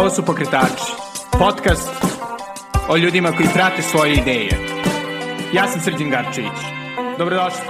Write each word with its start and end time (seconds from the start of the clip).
Ovo 0.00 0.10
su 0.10 0.24
Pokretači, 0.24 0.92
podcast 1.38 1.90
o 2.88 2.96
ljudima 2.96 3.32
koji 3.32 3.48
prate 3.54 3.82
svoje 3.82 4.12
ideje. 4.12 4.50
Ja 5.54 5.68
sam 5.68 5.80
Srđan 5.80 6.10
Garčević. 6.10 6.58
Dobrodošli. 7.18 7.60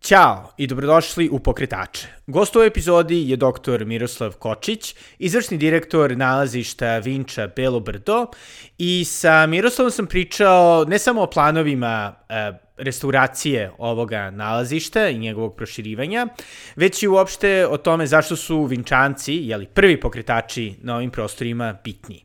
Ćao 0.00 0.52
i 0.56 0.66
dobrodošli 0.66 1.28
u 1.32 1.38
Pokretače. 1.38 2.08
Gost 2.26 2.56
u 2.56 2.62
epizodi 2.62 3.30
je 3.30 3.36
dr. 3.36 3.84
Miroslav 3.84 4.32
Kočić, 4.32 4.94
izvršni 5.18 5.56
direktor 5.56 6.16
nalazišta 6.16 6.98
Vinča 6.98 7.48
Belo 7.56 7.80
Brdo 7.80 8.26
i 8.78 9.04
sa 9.04 9.46
Miroslavom 9.46 9.90
sam 9.90 10.06
pričao 10.06 10.84
ne 10.88 10.98
samo 10.98 11.22
o 11.22 11.30
planovima 11.30 12.14
e, 12.28 12.52
restauracije 12.78 13.70
ovoga 13.78 14.30
nalazišta 14.30 15.08
i 15.08 15.18
njegovog 15.18 15.56
proširivanja, 15.56 16.26
već 16.76 17.02
i 17.02 17.08
uopšte 17.08 17.66
o 17.66 17.76
tome 17.76 18.06
zašto 18.06 18.36
su 18.36 18.64
Vinčanci, 18.64 19.34
jeli, 19.34 19.66
prvi 19.66 20.00
pokretači 20.00 20.74
na 20.82 20.96
ovim 20.96 21.10
prostorima 21.10 21.78
bitni. 21.84 22.24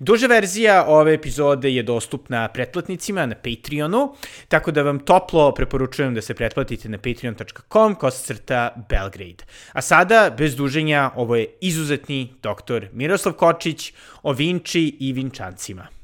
Duža 0.00 0.26
verzija 0.26 0.84
ove 0.88 1.14
epizode 1.14 1.70
je 1.70 1.82
dostupna 1.82 2.48
pretplatnicima 2.48 3.26
na 3.26 3.34
Patreonu, 3.34 4.14
tako 4.48 4.70
da 4.70 4.82
vam 4.82 4.98
toplo 4.98 5.54
preporučujem 5.54 6.14
da 6.14 6.22
se 6.22 6.34
pretplatite 6.34 6.88
na 6.88 6.98
patreon.com 6.98 7.94
kosacrta 7.94 8.74
Belgrade. 8.88 9.44
A 9.72 9.82
sada, 9.82 10.34
bez 10.38 10.56
duženja, 10.56 11.10
ovo 11.16 11.36
je 11.36 11.46
izuzetni 11.60 12.34
doktor 12.42 12.88
Miroslav 12.92 13.34
Kočić 13.34 13.92
o 14.22 14.32
Vinči 14.32 14.96
i 15.00 15.12
Vinčancima. 15.12 16.01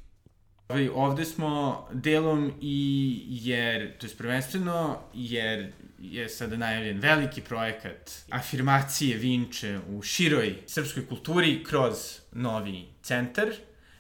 Ovaj, 0.69 0.89
ovde 0.95 1.25
smo 1.25 1.87
delom 1.93 2.53
i 2.61 3.27
jer, 3.31 3.99
to 3.99 4.07
je 4.07 4.17
prvenstveno, 4.19 4.99
jer 5.15 5.73
je 5.99 6.29
sada 6.29 6.57
najavljen 6.57 6.99
veliki 6.99 7.41
projekat 7.41 8.11
afirmacije 8.31 9.17
Vinče 9.17 9.79
u 9.89 10.03
široj 10.03 10.57
srpskoj 10.67 11.07
kulturi 11.07 11.65
kroz 11.65 11.97
novi 12.33 12.87
centar. 13.03 13.49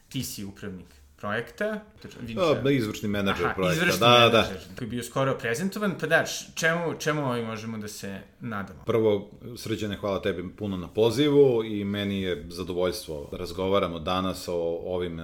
Ti 0.08 0.24
si 0.24 0.44
upravnik 0.44 0.97
projekta. 1.20 1.80
Vinča... 2.20 2.54
Da, 2.62 2.70
izvršni 2.70 3.08
menadžer 3.08 3.46
Aha, 3.46 3.54
projekta, 3.54 3.76
izvršni 3.76 4.00
da, 4.00 4.06
da. 4.06 4.18
menadžer, 4.18 4.56
da. 4.68 4.76
koji 4.76 4.86
je 4.86 4.90
bio 4.90 5.02
skoro 5.02 5.38
prezentovan. 5.38 5.94
Pa 6.00 6.06
da, 6.06 6.24
čemu, 6.54 6.94
čemu 6.98 7.24
ovaj 7.24 7.42
možemo 7.42 7.78
da 7.78 7.88
se 7.88 8.20
nadamo? 8.40 8.82
Prvo, 8.86 9.30
srđane, 9.56 9.96
hvala 9.96 10.22
tebi 10.22 10.48
puno 10.56 10.76
na 10.76 10.88
pozivu 10.88 11.64
i 11.64 11.84
meni 11.84 12.22
je 12.22 12.46
zadovoljstvo 12.48 13.28
da 13.30 13.36
razgovaramo 13.36 13.98
danas 13.98 14.48
o 14.48 14.80
ovim 14.84 15.20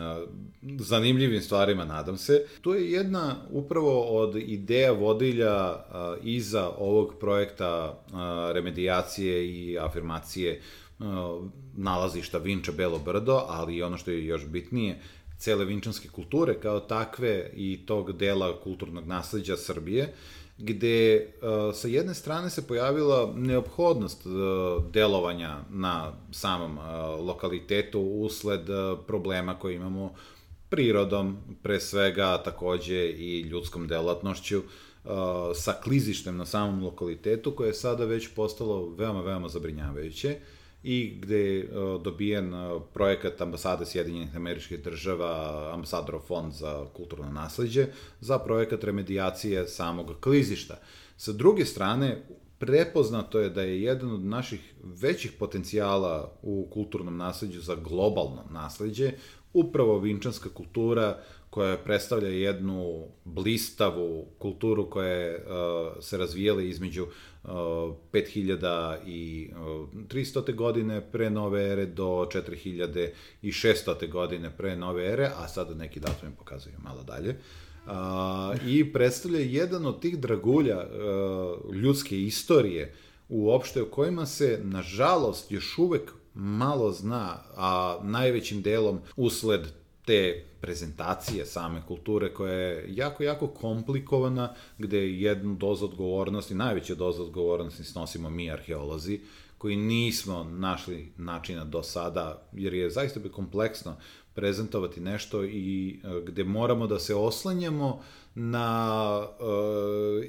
zanimljivim 0.79 1.43
stvarima, 1.43 1.85
nadam 1.85 2.19
se. 2.19 2.47
To 2.61 2.75
je 2.75 2.93
jedna 2.93 3.37
upravo 3.51 4.21
od 4.21 4.37
ideja 4.37 4.93
vodilja 4.93 5.77
iza 6.23 6.71
ovog 6.79 7.15
projekta 7.21 7.99
remedijacije 8.53 9.49
i 9.49 9.79
afirmacije 9.79 10.61
nalazišta 11.77 12.39
Vinča 12.39 12.73
Belo 12.73 12.99
Brdo, 12.99 13.43
ali 13.49 13.83
ono 13.83 13.97
što 13.97 14.11
je 14.11 14.27
još 14.27 14.47
bitnije, 14.47 15.01
cele 15.39 15.65
vinčanske 15.65 16.09
kulture 16.09 16.61
kao 16.61 16.81
takve 16.81 17.51
i 17.55 17.87
tog 17.87 18.13
dela 18.13 18.61
kulturnog 18.61 19.07
nasledđa 19.07 19.57
Srbije, 19.57 20.15
gde 20.59 21.27
uh, 21.43 21.75
sa 21.75 21.89
jedne 21.89 22.15
strane 22.15 22.51
se 22.51 22.67
pojavila 22.67 23.33
neophodnost 23.37 24.27
uh, 24.27 24.33
delovanja 24.93 25.59
na 25.71 26.13
samom 26.31 26.79
uh, 26.79 26.85
lokalitetu 27.27 28.01
usled 28.01 28.69
uh, 28.69 28.99
problema 29.07 29.59
koje 29.59 29.75
imamo 29.75 30.15
prirodom, 30.69 31.37
pre 31.63 31.81
svega 31.81 32.43
takođe 32.43 33.09
i 33.09 33.41
ljudskom 33.41 33.89
delatnošću, 33.89 34.59
uh, 34.59 35.13
sa 35.55 35.73
klizištem 35.85 36.37
na 36.37 36.47
samom 36.47 36.85
lokalitetu, 36.85 37.51
koje 37.51 37.69
je 37.69 37.75
sada 37.75 38.05
već 38.05 38.29
postalo 38.35 38.95
veoma, 38.99 39.21
veoma 39.21 39.49
zabrinjavajuće 39.49 40.37
i 40.85 41.19
gde 41.21 41.39
je 41.39 41.69
dobijen 42.03 42.55
uh, 42.55 42.83
projekat 42.95 43.41
ambasade 43.41 43.87
Sjedinjenih 43.87 44.37
američkih 44.37 44.83
država, 44.83 45.71
ambasadorov 45.75 46.21
fond 46.21 46.53
za 46.53 46.87
kulturno 46.93 47.31
nasledđe, 47.33 47.87
za 48.21 48.39
projekat 48.39 48.85
remedijacije 48.85 49.69
samog 49.69 50.13
klizišta. 50.21 50.79
Sa 51.17 51.33
druge 51.33 51.65
strane, 51.65 52.23
prepoznato 52.59 53.41
je 53.41 53.51
da 53.51 53.63
je 53.63 53.83
jedan 53.83 54.11
od 54.11 54.25
naših 54.25 54.75
većih 54.83 55.33
potencijala 55.33 56.33
u 56.43 56.69
kulturnom 56.71 57.17
nasledđu 57.17 57.61
za 57.61 57.75
globalno 57.75 58.45
nasledđe 58.51 59.13
upravo 59.53 59.99
vinčanska 59.99 60.49
kultura 60.49 61.23
koja 61.55 61.77
predstavlja 61.77 62.29
jednu 62.29 63.07
blistavu 63.25 64.27
kulturu 64.39 64.91
koja 64.91 65.09
je 65.09 65.37
uh, 65.37 65.45
se 66.05 66.17
razvijala 66.17 66.63
između 66.63 67.03
uh, 67.03 67.51
5000 68.13 68.97
i 69.07 69.51
uh, 69.53 69.57
300. 70.09 70.55
godine 70.55 71.01
pre 71.13 71.31
nove 71.31 71.69
ere 71.73 71.87
do 71.87 72.29
4600. 73.43 74.11
godine 74.11 74.51
pre 74.57 74.77
nove 74.77 75.07
ere, 75.07 75.31
a 75.37 75.49
sada 75.49 75.75
neki 75.75 76.01
datumi 76.01 76.33
pokazuju 76.39 76.75
malo 76.85 77.03
dalje. 77.03 77.37
Uh, 77.87 77.93
I 78.69 78.93
predstavlja 78.93 79.41
jedan 79.41 79.87
od 79.87 80.01
tih 80.01 80.19
dragulja 80.19 80.79
uh, 80.79 81.75
ljudske 81.75 82.23
istorije 82.23 82.95
uopšte 83.29 83.83
o 83.83 83.87
kojima 83.87 84.27
se, 84.27 84.61
nažalost, 84.63 85.53
još 85.53 85.79
uvek 85.79 86.13
malo 86.35 86.93
zna, 86.93 87.39
a 87.57 87.99
najvećim 88.03 88.63
delom 88.63 89.01
usled 89.17 89.84
te 90.05 90.45
prezentacije 90.61 91.47
same 91.47 91.83
kulture 91.87 92.35
koja 92.35 92.53
je 92.53 92.85
jako, 92.89 93.23
jako 93.23 93.47
komplikovana, 93.47 94.55
gde 94.79 95.11
jednu 95.11 95.55
dozu 95.55 95.85
odgovornosti, 95.85 96.55
najveća 96.55 96.95
doza 96.95 97.23
odgovornosti 97.23 97.85
snosimo 97.85 98.31
mi 98.31 98.51
arheolozi, 98.51 99.21
koji 99.59 99.77
nismo 99.77 100.45
našli 100.45 101.13
načina 101.17 101.65
do 101.65 101.83
sada, 101.83 102.49
jer 102.53 102.75
je 102.75 102.91
zaista 102.91 103.21
bi 103.21 103.29
kompleksno 103.29 103.97
prezentovati 104.35 105.01
nešto 105.01 105.45
i 105.45 106.01
e, 106.05 106.21
gde 106.27 106.45
moramo 106.45 106.87
da 106.87 106.99
se 106.99 107.15
oslanjamo 107.15 108.03
na 108.35 109.27
e, 109.41 110.29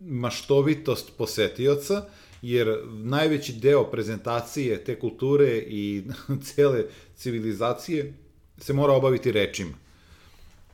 maštovitost 0.00 1.12
posetioca, 1.18 2.04
jer 2.42 2.78
najveći 2.88 3.52
deo 3.52 3.84
prezentacije 3.84 4.84
te 4.84 4.98
kulture 4.98 5.58
i 5.58 6.02
cele 6.54 6.84
civilizacije 7.16 8.21
se 8.62 8.72
mora 8.72 8.92
obaviti 8.92 9.32
rečima. 9.32 9.74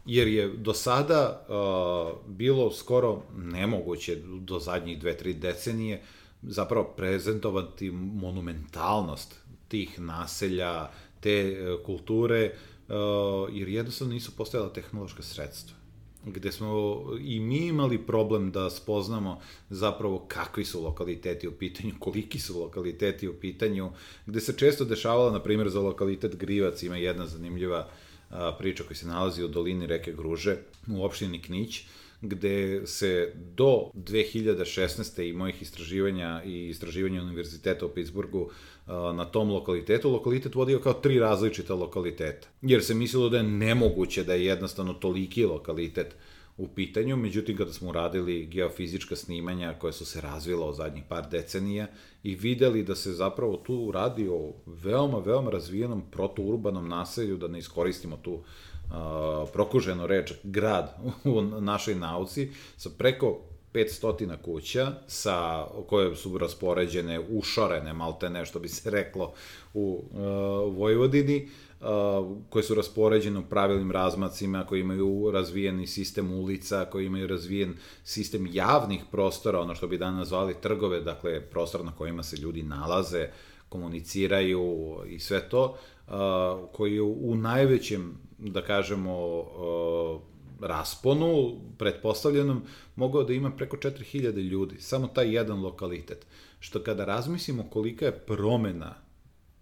Jer 0.06 0.28
je 0.28 0.48
do 0.48 0.74
sada 0.74 1.46
uh, 1.48 2.30
bilo 2.30 2.70
skoro 2.70 3.22
nemoguće 3.36 4.16
do 4.40 4.58
zadnjih 4.58 4.98
dve, 4.98 5.16
tri 5.16 5.34
decenije 5.34 6.02
zapravo 6.42 6.84
prezentovati 6.84 7.90
monumentalnost 7.90 9.34
tih 9.68 10.00
naselja, 10.00 10.88
te 11.20 11.56
uh, 11.60 11.86
kulture, 11.86 12.52
uh, 12.88 12.94
jer 13.52 13.68
jednostavno 13.68 14.14
nisu 14.14 14.36
postojala 14.36 14.72
tehnološka 14.72 15.22
sredstva 15.22 15.77
gde 16.24 16.52
smo 16.52 17.02
i 17.20 17.40
mi 17.40 17.66
imali 17.66 17.98
problem 18.06 18.50
da 18.50 18.70
spoznamo 18.70 19.40
zapravo 19.70 20.24
kakvi 20.28 20.64
su 20.64 20.82
lokaliteti 20.82 21.48
u 21.48 21.52
pitanju, 21.52 21.94
koliki 22.04 22.38
su 22.38 22.60
lokaliteti 22.60 23.28
u 23.28 23.34
pitanju, 23.34 23.90
gde 24.26 24.40
se 24.40 24.56
često 24.56 24.84
dešavalo, 24.84 25.30
na 25.30 25.42
primjer, 25.42 25.68
za 25.68 25.80
lokalitet 25.80 26.36
Grivac 26.36 26.82
ima 26.82 26.96
jedna 26.96 27.26
zanimljiva 27.26 27.88
priča 28.58 28.84
koja 28.84 28.96
se 28.96 29.06
nalazi 29.06 29.44
u 29.44 29.48
dolini 29.48 29.86
reke 29.86 30.12
Gruže 30.12 30.56
u 30.88 31.04
opštini 31.04 31.42
Knić, 31.42 31.82
gde 32.20 32.86
se 32.86 33.32
do 33.34 33.90
2016. 33.94 35.28
i 35.28 35.32
mojih 35.32 35.62
istraživanja 35.62 36.42
i 36.44 36.68
istraživanja 36.68 37.22
univerziteta 37.22 37.86
u 37.86 37.88
Pittsburghu 37.88 38.50
na 39.14 39.24
tom 39.24 39.50
lokalitetu, 39.50 40.10
lokalitet 40.10 40.54
vodio 40.54 40.80
kao 40.80 40.92
tri 40.92 41.18
različita 41.18 41.74
lokaliteta. 41.74 42.48
Jer 42.62 42.84
se 42.84 42.94
mislilo 42.94 43.28
da 43.28 43.36
je 43.36 43.42
nemoguće 43.42 44.24
da 44.24 44.34
je 44.34 44.44
jednostavno 44.44 44.92
toliki 44.92 45.44
lokalitet 45.44 46.16
u 46.56 46.68
pitanju, 46.68 47.16
međutim 47.16 47.56
kada 47.56 47.72
smo 47.72 47.88
uradili 47.88 48.46
geofizička 48.46 49.16
snimanja 49.16 49.74
koja 49.78 49.92
su 49.92 50.06
se 50.06 50.20
razvila 50.20 50.66
o 50.66 50.72
zadnjih 50.72 51.04
par 51.08 51.28
decenija 51.30 51.86
i 52.22 52.34
videli 52.34 52.82
da 52.82 52.94
se 52.94 53.12
zapravo 53.12 53.56
tu 53.56 53.90
radi 53.90 54.28
o 54.28 54.54
veoma, 54.66 55.18
veoma 55.18 55.50
razvijenom 55.50 56.02
protourbanom 56.10 56.88
naselju, 56.88 57.36
da 57.36 57.48
ne 57.48 57.58
iskoristimo 57.58 58.16
tu 58.16 58.32
uh, 58.32 58.44
prokuženu 59.52 60.06
reč 60.06 60.32
grad 60.42 60.96
u 61.24 61.42
našoj 61.42 61.94
nauci, 61.94 62.50
sa 62.76 62.90
preko 62.98 63.40
500 63.74 64.36
kuća 64.42 64.92
sa 65.06 65.66
koje 65.88 66.16
su 66.16 66.38
raspoređene 66.38 67.20
ušorene 67.20 67.92
malte 67.92 68.30
ne 68.30 68.46
što 68.46 68.58
bi 68.58 68.68
se 68.68 68.90
reklo 68.90 69.32
u 69.74 70.04
uh, 70.10 70.18
Vojvodini 70.76 71.48
uh, 71.80 71.86
koje 72.50 72.62
su 72.62 72.74
raspoređene 72.74 73.38
u 73.38 73.44
pravilnim 73.50 73.90
razmacima 73.90 74.66
koji 74.66 74.80
imaju 74.80 75.30
razvijeni 75.32 75.86
sistem 75.86 76.32
ulica 76.32 76.84
koji 76.84 77.06
imaju 77.06 77.26
razvijen 77.26 77.74
sistem 78.04 78.48
javnih 78.52 79.02
prostora 79.10 79.60
ono 79.60 79.74
što 79.74 79.86
bi 79.88 79.98
danas 79.98 80.28
zvali 80.28 80.54
trgove 80.60 81.00
dakle 81.00 81.40
prostor 81.40 81.84
na 81.84 81.92
kojima 81.92 82.22
se 82.22 82.36
ljudi 82.36 82.62
nalaze 82.62 83.28
komuniciraju 83.68 84.96
i 85.06 85.18
sve 85.18 85.48
to 85.48 85.76
uh, 86.06 86.14
koji 86.72 87.00
u 87.00 87.34
najvećem 87.34 88.27
da 88.38 88.62
kažemo 88.62 89.44
rasponu, 90.60 91.52
pretpostavljenom, 91.78 92.62
mogao 92.96 93.24
da 93.24 93.32
ima 93.32 93.50
preko 93.50 93.76
4000 93.76 94.48
ljudi, 94.48 94.80
samo 94.80 95.06
taj 95.06 95.34
jedan 95.34 95.62
lokalitet. 95.62 96.26
Što 96.60 96.82
kada 96.82 97.04
razmislimo 97.04 97.70
kolika 97.70 98.04
je 98.04 98.18
promena 98.18 98.94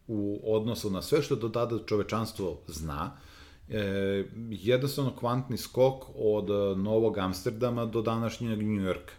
u 0.07 0.41
odnosu 0.45 0.91
na 0.91 1.03
sve 1.03 1.23
što 1.23 1.37
do 1.37 1.49
tada 1.49 1.79
čovečanstvo 1.87 2.59
zna, 2.67 3.17
e, 3.69 4.25
jednostavno 4.51 5.17
kvantni 5.17 5.57
skok 5.57 6.05
od 6.15 6.79
Novog 6.79 7.19
Amsterdama 7.19 7.87
do 7.87 8.03
današnjeg 8.03 8.63
Njujorka. 8.63 9.13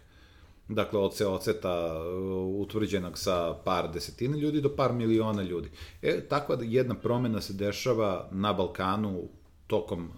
Dakle, 0.68 1.00
od 1.00 1.16
seoceta 1.16 2.00
uh, 2.00 2.60
utvrđenog 2.60 3.18
sa 3.18 3.54
par 3.64 3.92
desetina 3.92 4.36
ljudi 4.36 4.60
do 4.60 4.76
par 4.76 4.92
miliona 4.92 5.42
ljudi. 5.42 5.70
E, 6.02 6.20
takva 6.28 6.58
jedna 6.60 6.94
promena 6.94 7.40
se 7.40 7.52
dešava 7.52 8.28
na 8.32 8.52
Balkanu 8.52 9.28
tokom 9.68 10.08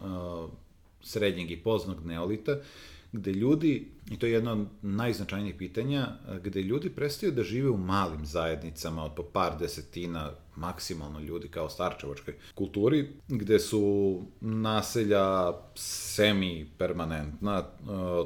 srednjeg 1.03 1.51
i 1.51 1.63
poznog 1.63 2.07
neolita, 2.07 2.57
gde 3.13 3.33
ljudi, 3.33 3.89
i 4.11 4.19
to 4.19 4.27
je 4.27 4.33
jedno 4.33 4.53
od 4.53 4.67
najznačajnijih 4.83 5.55
pitanja, 5.55 6.07
gde 6.43 6.63
ljudi 6.63 6.91
prestaju 6.91 7.33
da 7.33 7.43
žive 7.43 7.71
u 7.71 7.77
malim 7.77 8.27
zajednicama 8.27 9.05
od 9.05 9.15
po 9.15 9.23
par 9.23 9.59
desetina, 9.59 10.31
maksimalno 10.57 11.21
ljudi 11.21 11.49
kao 11.49 11.69
starčevačkoj 11.69 12.35
kulturi, 12.55 13.09
gde 13.29 13.59
su 13.59 14.23
naselja 14.41 15.53
semi-permanentna, 15.75 17.63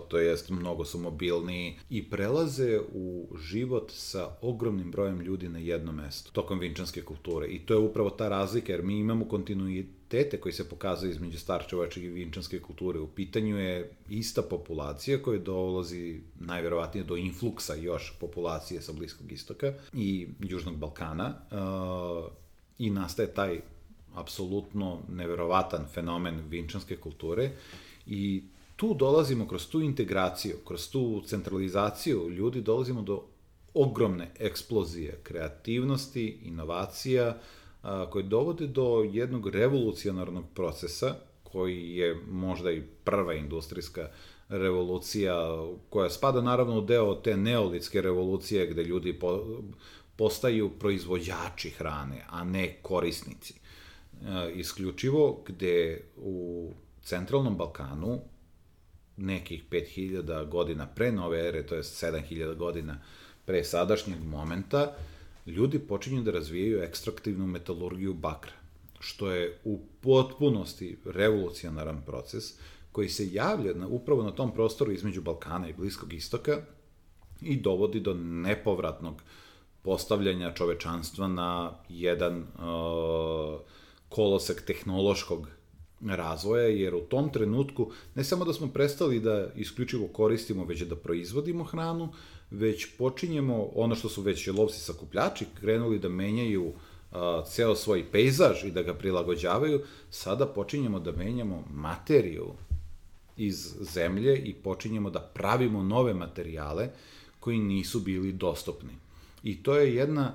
to 0.09 0.19
jest 0.19 0.51
mnogo 0.51 0.85
su 0.85 0.99
mobilniji 0.99 1.75
i 1.91 2.11
prelaze 2.11 2.81
u 2.93 3.29
život 3.39 3.93
sa 3.95 4.37
ogromnim 4.41 4.91
brojem 4.91 5.21
ljudi 5.21 5.49
na 5.49 5.59
jedno 5.59 5.93
mesto, 5.93 6.31
tokom 6.33 6.59
vinčanske 6.59 7.03
kulture. 7.03 7.47
I 7.47 7.59
to 7.59 7.75
je 7.75 7.79
upravo 7.79 8.11
ta 8.11 8.29
razlika, 8.29 8.73
jer 8.73 8.83
mi 8.83 8.99
imamo 8.99 9.25
kontinuitet 9.25 10.05
identitete 10.15 10.41
koji 10.41 10.53
se 10.53 10.69
pokazaju 10.69 11.11
između 11.11 11.39
starčevačke 11.39 12.01
i 12.01 12.09
vinčanske 12.09 12.61
kulture. 12.61 12.99
U 12.99 13.07
pitanju 13.07 13.59
je 13.59 13.91
ista 14.09 14.43
populacija 14.43 15.23
koja 15.23 15.39
dolazi 15.75 16.21
najverovatnije 16.41 17.05
do 17.05 17.17
influksa 17.17 17.75
još 17.75 18.15
populacije 18.21 18.83
sa 18.83 18.93
Bliskog 18.93 19.33
istoka 19.33 19.73
i 19.93 20.29
Južnog 20.41 20.77
Balkana 20.77 21.35
uh, 21.35 22.31
i 22.79 22.91
nastaje 22.91 23.35
taj 23.35 23.61
apsolutno 24.15 24.99
neverovatan 25.09 25.87
fenomen 25.95 26.43
vinčanske 26.49 26.97
kulture 26.97 27.51
i 28.07 28.43
tu 28.77 28.95
dolazimo 28.95 29.49
kroz 29.49 29.69
tu 29.69 29.81
integraciju, 29.81 30.57
kroz 30.67 30.91
tu 30.91 31.23
centralizaciju 31.27 32.31
ljudi 32.31 32.61
dolazimo 32.61 33.03
do 33.03 33.23
ogromne 33.75 34.31
eksplozije 34.39 35.21
kreativnosti, 35.23 36.39
inovacija, 36.43 37.29
uh, 37.83 37.89
koje 38.11 38.23
dovode 38.23 38.67
do 38.67 39.09
jednog 39.13 39.49
revolucionarnog 39.49 40.45
procesa, 40.55 41.15
koji 41.43 41.97
je 41.97 42.17
možda 42.31 42.71
i 42.71 42.83
prva 43.05 43.35
industrijska 43.35 44.11
revolucija, 44.49 45.35
koja 45.91 46.11
spada 46.11 46.41
naravno 46.41 46.79
u 46.79 46.81
deo 46.81 47.15
te 47.15 47.37
neolitske 47.37 48.01
revolucije, 48.01 48.67
gde 48.67 48.85
ljudi 48.85 49.13
po, 49.13 49.45
postaju 50.17 50.71
proizvođači 50.79 51.71
hrane, 51.71 52.25
a 52.31 52.45
ne 52.45 52.79
korisnici. 52.83 53.55
E, 53.55 54.53
isključivo 54.55 55.45
gde 55.47 56.01
u 56.17 56.71
centralnom 57.03 57.57
Balkanu 57.57 58.21
nekih 59.17 59.65
5000 59.71 60.49
godina 60.49 60.87
pre 60.87 61.13
nove 61.13 61.49
ere, 61.49 61.67
to 61.67 61.75
je 61.75 61.83
7000 61.83 62.55
godina 62.55 63.01
pre 63.45 63.65
sadašnjeg 63.65 64.25
momenta, 64.25 64.97
ljudi 65.47 65.79
počinju 65.79 66.23
da 66.23 66.31
razvijaju 66.31 66.83
ekstraktivnu 66.83 67.47
metalurgiju 67.47 68.15
bakra, 68.15 68.53
što 69.01 69.31
je 69.31 69.59
u 69.65 69.81
potpunosti 70.01 70.99
revolucionaran 71.05 72.03
proces 72.07 72.55
koji 72.95 73.09
se 73.09 73.29
javlja 73.33 73.75
na, 73.75 73.87
upravo 73.89 74.23
na 74.23 74.31
tom 74.31 74.53
prostoru 74.55 74.93
između 74.93 75.23
Balkana 75.23 75.69
i 75.69 75.73
Bliskog 75.73 76.13
istoka 76.13 76.61
i 77.41 77.57
dovodi 77.57 78.01
do 78.01 78.15
nepovratnog 78.15 79.23
postavljanja 79.83 80.53
čovečanstva 80.55 81.29
na 81.29 81.73
jedan 81.89 82.39
uh, 82.39 83.61
kolosek 84.09 84.63
tehnološkog 84.67 85.49
razvoja, 86.07 86.69
jer 86.69 86.95
u 86.95 87.01
tom 87.01 87.33
trenutku 87.33 87.91
ne 88.15 88.25
samo 88.25 88.45
da 88.45 88.53
smo 88.53 88.69
prestali 88.69 89.21
da 89.21 89.49
isključivo 89.57 90.07
koristimo, 90.07 90.65
već 90.65 90.83
da 90.83 90.97
proizvodimo 90.97 91.65
hranu, 91.65 92.09
već 92.51 92.87
počinjemo, 92.99 93.71
ono 93.75 93.95
što 93.95 94.09
su 94.09 94.23
već 94.23 94.47
lovci 94.47 94.81
sakupljači 94.81 95.47
krenuli 95.61 95.99
da 95.99 96.09
menjaju 96.09 96.73
a, 97.13 97.43
ceo 97.47 97.75
svoj 97.75 98.05
pejzaž 98.13 98.65
i 98.65 98.71
da 98.71 98.83
ga 98.83 98.95
prilagođavaju, 98.95 99.83
sada 100.11 100.47
počinjemo 100.47 101.01
da 101.01 101.13
menjamo 101.13 101.65
materiju 101.73 102.53
iz 103.37 103.77
zemlje 103.95 104.39
i 104.39 104.55
počinjemo 104.55 105.11
da 105.11 105.21
pravimo 105.21 105.83
nove 105.83 106.15
materijale 106.15 106.89
koji 107.41 107.59
nisu 107.59 108.01
bili 108.01 108.33
dostupni. 108.33 108.93
I 109.43 109.63
to 109.63 109.77
je 109.77 109.95
jedna 109.95 110.35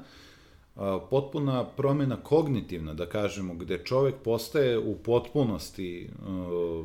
a, 0.76 1.00
potpuna 1.10 1.66
promena 1.66 2.18
kognitivna, 2.24 2.94
da 2.94 3.06
kažemo, 3.06 3.54
gde 3.54 3.78
čovek 3.86 4.16
postaje 4.24 4.80
u 4.80 4.96
potpunosti 4.96 6.10
a, 6.28 6.84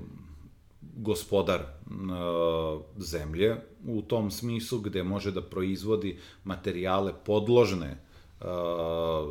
gospodar 0.97 1.61
uh, 1.61 2.83
zemlje 2.97 3.57
u 3.87 4.03
tom 4.03 4.31
smislu 4.31 4.79
gde 4.79 5.03
može 5.03 5.31
da 5.31 5.43
proizvodi 5.43 6.19
materijale 6.45 7.13
podložne 7.25 7.97
uh, 8.41 8.47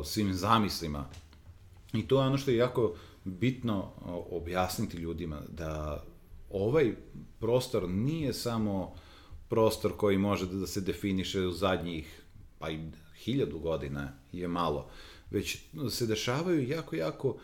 svim 0.04 0.34
zamislima. 0.34 1.06
I 1.92 2.08
to 2.08 2.20
je 2.20 2.26
ono 2.26 2.38
što 2.38 2.50
je 2.50 2.56
jako 2.56 2.94
bitno 3.24 3.90
objasniti 4.30 4.96
ljudima 4.96 5.40
da 5.48 6.02
ovaj 6.54 6.94
prostor 7.40 7.88
nije 7.88 8.32
samo 8.32 8.94
prostor 9.48 9.96
koji 9.96 10.18
može 10.18 10.46
da 10.46 10.66
se 10.66 10.80
definiše 10.80 11.40
u 11.40 11.52
zadnjih 11.52 12.22
pa 12.58 12.70
i 12.70 12.78
hiljadu 13.16 13.58
godina 13.58 14.12
je 14.32 14.48
malo, 14.48 14.88
već 15.30 15.58
se 15.90 16.06
dešavaju 16.06 16.68
jako, 16.68 16.96
jako 16.96 17.36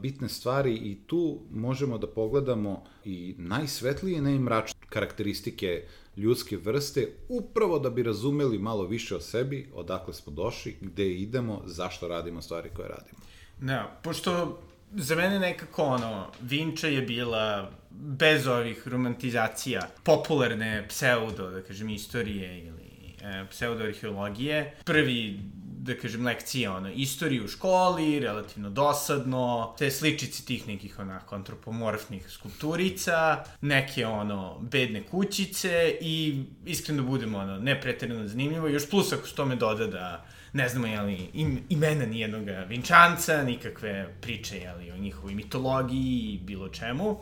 bitne 0.00 0.28
stvari 0.28 0.74
i 0.74 0.98
tu 1.06 1.40
možemo 1.50 1.98
da 1.98 2.06
pogledamo 2.06 2.84
i 3.04 3.34
najsvetlije 3.38 4.18
i 4.18 4.20
najmračnije 4.20 4.86
karakteristike 4.88 5.86
ljudske 6.16 6.56
vrste, 6.56 7.08
upravo 7.28 7.78
da 7.78 7.90
bi 7.90 8.02
razumeli 8.02 8.58
malo 8.58 8.86
više 8.86 9.16
o 9.16 9.20
sebi, 9.20 9.70
odakle 9.74 10.14
smo 10.14 10.32
došli, 10.32 10.76
gde 10.80 11.10
idemo, 11.10 11.62
zašto 11.66 12.08
radimo 12.08 12.42
stvari 12.42 12.70
koje 12.76 12.88
radimo. 12.88 13.18
Da, 13.60 14.00
pošto 14.02 14.60
za 14.92 15.14
mene 15.14 15.38
nekako 15.38 15.82
ono, 15.82 16.26
Vinča 16.40 16.88
je 16.88 17.02
bila 17.02 17.70
bez 17.90 18.46
ovih 18.46 18.88
romantizacija 18.88 19.88
popularne 20.04 20.88
pseudo, 20.88 21.50
da 21.50 21.62
kažem, 21.62 21.88
istorije 21.88 22.58
ili 22.58 23.14
e, 23.22 23.44
pseudoarheologije. 23.50 24.76
Prvi 24.84 25.40
da 25.82 25.94
kažem, 25.96 26.26
lekcije, 26.26 26.70
ono, 26.70 26.90
istoriju 26.92 27.44
u 27.44 27.48
školi, 27.48 28.20
relativno 28.20 28.70
dosadno, 28.70 29.74
te 29.78 29.90
sličice 29.90 30.44
tih 30.44 30.68
nekih, 30.68 30.98
onako, 30.98 31.34
antropomorfnih 31.34 32.30
skulpturica, 32.30 33.44
neke, 33.60 34.06
ono, 34.06 34.58
bedne 34.60 35.02
kućice 35.02 35.96
i, 36.00 36.44
iskreno 36.66 37.02
budemo, 37.02 37.38
ono, 37.38 37.58
ne 37.58 37.80
pretredno 37.80 38.26
zanimljivo, 38.26 38.68
još 38.68 38.90
plus 38.90 39.12
ako 39.12 39.26
s 39.26 39.32
tome 39.32 39.56
doda 39.56 39.86
da 39.86 40.26
ne 40.52 40.68
znamo, 40.68 40.86
jeli, 40.86 41.30
im, 41.32 41.62
imena 41.68 42.06
nijednog 42.06 42.48
vinčanca, 42.68 43.42
nikakve 43.42 44.14
priče, 44.20 44.58
jeli, 44.58 44.90
o 44.90 44.96
njihovoj 44.96 45.34
mitologiji 45.34 46.32
i 46.34 46.38
bilo 46.42 46.68
čemu. 46.68 47.16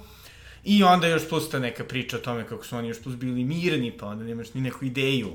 I 0.65 0.83
onda 0.83 1.07
još 1.07 1.29
plus 1.29 1.50
ta 1.50 1.59
neka 1.59 1.85
priča 1.85 2.17
o 2.17 2.21
tome 2.21 2.47
kako 2.47 2.65
su 2.65 2.77
oni 2.77 2.88
još 2.88 3.03
plus 3.03 3.17
bili 3.17 3.45
mirni, 3.45 3.93
pa 3.99 4.07
onda 4.07 4.25
nemaš 4.25 4.55
ni 4.55 4.61
neku 4.61 4.85
ideju 4.85 5.33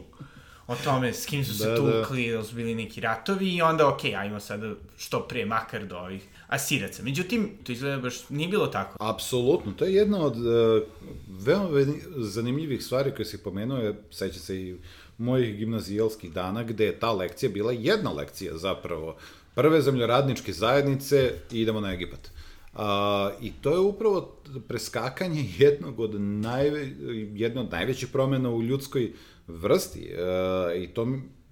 o 0.67 0.75
tome 0.83 1.13
s 1.13 1.25
kim 1.25 1.45
su 1.45 1.57
se 1.57 1.69
da, 1.69 1.75
tukli, 1.75 2.29
da. 2.29 2.37
da 2.37 2.43
su 2.43 2.55
bili 2.55 2.75
neki 2.75 3.01
ratovi 3.01 3.55
i 3.55 3.61
onda, 3.61 3.87
ok, 3.87 3.99
ajmo 4.17 4.39
sada 4.39 4.73
što 4.97 5.19
pre, 5.19 5.45
makar 5.45 5.85
do 5.85 5.97
ovih 5.97 6.23
Asiraca. 6.47 7.03
Međutim, 7.03 7.49
to 7.63 7.71
izgleda 7.71 7.97
baš 7.97 8.29
nije 8.29 8.47
bilo 8.47 8.67
tako. 8.67 8.97
Apsolutno, 8.99 9.71
to 9.71 9.85
je 9.85 9.93
jedna 9.93 10.25
od 10.25 10.37
uh, 10.37 10.83
veoma 11.27 11.69
zanimljivih 12.17 12.83
stvari 12.83 13.11
koje 13.15 13.25
si 13.25 13.43
pomenuo, 13.43 13.77
je, 13.77 13.95
seća 14.11 14.39
se 14.39 14.61
i 14.61 14.75
mojih 15.17 15.57
gimnazijalskih 15.57 16.33
dana, 16.33 16.63
gde 16.63 16.85
je 16.85 16.99
ta 16.99 17.11
lekcija 17.11 17.49
bila 17.49 17.71
jedna 17.71 18.11
lekcija 18.11 18.57
zapravo. 18.57 19.15
Prve 19.55 19.81
zemljoradničke 19.81 20.53
zajednice 20.53 21.33
i 21.51 21.61
idemo 21.61 21.81
na 21.81 21.93
Egipat. 21.93 22.31
A, 22.73 23.31
I 23.41 23.51
to 23.61 23.71
je 23.71 23.79
upravo 23.79 24.37
preskakanje 24.67 25.45
jednog 25.57 25.99
od, 25.99 26.21
najve, 26.21 26.91
jedne 27.33 27.61
od 27.61 27.71
najvećih 27.71 28.07
promena 28.07 28.49
u 28.49 28.61
ljudskoj 28.61 29.13
vrsti. 29.47 30.11
E, 30.11 30.83
i 30.83 30.87
to 30.87 31.05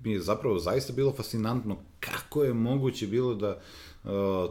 mi 0.04 0.12
je 0.12 0.20
zapravo 0.20 0.60
zaista 0.60 0.94
bilo 0.94 1.14
fascinantno 1.14 1.78
kako 2.00 2.44
je 2.44 2.54
moguće 2.54 3.08
bilo 3.08 3.36
da 3.36 3.60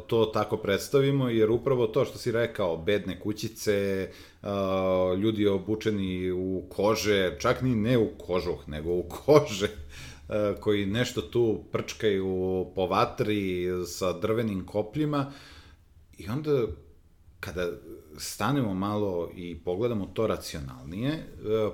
to 0.06 0.30
tako 0.34 0.56
predstavimo, 0.56 1.28
jer 1.28 1.50
upravo 1.50 1.86
to 1.86 2.04
što 2.04 2.18
si 2.18 2.32
rekao, 2.32 2.76
bedne 2.76 3.20
kućice, 3.20 4.08
ljudi 5.18 5.46
obučeni 5.46 6.30
u 6.30 6.62
kože, 6.68 7.36
čak 7.38 7.62
ni 7.62 7.74
ne 7.74 7.98
u 7.98 8.08
kožuh, 8.18 8.68
nego 8.68 8.92
u 8.92 9.02
kože, 9.02 9.68
koji 10.60 10.86
nešto 10.86 11.22
tu 11.22 11.60
prčkaju 11.72 12.66
po 12.74 12.86
vatri 12.86 13.66
sa 13.86 14.12
drvenim 14.12 14.66
kopljima, 14.66 15.32
i 16.20 16.28
onda 16.28 16.66
kada 17.40 17.68
stanemo 18.18 18.74
malo 18.74 19.30
i 19.36 19.58
pogledamo 19.64 20.06
to 20.06 20.26
racionalnije, 20.26 21.12
e, 21.12 21.24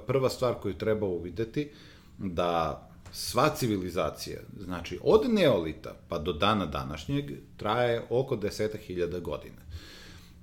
prva 0.06 0.28
stvar 0.28 0.54
koju 0.54 0.74
treba 0.74 1.06
uvideti 1.06 1.70
da 2.18 2.82
sva 3.12 3.54
civilizacija, 3.56 4.40
znači 4.64 4.98
od 5.02 5.32
neolita 5.32 5.94
pa 6.08 6.18
do 6.18 6.32
dana 6.32 6.66
današnjeg, 6.66 7.30
traje 7.56 8.02
oko 8.10 8.36
deseta 8.36 8.78
hiljada 8.78 9.20
godina. 9.20 9.62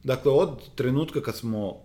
Dakle, 0.04 0.32
od 0.32 0.76
trenutka 0.76 1.22
kad 1.22 1.36
smo 1.36 1.76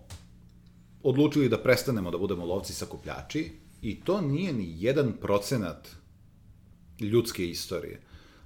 odlučili 1.03 1.49
da 1.49 1.57
prestanemo 1.57 2.11
da 2.11 2.17
budemo 2.17 2.45
lovci 2.45 2.73
sakupljači, 2.73 3.51
i 3.81 4.01
to 4.01 4.21
nije 4.21 4.53
ni 4.53 4.75
jedan 4.77 5.13
procenat 5.21 5.87
ljudske 6.99 7.49
istorije. 7.49 8.01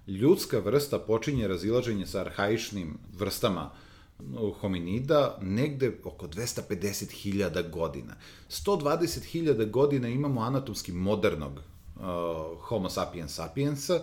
Ljudska 0.07 0.59
vrsta 0.59 0.99
počinje 0.99 1.47
razilaženje 1.47 2.05
sa 2.07 2.19
arhaičnim 2.19 2.97
vrstama 3.17 3.71
hominida 4.61 5.37
negde 5.41 5.99
oko 6.03 6.27
250.000 6.27 7.69
godina. 7.69 8.15
120.000 8.49 9.71
godina 9.71 10.07
imamo 10.07 10.41
anatomski 10.41 10.91
modernog 10.91 11.51
uh, 11.51 12.03
Homo 12.61 12.89
sapiens 12.89 13.35
sapiensa, 13.35 14.01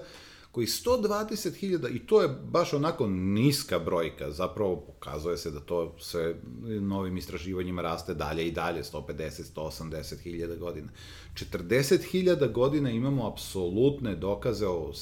koji 0.52 0.66
120.000, 0.66 1.97
i 1.97 2.07
to 2.07 2.23
je 2.23 2.28
baš 2.28 2.73
onako 2.73 3.07
niska 3.09 3.78
brojka, 3.78 4.30
zapravo 4.30 4.76
pokazuje 4.76 5.37
se 5.37 5.50
da 5.50 5.61
to 5.61 5.97
sve 5.99 6.35
novim 6.80 7.16
istraživanjima 7.16 7.83
raste 7.83 8.14
dalje 8.14 8.49
i 8.49 8.50
dalje, 8.50 8.83
150, 8.83 9.42
180.000 9.57 10.59
godina. 10.59 10.88
40.000 11.35 12.52
godina 12.52 12.90
imamo 12.90 13.26
apsolutne 13.28 14.16
dokaze 14.16 14.66
o 14.66 14.92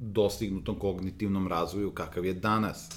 dostignutom 0.00 0.78
kognitivnom 0.78 1.48
razvoju 1.48 1.90
kakav 1.90 2.24
je 2.24 2.34
danas 2.34 2.88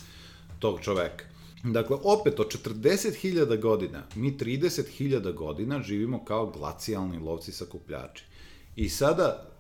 tog 0.60 0.82
čoveka. 0.82 1.26
Dakle, 1.64 1.98
opet, 2.04 2.40
od 2.40 2.48
40.000 2.48 3.62
godina, 3.62 4.04
mi 4.16 4.38
30.000 4.38 5.34
godina 5.34 5.82
živimo 5.82 6.26
kao 6.26 6.52
glacijalni 6.52 7.20
lovci 7.20 7.52
sakupljači. 7.52 8.26
I 8.76 8.90
sada, 8.90 9.51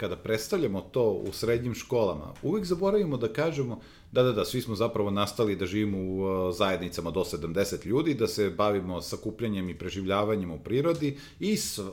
kada 0.00 0.16
predstavljamo 0.16 0.80
to 0.80 1.10
u 1.10 1.32
srednjim 1.32 1.74
školama, 1.74 2.34
uvek 2.42 2.64
zaboravimo 2.64 3.16
da 3.16 3.28
kažemo 3.32 3.80
da, 4.12 4.22
da, 4.22 4.32
da, 4.32 4.44
svi 4.44 4.60
smo 4.60 4.74
zapravo 4.74 5.10
nastali 5.10 5.56
da 5.56 5.66
živimo 5.66 5.98
u 5.98 6.20
uh, 6.20 6.56
zajednicama 6.56 7.10
do 7.10 7.20
70 7.20 7.86
ljudi, 7.86 8.14
da 8.14 8.26
se 8.26 8.50
bavimo 8.50 9.02
sakupljanjem 9.02 9.68
i 9.68 9.78
preživljavanjem 9.78 10.50
u 10.50 10.58
prirodi 10.58 11.18
i 11.40 11.52
uh, 11.52 11.86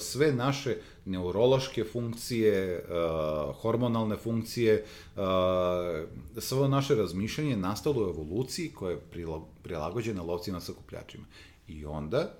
sve 0.00 0.32
naše 0.32 0.76
neurološke 1.04 1.84
funkcije, 1.84 2.84
uh, 2.84 3.56
hormonalne 3.56 4.16
funkcije, 4.16 4.84
sve 6.38 6.68
naše 6.68 6.94
razmišljanje 6.94 7.56
nastalo 7.56 8.06
u 8.06 8.10
evoluciji 8.10 8.68
koja 8.68 8.90
je 8.90 9.00
prilagođena 9.62 10.22
lovcima 10.22 10.60
sakupljačima. 10.60 11.24
I 11.68 11.84
onda, 11.84 12.32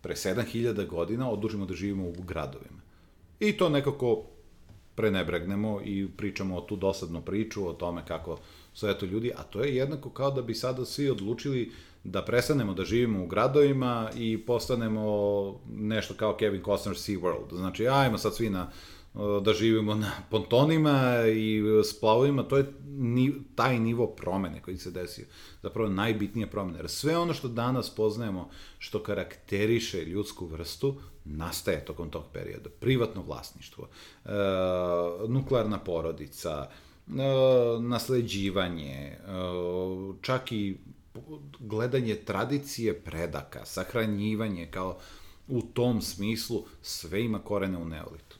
pre 0.00 0.14
7000 0.14 0.86
godina, 0.86 1.30
odlučimo 1.30 1.66
da 1.66 1.74
živimo 1.74 2.08
u 2.08 2.22
gradovima. 2.22 2.80
I 3.40 3.56
to 3.56 3.68
nekako 3.68 4.24
prenebregnemo 4.94 5.80
i 5.84 6.08
pričamo 6.16 6.56
o 6.56 6.60
tu 6.60 6.76
dosadnu 6.76 7.22
priču 7.22 7.68
o 7.68 7.72
tome 7.72 8.02
kako 8.08 8.38
su 8.74 8.88
eto 8.88 9.06
ljudi, 9.06 9.32
a 9.36 9.42
to 9.42 9.64
je 9.64 9.76
jednako 9.76 10.10
kao 10.10 10.30
da 10.30 10.42
bi 10.42 10.54
sada 10.54 10.84
svi 10.84 11.10
odlučili 11.10 11.72
da 12.04 12.24
prestanemo 12.24 12.74
da 12.74 12.84
živimo 12.84 13.24
u 13.24 13.26
gradovima 13.26 14.10
i 14.16 14.38
postanemo 14.46 15.60
nešto 15.70 16.14
kao 16.14 16.36
Kevin 16.36 16.62
Costner 16.64 16.96
Sea 16.98 17.16
World. 17.16 17.56
Znači, 17.56 17.88
ajmo 17.88 18.18
sad 18.18 18.34
svi 18.34 18.50
na 18.50 18.70
da 19.42 19.52
živimo 19.52 19.94
na 19.94 20.10
pontonima 20.30 21.26
i 21.34 21.62
splavovima, 21.84 22.42
to 22.42 22.56
je 22.56 22.72
ni, 22.86 23.32
taj 23.54 23.78
nivo 23.78 24.06
promene 24.06 24.62
koji 24.62 24.78
se 24.78 24.90
desio. 24.90 25.26
Zapravo 25.62 25.88
najbitnija 25.88 26.46
promena. 26.46 26.78
Jer 26.78 26.88
sve 26.88 27.18
ono 27.18 27.34
što 27.34 27.48
danas 27.48 27.90
poznajemo, 27.90 28.50
što 28.78 29.02
karakteriše 29.02 30.04
ljudsku 30.04 30.46
vrstu, 30.46 31.00
nastaje 31.24 31.84
tokom 31.84 32.10
tog 32.10 32.24
perioda. 32.32 32.70
Privatno 32.80 33.22
vlasništvo, 33.22 33.88
e, 34.24 34.28
nuklearna 35.28 35.78
porodica, 35.78 36.68
e, 37.08 37.12
nasleđivanje, 37.80 38.94
e, 38.94 39.18
čak 40.20 40.52
i 40.52 40.78
gledanje 41.58 42.14
tradicije 42.14 43.00
predaka, 43.00 43.64
sahranjivanje 43.64 44.66
kao 44.66 44.98
u 45.48 45.62
tom 45.62 46.02
smislu 46.02 46.64
sve 46.82 47.24
ima 47.24 47.38
korene 47.38 47.78
u 47.78 47.84
neolitu. 47.84 48.36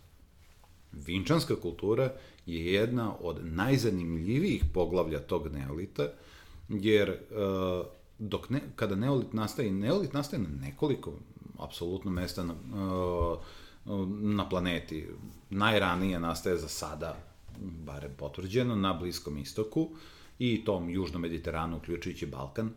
Vinčanska 0.92 1.56
kultura 1.56 2.12
je 2.46 2.72
jedna 2.72 3.14
od 3.20 3.38
najzanimljivijih 3.42 4.64
poglavlja 4.74 5.20
tog 5.20 5.52
neolita, 5.52 6.08
jer 6.68 7.18
dok 8.18 8.50
ne, 8.50 8.60
kada 8.76 8.94
neolit 8.94 9.32
nastaje, 9.32 9.72
neolit 9.72 10.12
nastaje 10.12 10.42
na 10.42 10.48
nekoliko 10.48 11.12
apsolutno 11.64 12.10
mesta 12.10 12.44
na, 12.44 12.54
uh, 12.54 13.38
na 14.20 14.48
planeti. 14.48 15.08
Najranije 15.50 16.20
nastaje 16.20 16.56
za 16.56 16.68
sada, 16.68 17.16
bare 17.58 18.08
potvrđeno, 18.08 18.76
na 18.76 18.92
Bliskom 18.92 19.38
istoku 19.38 19.90
i 20.38 20.64
tom 20.64 20.90
južnom 20.90 21.22
Mediteranu, 21.22 21.76
uključujući 21.76 22.26
Balkan. 22.26 22.70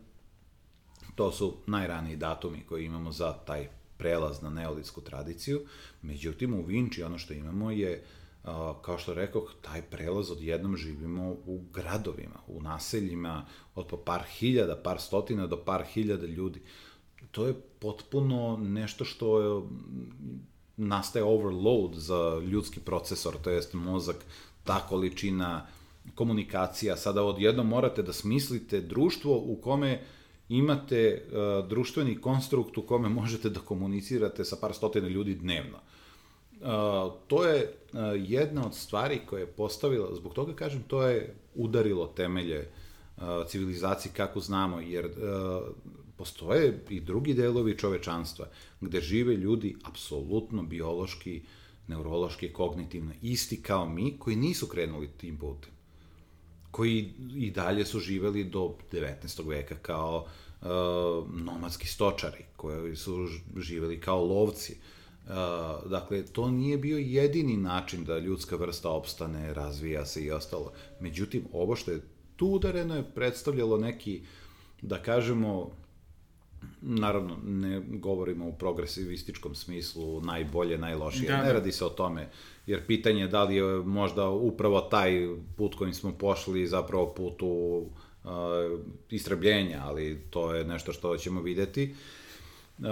To 1.15 1.31
su 1.31 1.53
najraniji 1.67 2.15
datumi 2.15 2.63
koji 2.69 2.85
imamo 2.85 3.11
za 3.11 3.33
taj 3.33 3.67
prelaz 3.97 4.41
na 4.41 4.49
neolitsku 4.49 5.01
tradiciju, 5.01 5.61
međutim 6.01 6.53
u 6.53 6.65
Vinči 6.65 7.03
ono 7.03 7.17
što 7.17 7.33
imamo 7.33 7.71
je, 7.71 8.03
kao 8.81 8.97
što 8.97 9.13
rekao, 9.13 9.47
taj 9.61 9.81
prelaz 9.81 10.31
odjednom 10.31 10.77
živimo 10.77 11.29
u 11.31 11.61
gradovima, 11.73 12.39
u 12.47 12.61
naseljima 12.61 13.45
od 13.75 13.87
po 13.87 13.97
par 13.97 14.23
hiljada, 14.23 14.75
par 14.83 15.01
stotina 15.01 15.47
do 15.47 15.57
par 15.57 15.83
hiljada 15.83 16.27
ljudi. 16.27 16.61
To 17.35 17.47
je 17.47 17.53
potpuno 17.79 18.57
nešto 18.57 19.05
što 19.05 19.41
je, 19.41 19.61
nastaje 20.77 21.23
overload 21.23 21.93
za 21.93 22.41
ljudski 22.51 22.79
procesor, 22.79 23.37
to 23.43 23.49
jest 23.49 23.73
mozak, 23.73 24.15
ta 24.63 24.79
količina 24.89 25.67
komunikacija. 26.15 26.97
Sada 26.97 27.23
odjednom 27.23 27.67
morate 27.67 28.03
da 28.03 28.13
smislite 28.13 28.81
društvo 28.81 29.37
u 29.37 29.55
kome 29.55 30.01
imate 30.49 31.23
uh, 31.27 31.67
društveni 31.69 32.21
konstrukt 32.21 32.77
u 32.77 32.81
kome 32.81 33.09
možete 33.09 33.49
da 33.49 33.59
komunicirate 33.59 34.45
sa 34.45 34.55
par 34.61 34.73
stotina 34.73 35.07
ljudi 35.07 35.35
dnevno. 35.35 35.77
Uh, 35.77 37.13
to 37.27 37.43
je 37.43 37.61
uh, 37.63 37.99
jedna 38.15 38.65
od 38.65 38.75
stvari 38.75 39.19
koja 39.25 39.39
je 39.39 39.51
postavila, 39.51 40.15
zbog 40.15 40.33
toga 40.33 40.53
kažem, 40.53 40.83
to 40.87 41.03
je 41.03 41.35
udarilo 41.55 42.07
temelje 42.07 42.71
uh, 43.17 43.23
civilizaciji 43.47 44.11
kako 44.15 44.39
znamo, 44.39 44.79
jer 44.79 45.05
uh, 45.05 45.11
postoje 46.17 46.83
i 46.89 46.99
drugi 46.99 47.33
delovi 47.33 47.77
čovečanstva 47.77 48.47
gde 48.81 49.01
žive 49.01 49.35
ljudi 49.35 49.75
apsolutno 49.83 50.63
biološki, 50.63 51.41
neurološki, 51.87 52.53
kognitivno, 52.53 53.13
isti 53.21 53.61
kao 53.61 53.89
mi, 53.89 54.17
koji 54.19 54.35
nisu 54.35 54.67
krenuli 54.67 55.09
tim 55.17 55.37
putem 55.37 55.75
koji 56.75 57.13
i 57.35 57.51
dalje 57.51 57.85
su 57.85 57.99
živeli 57.99 58.43
do 58.43 58.75
19. 58.91 59.47
veka 59.47 59.75
kao 59.81 60.25
uh, 60.61 60.67
nomadski 61.41 61.87
stočari, 61.87 62.43
koji 62.55 62.95
su 62.95 63.27
živeli 63.57 63.99
kao 64.01 64.25
lovci. 64.25 64.77
Uh, 65.25 65.31
dakle, 65.89 66.25
to 66.25 66.51
nije 66.51 66.77
bio 66.77 66.97
jedini 66.97 67.57
način 67.57 68.03
da 68.05 68.19
ljudska 68.19 68.55
vrsta 68.55 68.89
opstane, 68.89 69.53
razvija 69.53 70.05
se 70.05 70.23
i 70.23 70.31
ostalo. 70.31 70.71
Međutim, 70.99 71.45
ovo 71.53 71.75
što 71.75 71.91
je 71.91 72.01
tu 72.35 72.47
udareno 72.47 72.95
je 72.95 73.11
predstavljalo 73.15 73.77
neki, 73.77 74.21
da 74.81 75.01
kažemo, 75.01 75.71
naravno, 76.81 77.37
ne 77.43 77.81
govorimo 77.87 78.47
u 78.47 78.53
progresivističkom 78.53 79.55
smislu 79.55 80.21
najbolje, 80.21 80.77
najlošije, 80.77 81.29
da, 81.29 81.37
ne 81.37 81.47
da. 81.47 81.53
radi 81.53 81.71
se 81.71 81.85
o 81.85 81.89
tome, 81.89 82.29
jer 82.65 82.85
pitanje 82.85 83.21
je 83.21 83.27
da 83.27 83.43
li 83.43 83.55
je 83.55 83.63
možda 83.79 84.29
upravo 84.29 84.81
taj 84.81 85.27
put 85.57 85.75
kojim 85.75 85.93
smo 85.93 86.11
pošli 86.11 86.67
zapravo 86.67 87.13
put 87.13 87.41
u 87.41 87.85
uh, 88.23 88.29
istrebljenja, 89.09 89.81
ali 89.85 90.21
to 90.29 90.53
je 90.53 90.65
nešto 90.65 90.93
što 90.93 91.17
ćemo 91.17 91.41
videti. 91.41 91.95
Uh, 92.77 92.85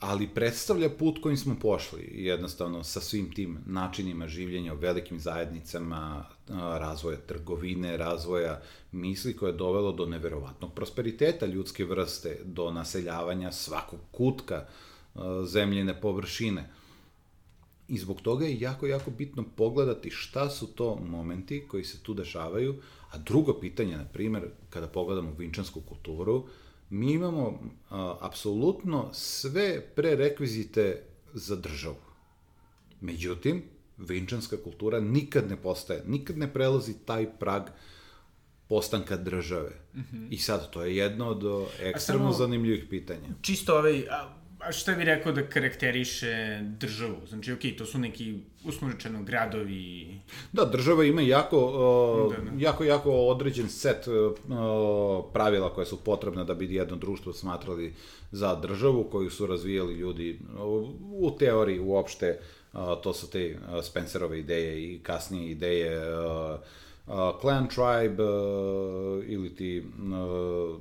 ali 0.00 0.28
predstavlja 0.28 0.90
put 0.90 1.22
kojim 1.22 1.36
smo 1.36 1.56
pošli, 1.60 2.10
jednostavno 2.12 2.84
sa 2.84 3.00
svim 3.00 3.32
tim 3.32 3.58
načinima 3.66 4.28
življenja 4.28 4.72
velikim 4.72 5.18
zajednicama, 5.18 6.24
razvoja 6.48 7.16
trgovine, 7.26 7.96
razvoja 7.96 8.60
misli 8.92 9.36
koje 9.36 9.50
je 9.50 9.56
dovelo 9.56 9.92
do 9.92 10.06
neverovatnog 10.06 10.74
prosperiteta 10.74 11.46
ljudske 11.46 11.84
vrste, 11.84 12.38
do 12.44 12.70
naseljavanja 12.70 13.52
svakog 13.52 14.00
kutka 14.12 14.66
zemljene 15.46 16.00
površine. 16.00 16.70
I 17.88 17.98
zbog 17.98 18.20
toga 18.20 18.46
je 18.46 18.60
jako, 18.60 18.86
jako 18.86 19.10
bitno 19.10 19.44
pogledati 19.56 20.10
šta 20.10 20.50
su 20.50 20.66
to 20.66 20.96
momenti 20.96 21.64
koji 21.68 21.84
se 21.84 22.02
tu 22.02 22.14
dešavaju, 22.14 22.74
a 23.10 23.18
drugo 23.18 23.60
pitanje, 23.60 23.96
na 23.96 24.04
primer, 24.04 24.48
kada 24.70 24.86
pogledamo 24.86 25.34
vinčansku 25.38 25.80
kulturu, 25.80 26.46
mi 26.92 27.12
imamo 27.12 27.60
a, 27.90 28.16
apsolutno 28.20 29.10
sve 29.12 29.80
prerekvizite 29.94 31.02
za 31.34 31.56
državu. 31.56 31.96
Međutim, 33.00 33.62
vinčanska 33.98 34.56
kultura 34.64 35.00
nikad 35.00 35.50
ne 35.50 35.56
postaje, 35.56 36.02
nikad 36.06 36.38
ne 36.38 36.52
prelazi 36.52 36.94
taj 37.04 37.26
prag 37.38 37.62
postanka 38.68 39.16
države. 39.16 39.70
Mm 39.94 40.00
-hmm. 40.00 40.28
I 40.30 40.38
sad, 40.38 40.70
to 40.70 40.84
je 40.84 40.96
jedno 40.96 41.28
od 41.28 41.68
ekstremno 41.80 42.32
samo, 42.32 42.38
zanimljivih 42.38 42.84
pitanja. 42.90 43.28
Čisto 43.42 43.78
ovaj, 43.78 44.06
a, 44.10 44.41
a 44.62 44.72
šta 44.72 44.94
bi 44.94 45.04
rekao 45.04 45.32
da 45.32 45.46
karakteriše 45.46 46.60
državu? 46.62 47.16
Znači, 47.28 47.52
okej, 47.52 47.70
okay, 47.70 47.78
to 47.78 47.86
su 47.86 47.98
neki, 47.98 48.38
uslovno 48.64 48.96
gradovi... 49.22 50.06
Da, 50.52 50.64
država 50.64 51.04
ima 51.04 51.22
jako, 51.22 51.58
uh, 52.26 52.36
da, 52.36 52.50
da. 52.50 52.50
jako, 52.58 52.84
jako 52.84 53.12
određen 53.12 53.68
set 53.68 54.06
uh, 54.06 54.34
pravila 55.32 55.74
koje 55.74 55.86
su 55.86 56.04
potrebne 56.04 56.44
da 56.44 56.54
bi 56.54 56.74
jedno 56.74 56.96
društvo 56.96 57.32
smatrali 57.32 57.94
za 58.30 58.54
državu, 58.54 59.04
koju 59.04 59.30
su 59.30 59.46
razvijali 59.46 59.94
ljudi 59.94 60.38
uh, 60.54 60.88
u 61.12 61.36
teoriji 61.38 61.80
uopšte, 61.80 62.38
uh, 62.72 62.80
to 63.02 63.12
su 63.12 63.30
te 63.30 63.56
uh, 63.56 63.84
Spencerove 63.84 64.38
ideje 64.38 64.82
i 64.82 64.98
kasnije 64.98 65.50
ideje 65.50 66.16
uh, 66.18 66.60
uh, 67.06 67.14
clan 67.40 67.68
tribe 67.68 68.22
uh, 68.22 69.24
ili 69.26 69.54
ti 69.54 69.80
uh, 69.80 70.80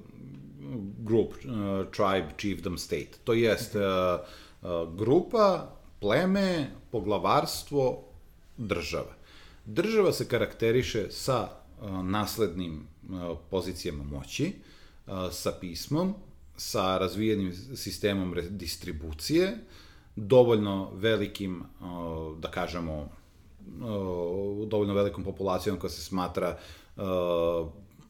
group 0.97 1.33
uh, 1.33 1.91
tribe 1.91 2.27
chiefdom 2.37 2.77
state. 2.77 3.09
To 3.23 3.33
jest 3.33 3.75
uh, 3.75 3.81
uh, 3.81 4.95
grupa, 4.95 5.75
pleme, 5.99 6.71
poglavarstvo, 6.91 8.03
država. 8.57 9.13
Država 9.65 10.11
se 10.13 10.27
karakteriše 10.27 11.07
sa 11.09 11.49
naslednim 12.03 12.87
pozicijama 13.49 14.03
moći, 14.03 14.53
sa 15.31 15.51
pismom, 15.59 16.13
sa 16.57 16.97
razvijenim 16.97 17.53
sistemom 17.75 18.35
distribucije, 18.49 19.57
dovoljno 20.15 20.91
velikim, 20.93 21.63
da 22.39 22.51
kažemo, 22.51 23.09
dovoljno 24.65 24.93
velikom 24.93 25.23
populacijom 25.23 25.77
koja 25.77 25.91
se 25.91 26.01
smatra 26.01 26.57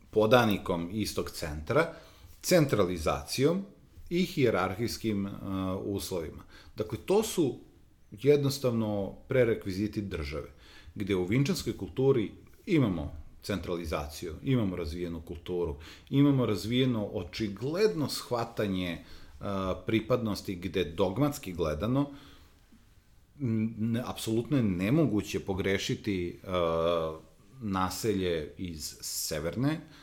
podanikom 0.10 0.90
istog 0.94 1.30
centra, 1.30 1.94
centralizacijom 2.42 3.66
i 4.10 4.26
hijerarhijskim 4.26 5.30
uslovima. 5.84 6.44
Dakle, 6.76 6.98
to 7.06 7.24
su 7.24 7.60
jednostavno 8.12 9.16
prerekviziti 9.28 10.02
države, 10.02 10.50
gde 10.96 11.16
u 11.16 11.26
vinčanskoj 11.26 11.78
kulturi 11.78 12.32
imamo 12.66 13.14
centralizaciju, 13.44 14.34
imamo 14.44 14.76
razvijenu 14.76 15.22
kulturu, 15.22 15.76
imamo 16.10 16.46
razvijeno 16.46 17.06
očigledno 17.06 18.10
shvatanje 18.10 19.04
pripadnosti 19.86 20.56
gde 20.56 20.84
dogmatski 20.84 21.54
gledano 21.54 22.10
ne, 23.78 24.04
apsolutno 24.06 24.58
je 24.58 24.64
nemoguće 24.64 25.40
pogrešiti 25.40 26.40
uh, 26.44 26.52
naselje 27.62 28.54
iz 28.58 28.96
severne, 29.02 29.72
uh, 29.72 30.01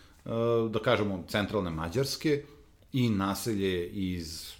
da 0.70 0.78
kažemo 0.78 1.24
centralne 1.28 1.70
Mađarske 1.70 2.42
i 2.92 3.10
naselje 3.10 3.88
iz 3.88 4.52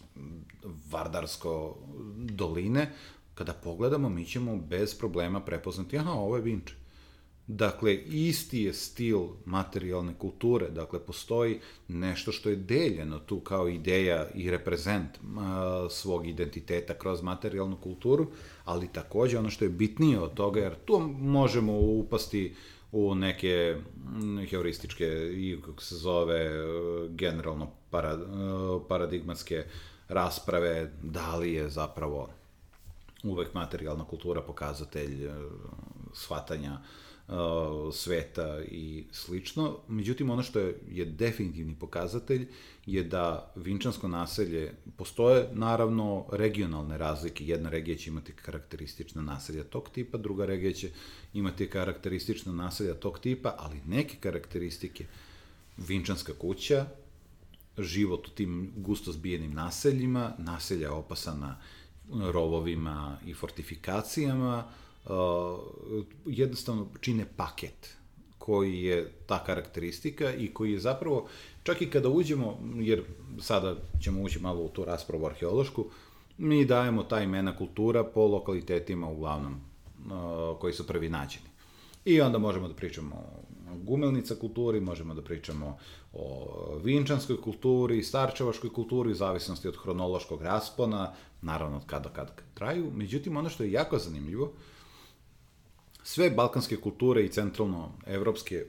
Vardarsko 0.91 1.77
doline. 2.17 2.93
Kada 3.35 3.53
pogledamo, 3.53 4.09
mi 4.09 4.25
ćemo 4.25 4.57
bez 4.57 4.95
problema 4.99 5.41
prepoznati, 5.41 5.99
aha, 5.99 6.11
ovo 6.11 6.37
je 6.37 6.43
Vinče. 6.43 6.75
Dakle, 7.47 7.95
isti 7.95 8.63
je 8.63 8.73
stil 8.73 9.21
materijalne 9.45 10.15
kulture, 10.19 10.69
dakle, 10.71 11.01
postoji 11.01 11.61
nešto 11.89 12.33
što 12.33 12.51
je 12.51 12.57
deljeno 12.57 13.19
tu 13.19 13.41
kao 13.41 13.69
ideja 13.69 14.27
i 14.35 14.51
reprezent 14.51 15.11
a, 15.39 15.87
svog 15.91 16.27
identiteta 16.27 16.95
kroz 16.95 17.23
materijalnu 17.23 17.77
kulturu, 17.77 18.27
ali 18.65 18.93
takođe 18.93 19.39
ono 19.39 19.51
što 19.51 19.65
je 19.65 19.69
bitnije 19.69 20.21
od 20.21 20.35
toga, 20.35 20.61
jer 20.61 20.75
tu 20.85 20.99
možemo 21.19 21.73
upasti 21.79 22.55
u 22.93 23.15
neke 23.15 23.77
heurističke 24.51 25.07
i, 25.33 25.59
kako 25.65 25.83
se 25.83 25.97
zove, 25.97 26.51
generalno 27.09 27.71
para, 27.91 28.19
paradigmatske 28.89 29.65
rasprave, 30.09 30.93
da 31.03 31.37
li 31.37 31.53
je 31.53 31.69
zapravo 31.69 32.29
uvek 33.25 33.55
materijalna 33.55 34.05
kultura 34.05 34.43
pokazatelj 34.43 35.29
shvatanja 36.15 36.73
uh, 36.73 36.79
uh, 36.79 37.08
sveta 37.93 38.61
i 38.71 39.05
slično. 39.13 39.79
Međutim, 39.89 40.31
ono 40.31 40.43
što 40.43 40.59
je, 40.59 40.79
je 40.91 41.05
definitivni 41.05 41.75
pokazatelj 41.75 42.49
je 42.87 43.03
da 43.03 43.53
vinčansko 43.57 44.09
naselje, 44.09 44.73
postoje 44.97 45.49
naravno 45.53 46.27
regionalne 46.33 46.99
razlike. 46.99 47.47
Jedna 47.47 47.71
regija 47.71 47.97
će 47.97 48.11
imati 48.11 48.33
karakteristična 48.33 49.23
naselja 49.23 49.65
tog 49.65 49.89
tipa, 49.89 50.19
druga 50.19 50.47
regija 50.47 50.73
će 50.73 50.91
imati 51.35 51.71
karakteristična 51.71 52.53
naselja 52.53 52.95
tog 52.95 53.19
tipa, 53.19 53.55
ali 53.59 53.81
neke 53.87 54.17
karakteristike, 54.21 55.07
vinčanska 55.77 56.33
kuća, 56.39 56.87
život 57.79 58.29
u 58.29 58.31
tim 58.31 58.73
gusto 58.77 59.13
zbijenim 59.13 59.53
naseljima, 59.53 60.33
naselja 60.39 60.93
opasana 60.93 61.61
rovovima 62.13 63.19
i 63.27 63.35
fortifikacijama, 63.35 64.65
uh, 64.67 64.88
jednostavno 66.27 66.87
čine 67.01 67.27
paket 67.37 67.99
koji 68.39 68.83
je 68.83 69.13
ta 69.27 69.45
karakteristika 69.45 70.35
i 70.35 70.49
koji 70.55 70.73
je 70.73 70.79
zapravo, 70.81 71.27
čak 71.63 71.83
i 71.83 71.91
kada 71.91 72.09
uđemo, 72.09 72.59
jer 72.75 73.03
sada 73.41 73.77
ćemo 74.01 74.23
ući 74.23 74.39
malo 74.39 74.63
u 74.63 74.69
tu 74.69 74.85
raspravu 74.85 75.27
arheološku, 75.27 75.85
mi 76.39 76.65
dajemo 76.65 77.03
ta 77.03 77.21
imena 77.21 77.57
kultura 77.57 78.05
po 78.05 78.27
lokalitetima 78.27 79.09
uglavnom 79.09 79.53
uh, 79.55 80.59
koji 80.61 80.73
su 80.73 80.87
prvi 80.87 81.09
nađeni. 81.09 81.47
I 82.05 82.21
onda 82.21 82.39
možemo 82.39 82.69
da 82.69 82.75
pričamo 82.75 83.17
o 83.73 83.77
gumelnica 83.77 84.35
kulturi, 84.35 84.81
možemo 84.81 85.15
da 85.15 85.23
pričamo 85.23 85.79
o 86.13 86.81
vinčanskoj 86.85 87.41
kulturi, 87.41 88.03
starčevaškoj 88.03 88.73
kulturi, 88.73 89.11
u 89.11 89.15
zavisnosti 89.15 89.69
od 89.69 89.77
hronološkog 89.77 90.43
raspona, 90.43 91.13
naravno 91.43 91.77
od 91.77 91.87
kada 91.87 92.09
kada 92.09 92.33
traju. 92.55 92.91
Međutim, 92.95 93.37
ono 93.37 93.49
što 93.49 93.65
je 93.65 93.73
jako 93.73 93.99
zanimljivo, 93.99 94.45
uh, 94.45 94.51
sve 96.09 96.31
balkanske 96.31 96.77
kulture 96.77 97.25
i 97.25 97.29
centralno 97.29 97.93
evropske 98.07 98.65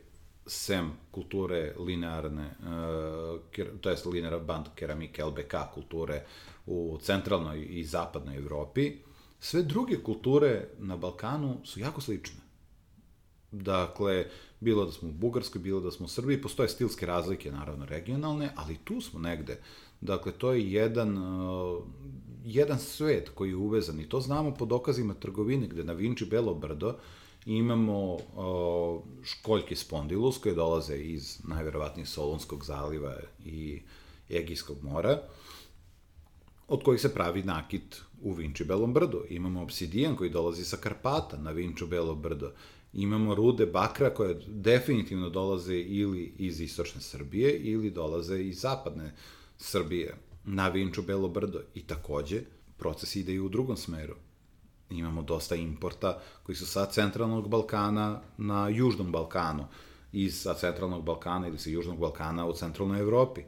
sem 0.45 0.91
kulture 1.11 1.73
linearne, 1.79 2.55
uh, 2.59 3.77
to 3.81 3.89
jest 3.89 4.05
linear 4.05 4.39
band 4.39 4.65
keramike 4.75 5.23
LBK 5.25 5.53
kulture 5.73 6.23
u 6.65 6.97
centralnoj 7.01 7.67
i 7.69 7.83
zapadnoj 7.83 8.37
Evropi, 8.37 8.91
sve 9.39 9.63
druge 9.63 10.01
kulture 10.03 10.67
na 10.79 10.97
Balkanu 10.97 11.57
su 11.63 11.79
jako 11.79 12.01
slične. 12.01 12.39
Dakle, 13.51 14.25
bilo 14.59 14.85
da 14.85 14.91
smo 14.91 15.09
u 15.09 15.11
Bugarskoj, 15.11 15.61
bilo 15.61 15.79
da 15.79 15.91
smo 15.91 16.05
u 16.05 16.09
Srbiji, 16.09 16.41
postoje 16.41 16.69
stilske 16.69 17.05
razlike, 17.05 17.51
naravno 17.51 17.85
regionalne, 17.85 18.49
ali 18.55 18.77
tu 18.83 19.01
smo 19.01 19.19
negde. 19.19 19.61
Dakle, 20.01 20.31
to 20.31 20.51
je 20.51 20.71
jedan, 20.71 21.17
uh, 21.17 21.83
jedan 22.45 22.79
svet 22.79 23.29
koji 23.29 23.49
je 23.49 23.55
uvezan 23.55 23.99
i 23.99 24.09
to 24.09 24.21
znamo 24.21 24.53
po 24.53 24.65
dokazima 24.65 25.13
trgovine, 25.13 25.67
gde 25.67 25.83
na 25.83 25.93
Vinči 25.93 26.25
Belo 26.25 26.53
Brdo 26.53 26.95
imamo 27.57 28.13
uh, 28.13 28.21
školjke 29.23 29.75
spondilus 29.75 30.37
koje 30.37 30.55
dolaze 30.55 30.97
iz 30.97 31.39
najverovatnije 31.43 32.05
Solonskog 32.05 32.65
zaliva 32.65 33.15
i 33.45 33.81
Egijskog 34.29 34.83
mora, 34.83 35.21
od 36.67 36.83
kojih 36.83 37.01
se 37.01 37.13
pravi 37.13 37.43
nakit 37.43 38.01
u 38.21 38.33
Vinči 38.33 38.63
Belom 38.63 38.93
brdu. 38.93 39.23
Imamo 39.29 39.61
obsidijan 39.61 40.15
koji 40.15 40.29
dolazi 40.29 40.65
sa 40.65 40.77
Karpata 40.77 41.37
na 41.37 41.51
Vinču 41.51 41.87
Belo 41.87 42.15
brdo. 42.15 42.51
Imamo 42.93 43.35
rude 43.35 43.65
bakra 43.65 44.13
koje 44.13 44.41
definitivno 44.47 45.29
dolaze 45.29 45.75
ili 45.75 46.33
iz 46.37 46.61
istočne 46.61 47.01
Srbije 47.01 47.57
ili 47.57 47.91
dolaze 47.91 48.41
iz 48.41 48.59
zapadne 48.59 49.15
Srbije 49.57 50.15
na 50.45 50.67
Vinču 50.67 51.01
Belo 51.01 51.29
brdo. 51.29 51.59
I 51.73 51.81
takođe, 51.81 52.41
proces 52.77 53.15
ide 53.15 53.33
i 53.33 53.39
u 53.39 53.49
drugom 53.49 53.77
smeru 53.77 54.15
imamo 54.89 55.21
dosta 55.21 55.55
importa 55.55 56.19
koji 56.43 56.55
su 56.55 56.65
sa 56.65 56.85
centralnog 56.85 57.49
Balkana 57.49 58.21
na 58.37 58.69
južnom 58.69 59.11
Balkanu, 59.11 59.65
iz 60.11 60.41
sa 60.41 60.53
centralnog 60.53 61.03
Balkana 61.03 61.47
ili 61.47 61.57
sa 61.57 61.69
južnog 61.69 61.99
Balkana 61.99 62.47
u 62.47 62.53
centralnoj 62.53 62.99
Evropi. 62.99 63.41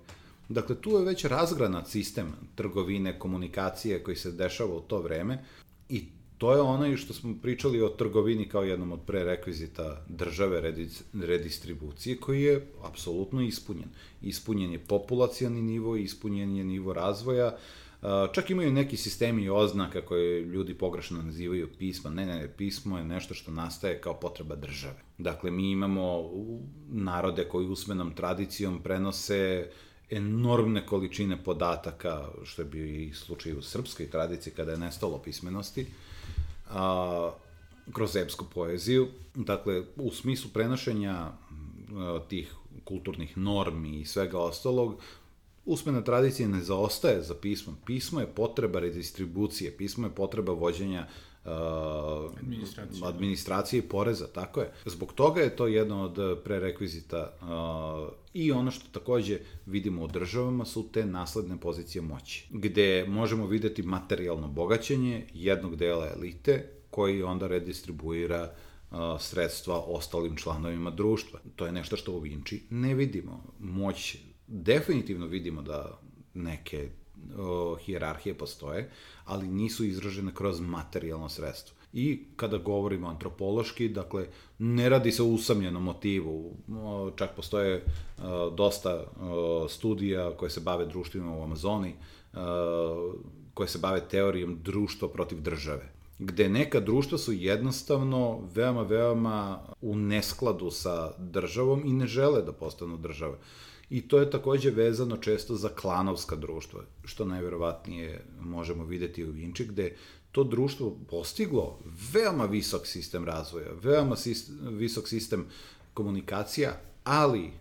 Dakle, 0.49 0.75
tu 0.75 0.89
je 0.89 1.05
već 1.05 1.25
razgranat 1.25 1.87
sistem 1.87 2.33
trgovine, 2.55 3.19
komunikacije 3.19 4.03
koji 4.03 4.17
se 4.17 4.31
dešava 4.31 4.75
u 4.75 4.81
to 4.81 5.01
vreme 5.01 5.43
i 5.89 6.05
to 6.37 6.53
je 6.53 6.61
ono 6.61 6.97
što 6.97 7.13
smo 7.13 7.35
pričali 7.41 7.81
o 7.81 7.89
trgovini 7.89 8.49
kao 8.49 8.63
jednom 8.63 8.91
od 8.91 8.99
prerekvizita 9.07 10.05
države 10.09 10.73
redistribucije 11.13 12.17
koji 12.17 12.41
je 12.41 12.67
apsolutno 12.83 13.41
ispunjen. 13.41 13.89
Ispunjen 14.21 14.71
je 14.71 14.79
populacijalni 14.79 15.61
nivo, 15.61 15.95
ispunjen 15.95 16.55
je 16.55 16.63
nivo 16.63 16.93
razvoja, 16.93 17.47
uh, 17.47 17.53
Čak 18.33 18.49
imaju 18.49 18.71
neki 18.71 18.97
sistemi 18.97 19.49
oznaka 19.49 20.01
koje 20.01 20.41
ljudi 20.41 20.73
pogrešno 20.73 21.21
nazivaju 21.21 21.69
pisma. 21.79 22.09
Ne, 22.09 22.25
ne, 22.25 22.53
pismo 22.57 22.97
je 22.97 23.03
nešto 23.03 23.33
što 23.33 23.51
nastaje 23.51 24.01
kao 24.01 24.13
potreba 24.13 24.55
države. 24.55 25.01
Dakle, 25.17 25.51
mi 25.51 25.71
imamo 25.71 26.29
narode 26.89 27.47
koji 27.47 27.67
usmenom 27.67 28.13
tradicijom 28.15 28.83
prenose 28.83 29.69
enormne 30.09 30.85
količine 30.85 31.43
podataka, 31.43 32.27
što 32.43 32.61
je 32.61 32.65
bio 32.65 32.85
i 32.85 33.13
slučaj 33.13 33.53
u 33.53 33.61
srpskoj 33.61 34.09
tradiciji 34.09 34.53
kada 34.53 34.71
je 34.71 34.77
nestalo 34.77 35.17
pismenosti, 35.17 35.85
a, 36.69 37.31
kroz 37.93 38.15
epsku 38.15 38.45
poeziju. 38.53 39.07
Dakle, 39.35 39.83
u 39.95 40.11
smislu 40.11 40.49
prenošenja 40.53 41.31
tih 42.29 42.53
kulturnih 42.83 43.37
normi 43.37 43.99
i 43.99 44.05
svega 44.05 44.39
ostalog, 44.39 44.95
usmena 45.71 46.01
tradicija 46.01 46.47
ne 46.47 46.61
zaostaje 46.61 47.21
za 47.21 47.35
pismom. 47.35 47.75
Pismo 47.85 48.19
je 48.19 48.27
potreba 48.27 48.79
redistribucije, 48.79 49.77
pismo 49.77 50.07
je 50.07 50.15
potreba 50.15 50.53
vođenja 50.53 51.07
uh, 51.45 51.51
Administracije. 52.39 53.07
administracije 53.07 53.79
i 53.79 53.81
poreza, 53.81 54.27
tako 54.27 54.61
je. 54.61 54.73
Zbog 54.85 55.13
toga 55.13 55.41
je 55.41 55.55
to 55.55 55.67
jedno 55.67 56.03
od 56.03 56.43
prerekvizita 56.43 57.37
uh, 57.41 58.13
i 58.33 58.51
ono 58.51 58.71
što 58.71 58.99
takođe 58.99 59.39
vidimo 59.65 60.03
u 60.03 60.07
državama 60.07 60.65
su 60.65 60.91
te 60.91 61.05
nasledne 61.05 61.57
pozicije 61.59 62.01
moći, 62.01 62.47
gde 62.49 63.05
možemo 63.07 63.47
videti 63.47 63.83
materijalno 63.83 64.47
bogaćenje 64.47 65.27
jednog 65.33 65.75
dela 65.75 66.07
elite 66.15 66.69
koji 66.89 67.23
onda 67.23 67.47
redistribuira 67.47 68.51
uh, 68.91 68.97
sredstva 69.19 69.79
ostalim 69.79 70.35
članovima 70.35 70.89
društva. 70.89 71.39
To 71.55 71.65
je 71.65 71.71
nešto 71.71 71.97
što 71.97 72.11
u 72.11 72.19
Vinči 72.19 72.63
ne 72.69 72.93
vidimo. 72.93 73.43
Moć 73.59 74.17
definitivno 74.51 75.25
vidimo 75.25 75.61
da 75.61 75.99
neke 76.33 76.89
o, 77.37 77.75
hijerarhije 77.75 78.37
postoje, 78.37 78.89
ali 79.25 79.47
nisu 79.47 79.85
izražene 79.85 80.31
kroz 80.35 80.59
materijalno 80.59 81.29
sredstvo. 81.29 81.77
I 81.93 82.23
kada 82.35 82.57
govorimo 82.57 83.07
antropološki, 83.07 83.89
dakle, 83.89 84.27
ne 84.59 84.89
radi 84.89 85.11
se 85.11 85.23
o 85.23 85.25
usamljenom 85.25 85.83
motivu, 85.83 86.53
čak 87.15 87.35
postoje 87.35 87.83
o, 88.23 88.49
dosta 88.49 89.05
o, 89.21 89.67
studija 89.69 90.31
koje 90.37 90.49
se 90.49 90.59
bave 90.59 90.85
društvima 90.85 91.37
u 91.37 91.43
Amazoni, 91.43 91.93
o, 92.33 93.13
koje 93.53 93.67
se 93.67 93.79
bave 93.79 94.07
teorijom 94.07 94.59
društva 94.63 95.09
protiv 95.09 95.41
države 95.41 95.91
gde 96.21 96.49
neka 96.49 96.79
društva 96.79 97.17
su 97.17 97.33
jednostavno 97.33 98.39
veoma, 98.53 98.81
veoma 98.81 99.59
u 99.81 99.95
neskladu 99.95 100.71
sa 100.71 101.13
državom 101.17 101.81
i 101.85 101.93
ne 101.93 102.07
žele 102.07 102.41
da 102.41 102.53
postanu 102.53 102.97
države. 102.97 103.37
I 103.91 104.01
to 104.01 104.19
je 104.19 104.29
takođe 104.29 104.69
vezano 104.71 105.17
često 105.17 105.55
za 105.55 105.69
klanovska 105.69 106.35
društva, 106.35 106.81
što 107.03 107.25
najverovatnije 107.25 108.25
možemo 108.39 108.85
videti 108.85 109.25
u 109.25 109.31
Vinči, 109.31 109.65
gde 109.65 109.95
to 110.31 110.43
društvo 110.43 110.97
postiglo 111.09 111.79
veoma 112.13 112.45
visok 112.45 112.87
sistem 112.87 113.25
razvoja, 113.25 113.71
veoma 113.83 114.15
sistem, 114.15 114.55
visok 114.61 115.07
sistem 115.07 115.45
komunikacija, 115.93 116.77
ali 117.03 117.51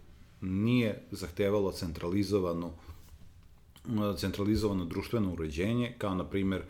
nije 0.41 1.03
zahtevalo 1.11 1.73
centralizovanu 1.73 2.73
centralizovano 4.17 4.85
društveno 4.85 5.33
uređenje, 5.33 5.95
kao 5.99 6.15
na 6.15 6.25
primer 6.25 6.63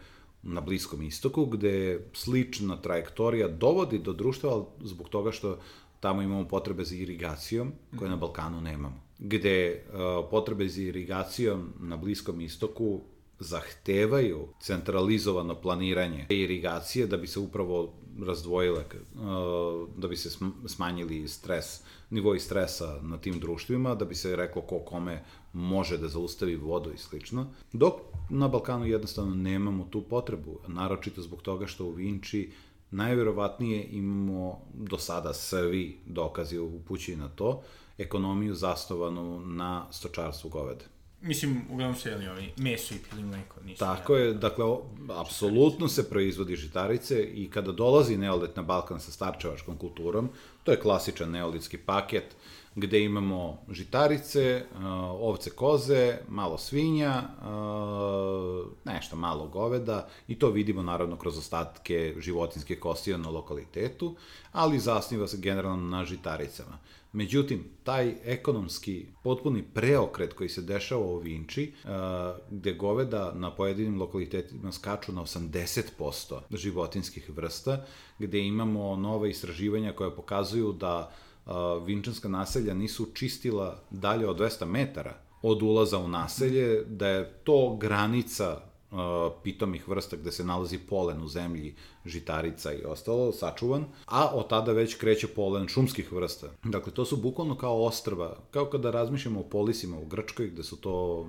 na 0.43 0.61
Bliskom 0.61 1.03
istoku, 1.03 1.47
gde 1.47 2.07
slična 2.13 2.77
trajektorija 2.77 3.49
dovodi 3.49 3.99
do 3.99 4.13
društva, 4.13 4.51
ali 4.51 4.65
zbog 4.81 5.09
toga 5.09 5.33
što 5.33 5.59
tamo 6.01 6.23
imamo 6.23 6.49
potrebe 6.49 6.85
za 6.85 6.95
irigacijom, 6.95 7.73
koje 7.99 8.11
na 8.11 8.17
Balkanu 8.17 8.61
nemamo. 8.61 9.10
Gde 9.23 9.85
uh, 9.93 10.31
potrebe 10.31 10.69
za 10.69 10.83
irigacijom 10.83 11.73
na 11.81 11.97
Bliskom 11.97 12.41
istoku 12.41 13.01
zahtevaju 13.39 14.49
centralizovano 14.61 15.55
planiranje 15.55 16.27
irigacije 16.29 17.07
da 17.07 17.17
bi 17.17 17.27
se 17.27 17.41
upravo 17.41 17.93
razdvojile, 18.27 18.85
uh, 19.15 19.89
da 19.97 20.09
bi 20.09 20.17
se 20.17 20.31
smanjili 20.67 21.29
stres, 21.29 21.81
nivoi 22.11 22.41
stresa 22.41 22.99
na 23.03 23.19
tim 23.19 23.41
društvima, 23.41 23.95
da 23.95 24.05
bi 24.05 24.15
se 24.15 24.37
reklo 24.37 24.63
ko 24.63 24.79
kome 24.79 25.25
može 25.53 25.99
da 25.99 26.09
zaustavi 26.09 26.57
vodu 26.57 26.93
i 26.93 26.99
slično. 26.99 27.47
Dok 27.73 27.95
na 28.31 28.49
Balkanu 28.49 28.87
jednostavno 28.87 29.35
nemamo 29.35 29.89
tu 29.91 30.03
potrebu, 30.03 30.59
naročito 30.69 31.23
zbog 31.23 31.43
toga 31.43 31.67
što 31.67 31.85
u 31.85 31.91
Vinči 31.91 32.51
najverovatnije 32.91 33.89
imamo 33.91 34.61
do 34.75 34.99
sada 34.99 35.35
svi 35.35 35.99
dokazi 36.07 36.59
upućuju 36.59 37.17
na 37.17 37.29
to, 37.29 37.63
ekonomiju 38.01 38.55
zasnovanu 38.55 39.41
na 39.41 39.87
stočarstvu 39.91 40.51
govede. 40.51 40.85
Mislim, 41.23 41.63
uglavnom 41.71 41.97
se 41.97 42.11
jeli 42.11 42.29
ovi 42.29 42.53
meso 42.57 42.95
i 42.95 42.99
pili 43.11 43.23
mleko. 43.23 43.61
Nisu 43.65 43.79
Tako 43.79 44.17
je, 44.17 44.35
dakle, 44.35 44.65
apsolutno 45.09 45.89
se 45.89 46.11
proizvodi 46.11 46.57
žitarice 46.57 47.23
i 47.23 47.51
kada 47.51 47.73
dolazi 47.73 48.17
neolit 48.17 48.57
na 48.57 48.63
Balkan 48.63 49.01
sa 49.01 49.13
starčevačkom 49.13 49.77
kulturom, 49.77 50.31
to 50.65 50.73
je 50.73 50.81
klasičan 50.81 51.31
neolitski 51.31 51.79
paket, 51.79 52.37
gde 52.75 53.05
imamo 53.05 53.59
žitarice, 53.71 54.65
ovce 55.21 55.51
koze, 55.51 56.19
malo 56.29 56.59
svinja, 56.59 57.23
nešto 58.85 59.17
malo 59.17 59.47
goveda 59.47 60.09
i 60.29 60.39
to 60.39 60.51
vidimo 60.51 60.83
naravno 60.83 61.17
kroz 61.17 61.39
ostatke 61.39 62.15
životinske 62.19 62.77
kostija 62.77 63.17
na 63.17 63.29
lokalitetu, 63.31 64.15
ali 64.53 64.79
zasniva 64.79 65.29
se 65.29 65.37
generalno 65.37 65.97
na 65.97 66.05
žitaricama. 66.05 66.79
Međutim, 67.13 67.65
taj 67.83 68.15
ekonomski 68.25 69.07
potpuni 69.23 69.63
preokret 69.63 70.33
koji 70.33 70.49
se 70.49 70.63
dešava 70.63 71.07
u 71.07 71.19
Vinči, 71.19 71.73
uh, 71.85 71.91
gde 72.51 72.73
goveda 72.73 73.33
na 73.35 73.55
pojedinim 73.55 74.01
lokalitetima 74.01 74.73
skaču 74.73 75.13
na 75.13 75.23
80% 75.23 76.41
životinskih 76.51 77.31
vrsta, 77.31 77.85
gde 78.19 78.41
imamo 78.41 78.97
nove 78.97 79.31
istraživanja 79.31 79.93
koje 79.93 80.17
pokazuju 80.17 80.73
da 80.73 81.13
vinčanska 81.87 82.29
naselja 82.29 82.75
nisu 82.75 83.07
čistila 83.15 83.83
dalje 83.91 84.29
od 84.29 84.39
200 84.39 84.65
metara 84.65 85.15
od 85.43 85.63
ulaza 85.63 85.99
u 85.99 86.09
naselje, 86.09 86.85
da 86.85 87.09
je 87.09 87.33
to 87.45 87.77
granica 87.77 88.70
pitomih 89.43 89.89
vrsta 89.89 90.17
gde 90.17 90.33
se 90.33 90.45
nalazi 90.45 90.79
polen 90.79 91.23
u 91.23 91.29
zemlji, 91.29 91.75
žitarica 92.07 92.73
i 92.73 92.85
ostalo, 92.85 93.33
sačuvan, 93.33 93.85
a 94.07 94.29
od 94.35 94.49
tada 94.49 94.73
već 94.73 94.95
kreće 94.95 95.27
polen 95.27 95.69
šumskih 95.69 96.13
vrsta. 96.13 96.49
Dakle, 96.65 96.93
to 96.93 97.05
su 97.05 97.17
bukvalno 97.17 97.57
kao 97.57 97.85
ostrva, 97.85 98.37
kao 98.51 98.65
kada 98.67 98.91
razmišljamo 98.91 99.41
o 99.41 99.49
polisima 99.49 99.99
u 99.99 100.07
Grčkoj, 100.07 100.51
gde 100.51 100.63
su 100.63 100.77
to 100.77 101.27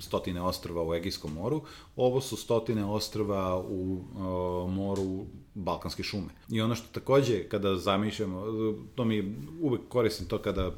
stotine 0.00 0.42
ostrva 0.42 0.82
u 0.82 0.94
Egijskom 0.94 1.32
moru, 1.32 1.62
ovo 1.96 2.20
su 2.20 2.36
stotine 2.36 2.84
ostrva 2.84 3.58
u 3.58 3.92
uh, 3.92 4.70
moru 4.70 5.26
Balkanske 5.54 6.02
šume. 6.02 6.28
I 6.48 6.60
ono 6.60 6.74
što 6.74 7.00
takođe, 7.00 7.48
kada 7.48 7.76
zamišljamo, 7.76 8.44
to 8.94 9.04
mi 9.04 9.36
uvek 9.60 9.80
koristim 9.88 10.26
to 10.26 10.38
kada 10.38 10.68
uh, 10.68 10.74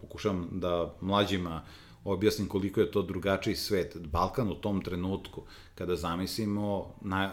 pokušam 0.00 0.48
da 0.50 0.94
mlađima 1.00 1.62
objasnim 2.04 2.48
koliko 2.48 2.80
je 2.80 2.90
to 2.90 3.02
drugačiji 3.02 3.54
svet. 3.54 3.96
Balkan 4.06 4.48
u 4.48 4.54
tom 4.54 4.82
trenutku, 4.82 5.42
kada 5.74 5.96
zamislimo, 5.96 6.94
na, 7.00 7.32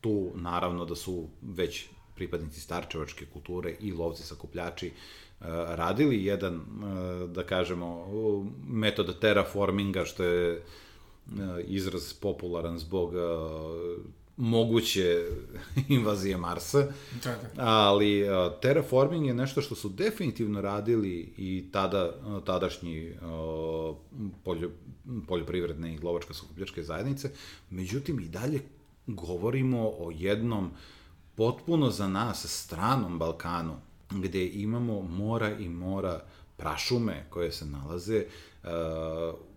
tu 0.00 0.30
naravno 0.34 0.84
da 0.84 0.94
su 0.94 1.28
već 1.42 1.88
pripadnici 2.14 2.60
starčevačke 2.60 3.26
kulture 3.32 3.74
i 3.80 3.92
lovci 3.92 4.22
sakupljači 4.22 4.86
e, 4.86 4.92
radili 5.76 6.24
jedan, 6.24 6.54
e, 6.54 7.26
da 7.26 7.42
kažemo, 7.42 8.06
metod 8.68 9.18
terraforminga, 9.20 10.04
što 10.04 10.24
je 10.24 10.52
e, 10.52 10.62
izraz 11.66 12.12
popularan 12.12 12.78
zbog 12.78 13.14
moguće 14.40 15.26
invazije 15.88 16.36
Marsa. 16.36 16.86
Da, 17.24 17.30
da. 17.30 17.36
Ali 17.56 18.22
uh, 18.22 18.52
terraforming 18.62 19.26
je 19.26 19.34
nešto 19.34 19.60
što 19.60 19.74
su 19.74 19.88
definitivno 19.88 20.60
radili 20.60 21.32
i 21.36 21.64
tada, 21.72 22.12
uh, 22.26 22.44
tadašnji 22.44 23.10
uh, 23.10 23.96
poljo, 24.44 24.70
poljoprivredne 25.28 25.94
i 25.94 25.98
glovačka 25.98 26.34
skupljačke 26.34 26.82
zajednice. 26.82 27.30
Međutim, 27.70 28.20
i 28.20 28.28
dalje 28.28 28.62
govorimo 29.06 29.92
o 29.98 30.12
jednom 30.14 30.70
potpuno 31.34 31.90
za 31.90 32.08
nas 32.08 32.46
stranom 32.46 33.18
Balkanu, 33.18 33.76
gde 34.10 34.46
imamo 34.46 35.02
mora 35.02 35.58
i 35.58 35.68
mora 35.68 36.22
prašume 36.56 37.26
koje 37.30 37.52
se 37.52 37.66
nalaze, 37.66 38.24
uh, 38.62 38.68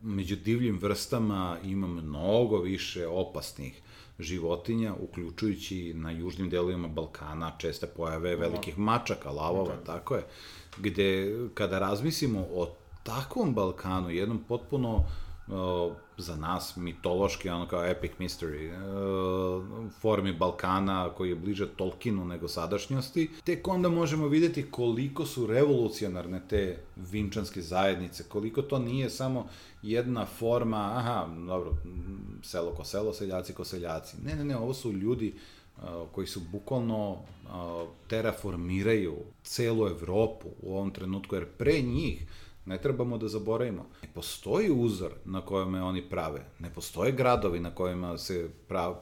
među 0.02 0.36
divljim 0.36 0.80
vrstama 0.82 1.58
ima 1.63 1.88
mnogo 1.88 2.58
više 2.58 3.08
opasnih 3.08 3.82
životinja, 4.19 4.93
uključujući 4.99 5.93
na 5.93 6.12
južnim 6.12 6.49
delovima 6.49 6.88
Balkana 6.88 7.52
česte 7.58 7.88
pojave 7.88 8.36
velikih 8.36 8.80
mačaka, 8.80 9.30
lavova, 9.32 9.76
okay. 9.76 9.86
tako 9.86 10.15
je, 10.15 10.23
gde 10.78 11.38
kada 11.54 11.80
razmislimo 11.80 12.39
o 12.39 12.76
takvom 13.04 13.54
Balkanu, 13.54 14.10
jednom 14.10 14.43
potpuno 14.47 14.95
uh, 14.95 15.93
za 16.17 16.36
nas 16.36 16.76
mitološki, 16.76 17.49
ono 17.49 17.67
kao 17.67 17.86
epic 17.86 18.12
mystery, 18.19 18.71
formi 20.03 20.33
Balkana 20.33 21.09
koji 21.09 21.29
je 21.29 21.35
bliže 21.35 21.67
Tolkienu 21.67 22.25
nego 22.25 22.47
sadašnjosti, 22.47 23.29
tek 23.43 23.67
onda 23.67 23.89
možemo 23.89 24.27
videti 24.27 24.65
koliko 24.71 25.25
su 25.25 25.47
revolucionarne 25.47 26.41
te 26.49 26.77
vinčanske 26.95 27.61
zajednice, 27.61 28.23
koliko 28.23 28.61
to 28.61 28.79
nije 28.79 29.09
samo 29.09 29.47
jedna 29.81 30.25
forma, 30.25 30.91
aha, 30.95 31.27
dobro, 31.47 31.71
selo 32.41 32.71
ko 32.75 32.83
selo, 32.83 33.13
seljaci 33.13 33.53
ko 33.53 33.63
seljaci. 33.63 34.17
Ne, 34.25 34.35
ne, 34.35 34.45
ne, 34.45 34.57
ovo 34.57 34.73
su 34.73 34.91
ljudi 34.91 35.33
uh, 35.33 35.83
koji 36.11 36.27
su 36.27 36.41
bukvalno 36.51 37.11
uh, 37.11 37.19
terraformiraju 38.07 39.15
celu 39.43 39.87
Evropu 39.87 40.49
u 40.61 40.75
ovom 40.75 40.91
trenutku, 40.91 41.35
jer 41.35 41.45
pre 41.45 41.81
njih 41.81 42.25
Ne 42.65 42.78
trebamo 42.82 43.17
da 43.17 43.28
zaboravimo. 43.28 43.86
Ne 44.02 44.10
postoji 44.13 44.71
uzor 44.71 45.12
na 45.26 45.41
kojem 45.41 45.73
oni 45.73 46.10
prave. 46.10 46.45
Ne 46.60 46.73
postoje 46.73 47.12
gradovi 47.12 47.60
na 47.60 47.76
kojima 47.76 48.17
se 48.17 48.49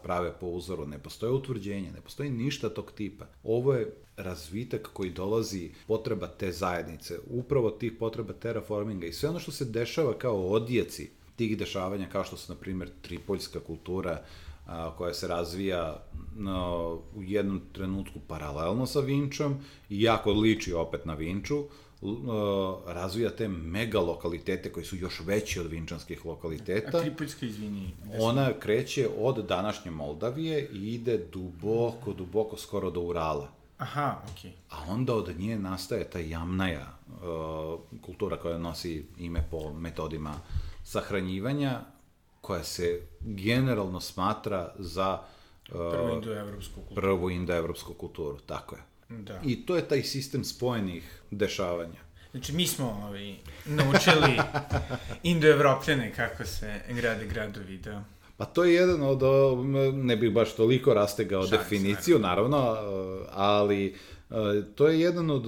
prave 0.04 0.34
po 0.40 0.48
uzoru. 0.48 0.88
Ne 0.88 1.00
postoje 1.00 1.32
utvrđenje. 1.32 1.92
Ne 1.92 2.02
postoji 2.02 2.30
ništa 2.30 2.70
tog 2.70 2.92
tipa. 2.92 3.26
Ovo 3.44 3.74
je 3.74 3.94
razvitak 4.18 4.90
koji 4.94 5.10
dolazi 5.10 5.72
potreba 5.88 6.28
te 6.28 6.52
zajednice. 6.52 7.20
Upravo 7.30 7.70
tih 7.70 7.92
potreba 8.00 8.34
terraforminga 8.34 9.08
i 9.08 9.14
sve 9.14 9.30
ono 9.30 9.40
što 9.40 9.52
se 9.52 9.66
dešava 9.66 10.14
kao 10.14 10.48
odjeci 10.48 11.10
tih 11.36 11.58
dešavanja, 11.58 12.10
kao 12.12 12.24
što 12.24 12.38
su, 12.38 12.54
na 12.54 12.60
primjer, 12.60 12.90
tripoljska 13.02 13.60
kultura, 13.60 14.22
a, 14.68 14.96
koja 14.98 15.14
se 15.14 15.28
razvija 15.28 16.04
no, 16.38 17.00
u 17.16 17.24
jednom 17.24 17.62
trenutku 17.74 18.20
paralelno 18.28 18.86
sa 18.86 19.00
Vinčom 19.00 19.56
i 19.90 20.02
jako 20.02 20.32
liči 20.32 20.74
opet 20.74 21.06
na 21.06 21.14
Vinču, 21.14 21.64
razvija 22.86 23.30
te 23.30 23.48
mega 23.48 24.00
lokalitete 24.00 24.72
koji 24.72 24.86
su 24.86 24.96
još 24.96 25.20
veći 25.20 25.60
od 25.60 25.68
vinčanskih 25.68 26.26
lokaliteta. 26.26 26.98
A 26.98 27.02
Tripoljska, 27.02 27.46
izvini. 27.46 27.94
Ona 28.20 28.54
kreće 28.60 29.10
od 29.20 29.46
današnje 29.46 29.92
Moldavije 29.92 30.70
i 30.74 30.94
ide 30.94 31.18
duboko, 31.18 32.14
duboko, 32.14 32.58
skoro 32.58 32.92
do 32.92 33.02
Urala. 33.02 33.48
Aha, 33.78 34.16
okej. 34.32 34.52
Okay. 34.52 34.54
A 34.70 34.92
onda 34.92 35.16
od 35.16 35.40
nje 35.40 35.60
nastaje 35.60 36.10
ta 36.10 36.20
jamnaja 36.20 36.88
uh, 37.08 37.80
kultura 38.02 38.38
koja 38.38 38.58
nosi 38.58 39.06
ime 39.20 39.48
po 39.52 39.74
metodima 39.74 40.34
sahranjivanja, 40.84 41.82
koja 42.42 42.64
se 42.64 43.02
generalno 43.20 44.00
smatra 44.00 44.74
za 44.78 45.20
uh, 45.70 45.76
prvu 45.92 46.16
indoevropsku 46.16 46.76
kulturu. 46.76 46.96
Prvu 46.96 47.30
indoevropsku 47.30 47.94
kulturu, 47.94 48.38
tako 48.38 48.76
je. 48.76 48.82
Da. 49.20 49.42
I 49.46 49.66
to 49.66 49.76
je 49.76 49.88
taj 49.88 50.04
sistem 50.04 50.44
spojenih 50.44 51.22
dešavanja. 51.32 52.00
Znači, 52.32 52.54
mi 52.54 52.68
smo 52.68 53.06
ovi, 53.08 53.36
naučili 53.66 54.38
indoevropljane 55.24 56.14
kako 56.14 56.46
se 56.46 56.82
grade 56.90 57.26
gradovi, 57.26 57.78
da. 57.78 58.04
Pa 58.38 58.46
to 58.46 58.64
je 58.64 58.74
jedan 58.74 59.02
od, 59.02 59.22
ne 59.96 60.18
bih 60.18 60.34
baš 60.34 60.56
toliko 60.56 60.94
rastegao 60.94 61.48
Šans, 61.48 61.52
definiciju, 61.52 62.20
naravno, 62.20 62.78
ali 63.32 63.96
to 64.76 64.88
je 64.88 65.00
jedan 65.00 65.30
od 65.30 65.46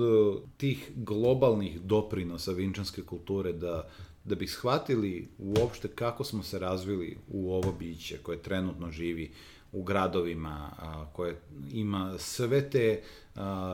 tih 0.57 0.91
globalnih 0.95 1.81
doprinosa 1.81 2.51
vinčanske 2.51 3.01
kulture 3.01 3.53
da 3.53 3.89
da 4.23 4.35
bi 4.35 4.47
shvatili 4.47 5.27
uopšte 5.37 5.87
kako 5.87 6.23
smo 6.23 6.43
se 6.43 6.59
razvili 6.59 7.17
u 7.27 7.53
ovo 7.53 7.71
biće 7.71 8.17
koje 8.17 8.41
trenutno 8.41 8.91
živi 8.91 9.31
u 9.71 9.83
gradovima, 9.83 10.69
a, 10.79 11.05
koje 11.13 11.41
ima 11.73 12.17
sve 12.17 12.69
te 12.69 13.01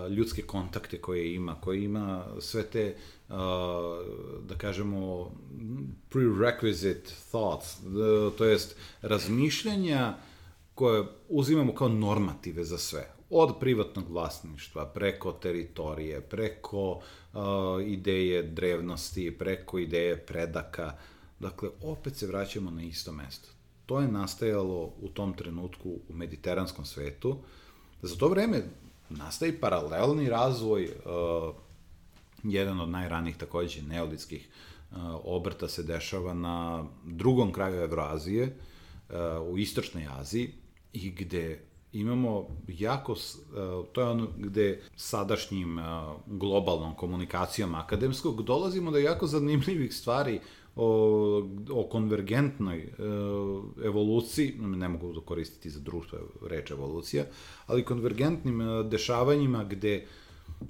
ljudske 0.10 0.42
kontakte 0.42 1.02
koje 1.02 1.36
ima, 1.36 1.56
koje 1.62 1.84
ima 1.84 2.26
sve 2.40 2.64
te, 2.64 2.96
da 4.42 4.56
kažemo, 4.58 5.32
prerequisite 6.10 7.12
thoughts, 7.32 7.78
to 8.38 8.46
jest 8.46 8.76
razmišljanja 9.02 10.18
koje 10.76 11.04
uzimamo 11.30 11.76
kao 11.76 11.90
normative 11.90 12.64
za 12.64 12.78
sve. 12.78 13.14
Od 13.30 13.60
privatnog 13.60 14.10
vlasništva, 14.10 14.86
preko 14.86 15.32
teritorije, 15.32 16.22
preko 16.22 16.92
uh, 16.92 17.42
ideje 17.86 18.44
drevnosti, 18.44 19.36
preko 19.40 19.80
ideje 19.80 20.18
predaka. 20.18 20.98
Dakle, 21.40 21.70
opet 21.82 22.16
se 22.16 22.28
vraćamo 22.28 22.72
na 22.72 22.84
isto 22.84 23.12
mesto. 23.12 23.50
To 23.86 24.00
je 24.00 24.08
nastajalo 24.08 24.94
u 25.02 25.10
tom 25.14 25.34
trenutku 25.34 25.90
u 26.10 26.14
mediteranskom 26.14 26.86
svetu. 26.86 27.38
Za 28.02 28.16
to 28.16 28.28
vreme 28.28 28.64
nastaje 29.10 29.60
paralelni 29.60 30.30
razvoj, 30.30 30.84
uh, 30.86 31.56
jedan 32.44 32.80
od 32.80 32.90
najranijih 32.90 33.38
takođe 33.38 33.82
neolitskih 33.82 34.50
uh, 34.92 34.98
obrta 35.24 35.68
se 35.68 35.84
dešava 35.84 36.34
na 36.34 36.86
drugom 37.06 37.52
kraju 37.52 37.82
Evroazije, 37.82 38.58
uh, 39.10 39.16
u 39.48 39.58
istočnoj 39.58 40.08
Aziji, 40.20 40.54
i 40.94 41.12
gde 41.12 41.70
imamo 41.94 42.48
jako, 42.68 43.16
to 43.92 44.02
je 44.02 44.08
ono 44.08 44.28
gde 44.38 44.82
sadašnjim 44.96 45.80
globalnom 46.26 46.96
komunikacijom 46.96 47.76
akademskog 47.76 48.44
dolazimo 48.44 48.92
do 48.92 48.98
jako 48.98 49.28
zanimljivih 49.28 49.94
stvari 49.94 50.40
o, 50.82 51.50
o 51.72 51.84
konvergentnoj 51.92 52.78
e, 52.78 52.92
evoluciji, 53.86 54.56
ne 54.60 54.90
mogu 54.90 55.14
da 55.14 55.22
koristiti 55.22 55.70
za 55.70 55.80
društvo 55.80 56.20
reč 56.50 56.72
evolucija, 56.72 57.26
ali 57.68 57.86
konvergentnim 57.86 58.62
e, 58.62 58.84
dešavanjima 58.84 59.64
gde 59.64 60.06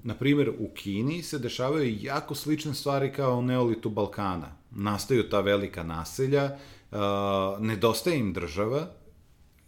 na 0.03 0.13
primjer, 0.13 0.49
u 0.49 0.69
Kini 0.73 1.23
se 1.23 1.39
dešavaju 1.39 1.97
jako 2.01 2.35
slične 2.35 2.73
stvari 2.73 3.13
kao 3.13 3.37
u 3.37 3.41
neolitu 3.41 3.89
Balkana. 3.89 4.55
Nastaju 4.71 5.29
ta 5.29 5.41
velika 5.41 5.83
naselja, 5.83 6.57
uh, 6.91 6.97
nedostaje 7.59 8.19
im 8.19 8.33
država, 8.33 8.91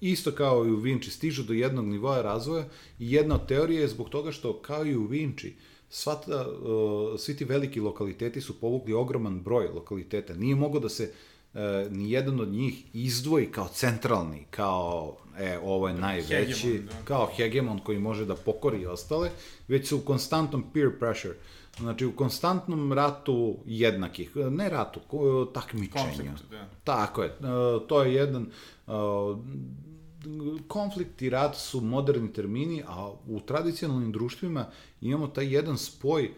isto 0.01 0.31
kao 0.31 0.65
i 0.65 0.71
u 0.71 0.75
Vinči, 0.75 1.11
stižu 1.11 1.43
do 1.43 1.53
jednog 1.53 1.85
nivoa 1.85 2.21
razvoja 2.21 2.65
i 2.99 3.11
jedna 3.11 3.35
od 3.35 3.47
teorije 3.47 3.81
je 3.81 3.87
zbog 3.87 4.09
toga 4.09 4.31
što, 4.31 4.61
kao 4.61 4.85
i 4.85 4.95
u 4.95 5.07
Vinči, 5.07 5.55
sva 5.91 6.15
ta, 6.15 6.47
uh, 6.47 7.19
svi 7.19 7.35
ti 7.37 7.45
veliki 7.45 7.79
lokaliteti 7.79 8.41
su 8.41 8.59
povukli 8.59 8.93
ogroman 8.93 9.39
broj 9.39 9.67
lokaliteta. 9.67 10.33
Nije 10.33 10.55
mogo 10.55 10.79
da 10.79 10.89
se 10.89 11.11
uh, 11.53 11.59
ni 11.89 12.11
jedan 12.11 12.39
od 12.39 12.49
njih 12.49 12.83
izdvoji 12.93 13.51
kao 13.51 13.67
centralni, 13.67 14.45
kao 14.49 15.17
e, 15.39 15.59
ovo 15.63 15.87
je 15.87 15.93
najveći, 15.93 16.67
hegemon, 16.67 16.85
da. 16.85 17.05
kao 17.05 17.29
hegemon 17.35 17.79
koji 17.79 17.99
može 17.99 18.25
da 18.25 18.35
pokori 18.35 18.85
ostale, 18.85 19.29
već 19.67 19.87
su 19.87 19.97
u 19.97 20.01
konstantnom 20.01 20.63
peer 20.73 20.99
pressure. 20.99 21.35
Znači, 21.77 22.05
u 22.05 22.15
konstantnom 22.15 22.93
ratu 22.93 23.57
jednakih, 23.65 24.35
ne 24.35 24.69
ratu, 24.69 24.99
takmičenja. 25.53 26.05
Konflikt, 26.05 26.51
da. 26.51 26.69
Tako 26.83 27.23
je. 27.23 27.29
Uh, 27.29 27.87
to 27.87 28.03
je 28.03 28.13
jedan 28.13 28.51
uh, 28.87 28.93
konflikt 30.67 31.21
i 31.21 31.29
rat 31.29 31.55
su 31.55 31.81
moderni 31.81 32.33
termini, 32.33 32.83
a 32.87 33.11
u 33.27 33.39
tradicionalnim 33.39 34.11
društvima 34.11 34.65
imamo 35.01 35.27
taj 35.27 35.53
jedan 35.53 35.77
spoj 35.77 36.31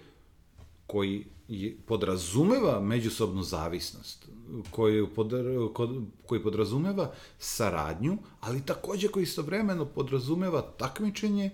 koji 0.87 1.25
je, 1.47 1.77
podrazumeva 1.85 2.79
međusobnu 2.79 3.43
zavisnost, 3.43 4.27
koji, 4.71 5.07
pod, 5.07 5.33
koji 6.25 6.43
podrazumeva 6.43 7.11
saradnju, 7.39 8.17
ali 8.39 8.65
takođe 8.65 9.07
koji 9.07 9.23
istovremeno 9.23 9.85
podrazumeva 9.85 10.61
takmičenje, 10.61 11.51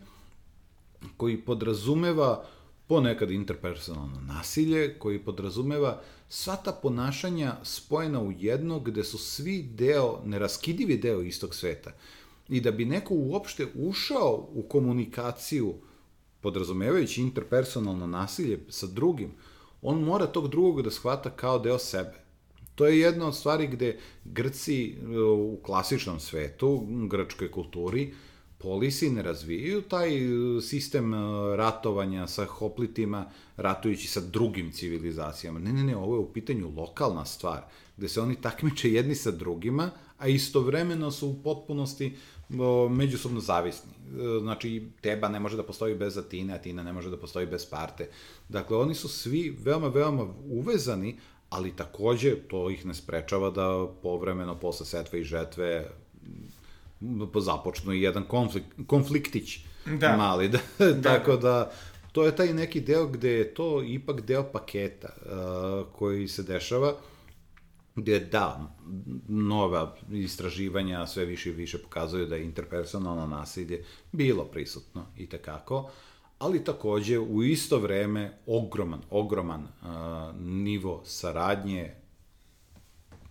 koji 1.17 1.41
podrazumeva 1.41 2.45
ponekad 2.87 3.31
interpersonalno 3.31 4.21
nasilje, 4.21 4.99
koji 4.99 5.19
podrazumeva 5.19 6.01
sva 6.29 6.55
ta 6.55 6.71
ponašanja 6.71 7.55
spojena 7.63 8.21
u 8.21 8.31
jedno 8.31 8.79
gde 8.79 9.03
su 9.03 9.17
svi 9.17 9.63
deo, 9.63 10.21
neraskidivi 10.25 10.97
deo 10.97 11.21
istog 11.21 11.55
sveta. 11.55 11.91
I 12.49 12.61
da 12.61 12.71
bi 12.71 12.85
neko 12.85 13.13
uopšte 13.13 13.67
ušao 13.75 14.49
u 14.53 14.63
komunikaciju, 14.63 15.73
podrazumevajući 16.41 17.21
interpersonalno 17.21 18.07
nasilje 18.07 18.59
sa 18.69 18.87
drugim, 18.87 19.31
on 19.81 20.03
mora 20.03 20.27
tog 20.27 20.47
drugog 20.47 20.81
da 20.81 20.91
shvata 20.91 21.29
kao 21.29 21.59
deo 21.59 21.77
sebe. 21.77 22.29
To 22.75 22.85
je 22.85 22.99
jedna 22.99 23.27
od 23.27 23.35
stvari 23.35 23.67
gde 23.67 23.99
Grci 24.25 24.95
u 25.37 25.59
klasičnom 25.63 26.19
svetu, 26.19 26.87
grčkoj 27.09 27.51
kulturi, 27.51 28.13
polisi 28.57 29.09
ne 29.09 29.21
razvijaju 29.21 29.81
taj 29.81 30.09
sistem 30.61 31.13
ratovanja 31.55 32.27
sa 32.27 32.45
hoplitima, 32.45 33.25
ratujući 33.57 34.07
sa 34.07 34.21
drugim 34.21 34.71
civilizacijama. 34.71 35.59
Ne, 35.59 35.73
ne, 35.73 35.83
ne, 35.83 35.97
ovo 35.97 36.15
je 36.15 36.19
u 36.19 36.33
pitanju 36.33 36.73
lokalna 36.77 37.25
stvar, 37.25 37.61
gde 37.97 38.07
se 38.07 38.21
oni 38.21 38.35
takmiče 38.35 38.91
jedni 38.91 39.15
sa 39.15 39.31
drugima, 39.31 39.91
a 40.17 40.27
istovremeno 40.27 41.11
su 41.11 41.27
u 41.27 41.43
potpunosti 41.43 42.15
međusobno 42.89 43.39
zavisni. 43.39 43.91
E, 43.91 44.39
znači, 44.39 44.87
Teba 45.01 45.29
ne 45.29 45.39
može 45.39 45.57
da 45.57 45.63
postoji 45.63 45.95
bez 45.95 46.17
Atine, 46.17 46.53
Atina 46.53 46.83
ne 46.83 46.93
može 46.93 47.09
da 47.09 47.17
postoji 47.17 47.45
bez 47.45 47.61
Sparte. 47.61 48.09
Dakle, 48.49 48.77
oni 48.77 48.95
su 48.95 49.07
svi 49.07 49.57
veoma, 49.63 49.87
veoma 49.87 50.27
uvezani, 50.49 51.17
ali 51.49 51.75
takođe 51.75 52.35
to 52.35 52.69
ih 52.69 52.85
ne 52.85 52.93
sprečava 52.93 53.49
da 53.49 53.87
povremeno 54.01 54.59
posle 54.59 54.85
setve 54.85 55.21
i 55.21 55.23
žetve 55.23 55.89
započnu 57.35 57.93
i 57.93 58.01
jedan 58.01 58.23
konflikt, 58.23 58.67
konfliktić 58.87 59.59
da. 59.85 60.17
mali. 60.17 60.49
Da, 60.49 60.59
da. 60.79 61.01
Tako 61.01 61.37
da, 61.37 61.71
to 62.11 62.25
je 62.25 62.35
taj 62.35 62.53
neki 62.53 62.81
deo 62.81 63.07
gde 63.07 63.31
je 63.31 63.53
to 63.53 63.83
ipak 63.83 64.21
deo 64.21 64.43
paketa 64.43 65.09
uh, 65.25 65.87
koji 65.93 66.27
se 66.27 66.43
dešava 66.43 66.95
gde 68.01 68.19
da, 68.19 68.75
nova 69.27 69.95
istraživanja 70.11 71.07
sve 71.07 71.25
više 71.25 71.49
i 71.49 71.53
više 71.53 71.77
pokazuju 71.77 72.25
da 72.25 72.35
je 72.35 72.45
interpersonalno 72.45 73.27
nasilje 73.27 73.85
bilo 74.11 74.43
prisutno 74.45 75.05
i 75.17 75.29
tekako, 75.29 75.89
ali 76.39 76.63
takođe 76.63 77.19
u 77.19 77.43
isto 77.43 77.79
vreme 77.79 78.37
ogroman, 78.45 79.01
ogroman 79.09 79.61
uh, 79.61 79.89
nivo 80.41 81.01
saradnje, 81.05 81.93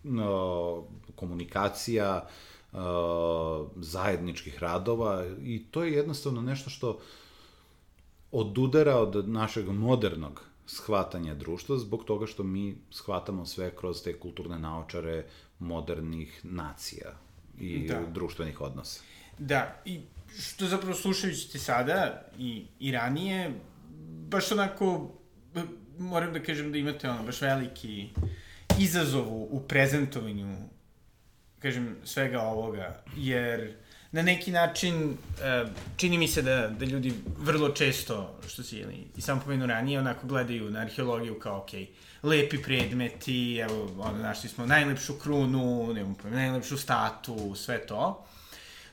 uh, 0.04 0.84
komunikacija, 1.14 2.28
uh, 2.72 2.78
zajedničkih 3.76 4.58
radova 4.58 5.24
i 5.42 5.64
to 5.70 5.84
je 5.84 5.92
jednostavno 5.92 6.42
nešto 6.42 6.70
što 6.70 6.98
odudara 8.32 8.96
od 8.96 9.28
našeg 9.28 9.68
modernog 9.68 10.47
shvatanja 10.68 11.34
društva 11.34 11.78
zbog 11.78 12.04
toga 12.04 12.26
što 12.26 12.42
mi 12.42 12.76
shvatamo 12.90 13.46
sve 13.46 13.76
kroz 13.76 14.02
te 14.02 14.18
kulturne 14.18 14.58
naočare 14.58 15.24
modernih 15.58 16.40
nacija 16.42 17.14
i 17.60 17.86
da. 17.88 18.00
društvenih 18.12 18.60
odnosa. 18.60 19.00
Da, 19.38 19.82
i 19.84 20.00
što 20.38 20.66
zapravo 20.66 20.94
slušajući 20.94 21.52
te 21.52 21.58
sada 21.58 22.22
i, 22.38 22.64
i 22.80 22.92
ranije, 22.92 23.52
baš 24.28 24.52
onako, 24.52 25.10
moram 25.98 26.32
da 26.32 26.42
kažem 26.42 26.72
da 26.72 26.78
imate 26.78 27.10
ono, 27.10 27.22
baš 27.22 27.40
veliki 27.40 28.08
izazov 28.80 29.26
u 29.32 29.62
prezentovanju, 29.68 30.56
kažem, 31.58 31.96
svega 32.04 32.40
ovoga, 32.40 33.02
jer 33.16 33.74
na 34.12 34.22
neki 34.22 34.52
način 34.52 35.16
e, 35.42 35.64
čini 35.96 36.18
mi 36.18 36.28
se 36.28 36.42
da, 36.42 36.68
da 36.68 36.84
ljudi 36.84 37.14
vrlo 37.38 37.68
često, 37.68 38.38
što 38.48 38.62
si 38.62 38.76
ili, 38.76 39.06
i 39.16 39.20
sam 39.20 39.40
pomenu 39.40 39.66
ranije, 39.66 39.98
onako 39.98 40.26
gledaju 40.26 40.70
na 40.70 40.80
arheologiju 40.80 41.38
kao, 41.38 41.58
ok, 41.58 41.70
lepi 42.22 42.62
predmeti, 42.62 43.56
evo, 43.58 43.90
ono, 43.98 44.18
našli 44.18 44.48
smo 44.48 44.66
najlepšu 44.66 45.14
krunu, 45.18 45.92
nemam 45.94 46.14
pojma, 46.14 46.36
najlepšu 46.36 46.76
statu, 46.76 47.54
sve 47.54 47.86
to. 47.86 48.26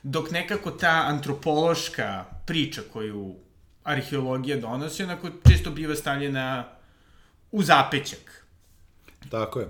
Dok 0.02 0.30
nekako 0.30 0.70
ta 0.70 1.04
antropološka 1.06 2.24
priča 2.46 2.82
koju 2.92 3.34
arheologija 3.84 4.56
donosi, 4.56 5.04
onako 5.04 5.28
često 5.48 5.70
biva 5.70 5.94
stavljena 5.94 6.64
u 7.52 7.62
zapećak. 7.62 8.44
Tako 9.30 9.60
je. 9.60 9.68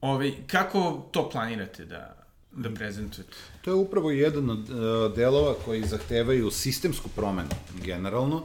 Ove, 0.00 0.32
kako 0.46 1.08
to 1.12 1.30
planirate 1.30 1.84
da, 1.84 2.21
da 2.56 2.70
prezentujete? 2.70 3.32
To 3.62 3.70
je 3.70 3.74
upravo 3.74 4.10
jedan 4.10 4.50
od 4.50 4.70
uh, 4.70 5.16
delova 5.16 5.54
koji 5.64 5.82
zahtevaju 5.82 6.50
sistemsku 6.50 7.08
promenu, 7.16 7.50
generalno, 7.84 8.42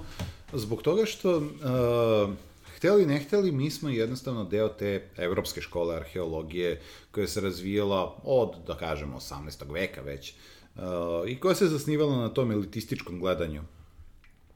zbog 0.54 0.82
toga 0.82 1.06
što, 1.06 1.38
uh, 1.38 2.34
hteli 2.76 3.06
ne 3.06 3.20
hteli, 3.20 3.52
mi 3.52 3.72
smo 3.72 3.90
jednostavno 3.90 4.44
deo 4.46 4.68
te 4.68 5.10
evropske 5.18 5.62
škole 5.62 5.96
arheologije 5.96 6.82
koja 7.12 7.28
se 7.28 7.42
razvijala 7.42 8.16
od, 8.24 8.56
da 8.68 8.78
kažemo, 8.78 9.20
18. 9.20 9.74
veka 9.74 10.02
već, 10.02 10.34
uh, 10.76 10.82
i 11.28 11.40
koja 11.40 11.56
se 11.56 11.68
zasnivala 11.68 12.18
na 12.18 12.30
tom 12.30 12.52
elitističkom 12.52 13.20
gledanju 13.20 13.62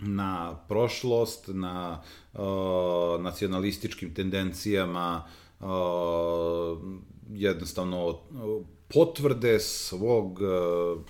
na 0.01 0.59
prošlost, 0.67 1.45
na 1.47 2.01
uh, 2.33 2.39
nacionalističkim 3.21 4.13
tendencijama, 4.13 5.23
uh, 5.59 5.67
jednostavno 7.29 8.19
potvrde 8.93 9.59
svog 9.59 10.39
e, 10.41 10.45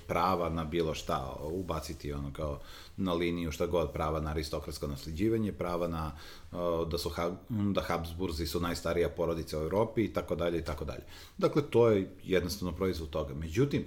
prava 0.07 0.49
na 0.49 0.65
bilo 0.65 0.93
šta, 0.93 1.35
ubaciti 1.41 2.13
ono 2.13 2.33
kao 2.33 2.59
na 2.97 3.13
liniju 3.13 3.51
šta 3.51 3.65
god, 3.65 3.91
prava 3.91 4.19
na 4.19 4.29
aristokratsko 4.29 4.87
nasleđivanje, 4.87 5.51
prava 5.51 5.87
na 5.87 6.11
e, 6.51 6.55
da 6.91 6.97
su 6.97 7.11
da 7.49 7.81
Habsburzi 7.81 8.47
su 8.47 8.59
najstarija 8.59 9.09
porodica 9.09 9.59
u 9.59 9.61
Evropi 9.61 10.03
i 10.03 10.13
tako 10.13 10.35
dalje 10.35 10.59
i 10.59 10.63
tako 10.63 10.85
dalje. 10.85 11.03
Dakle, 11.37 11.61
to 11.69 11.89
je 11.89 12.09
jednostavno 12.23 12.75
proizvod 12.75 13.09
toga. 13.09 13.33
Međutim, 13.33 13.85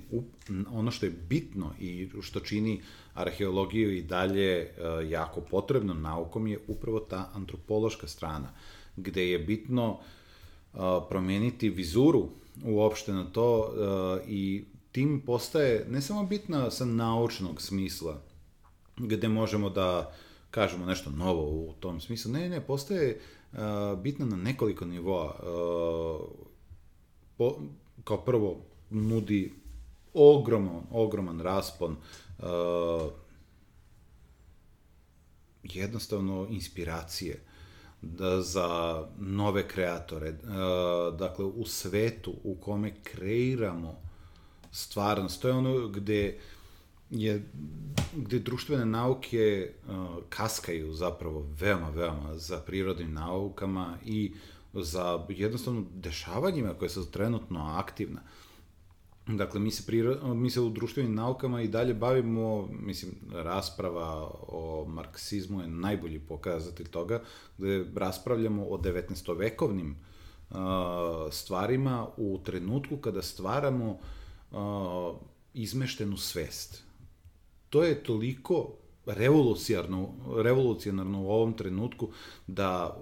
ono 0.72 0.90
što 0.90 1.06
je 1.06 1.12
bitno 1.28 1.70
i 1.80 2.08
što 2.22 2.40
čini 2.40 2.82
arheologiju 3.14 3.96
i 3.96 4.02
dalje 4.02 4.52
e, 4.52 4.70
jako 5.08 5.40
potrebnom 5.40 6.02
naukom 6.02 6.46
je 6.46 6.58
upravo 6.68 7.00
ta 7.00 7.30
antropološka 7.34 8.08
strana, 8.08 8.48
gde 8.96 9.30
je 9.30 9.38
bitno 9.38 9.98
promeniti 11.08 11.68
vizuru 11.68 12.28
uopšte 12.62 13.12
na 13.12 13.24
to 13.24 13.58
uh, 13.58 14.28
i 14.28 14.64
tim 14.92 15.22
postaje 15.26 15.86
ne 15.90 16.00
samo 16.00 16.24
bitna 16.24 16.70
sa 16.70 16.84
naučnog 16.84 17.62
smisla, 17.62 18.20
gde 18.96 19.28
možemo 19.28 19.70
da 19.70 20.12
kažemo 20.50 20.86
nešto 20.86 21.10
novo 21.10 21.42
u 21.42 21.74
tom 21.80 22.00
smislu, 22.00 22.32
ne, 22.32 22.48
ne, 22.48 22.60
postaje 22.60 23.20
uh, 23.52 23.58
bitna 23.98 24.26
na 24.26 24.36
nekoliko 24.36 24.84
nivoa. 24.84 25.34
Uh, 25.42 26.28
po, 27.36 27.58
kao 28.04 28.24
prvo, 28.24 28.60
nudi 28.90 29.52
ogroman, 30.14 30.82
ogroman 30.90 31.40
raspon 31.40 31.96
uh, 32.38 32.46
jednostavno 35.62 36.46
inspiracije 36.50 37.44
da 38.04 38.42
za 38.42 39.00
nove 39.18 39.68
kreatore. 39.68 40.28
E, 40.28 40.34
dakle, 41.18 41.44
u 41.44 41.64
svetu 41.64 42.34
u 42.44 42.54
kome 42.54 42.94
kreiramo 43.02 43.96
stvarnost, 44.70 45.42
to 45.42 45.48
je 45.48 45.54
ono 45.54 45.88
gde 45.88 46.38
je 47.10 47.44
gde 48.16 48.38
društvene 48.38 48.84
nauke 48.84 49.70
uh, 49.88 49.94
kaskaju 50.28 50.94
zapravo 50.94 51.46
veoma, 51.60 51.88
veoma 51.90 52.38
za 52.38 52.58
prirodnim 52.58 53.12
naukama 53.12 53.98
i 54.04 54.32
za 54.74 55.26
jednostavno 55.28 55.84
dešavanjima 55.94 56.74
koje 56.74 56.88
su 56.88 57.10
trenutno 57.10 57.60
aktivna. 57.60 58.20
Uh, 58.20 58.43
Dakle, 59.26 59.60
mi 59.60 59.70
se, 59.70 59.86
priro, 59.86 60.34
mi 60.34 60.50
se 60.50 60.60
u 60.60 60.70
društvenim 60.70 61.14
naukama 61.14 61.62
i 61.62 61.68
dalje 61.68 61.94
bavimo, 61.94 62.68
mislim, 62.72 63.12
rasprava 63.32 64.30
o 64.48 64.84
marksizmu 64.88 65.60
je 65.60 65.68
najbolji 65.68 66.18
pokazatelj 66.18 66.86
toga, 66.86 67.22
gde 67.58 67.86
raspravljamo 67.94 68.64
o 68.64 68.78
19-vekovnim 68.78 69.94
uh, 70.50 70.56
stvarima 71.30 72.06
u 72.16 72.40
trenutku 72.44 72.96
kada 72.96 73.22
stvaramo 73.22 73.98
uh, 74.50 75.16
izmeštenu 75.54 76.16
svest. 76.16 76.82
To 77.70 77.84
je 77.84 78.02
toliko 78.02 78.72
revolucionarno, 79.06 80.08
revolucionarno 80.36 81.22
u 81.22 81.30
ovom 81.30 81.52
trenutku 81.52 82.08
da 82.46 83.00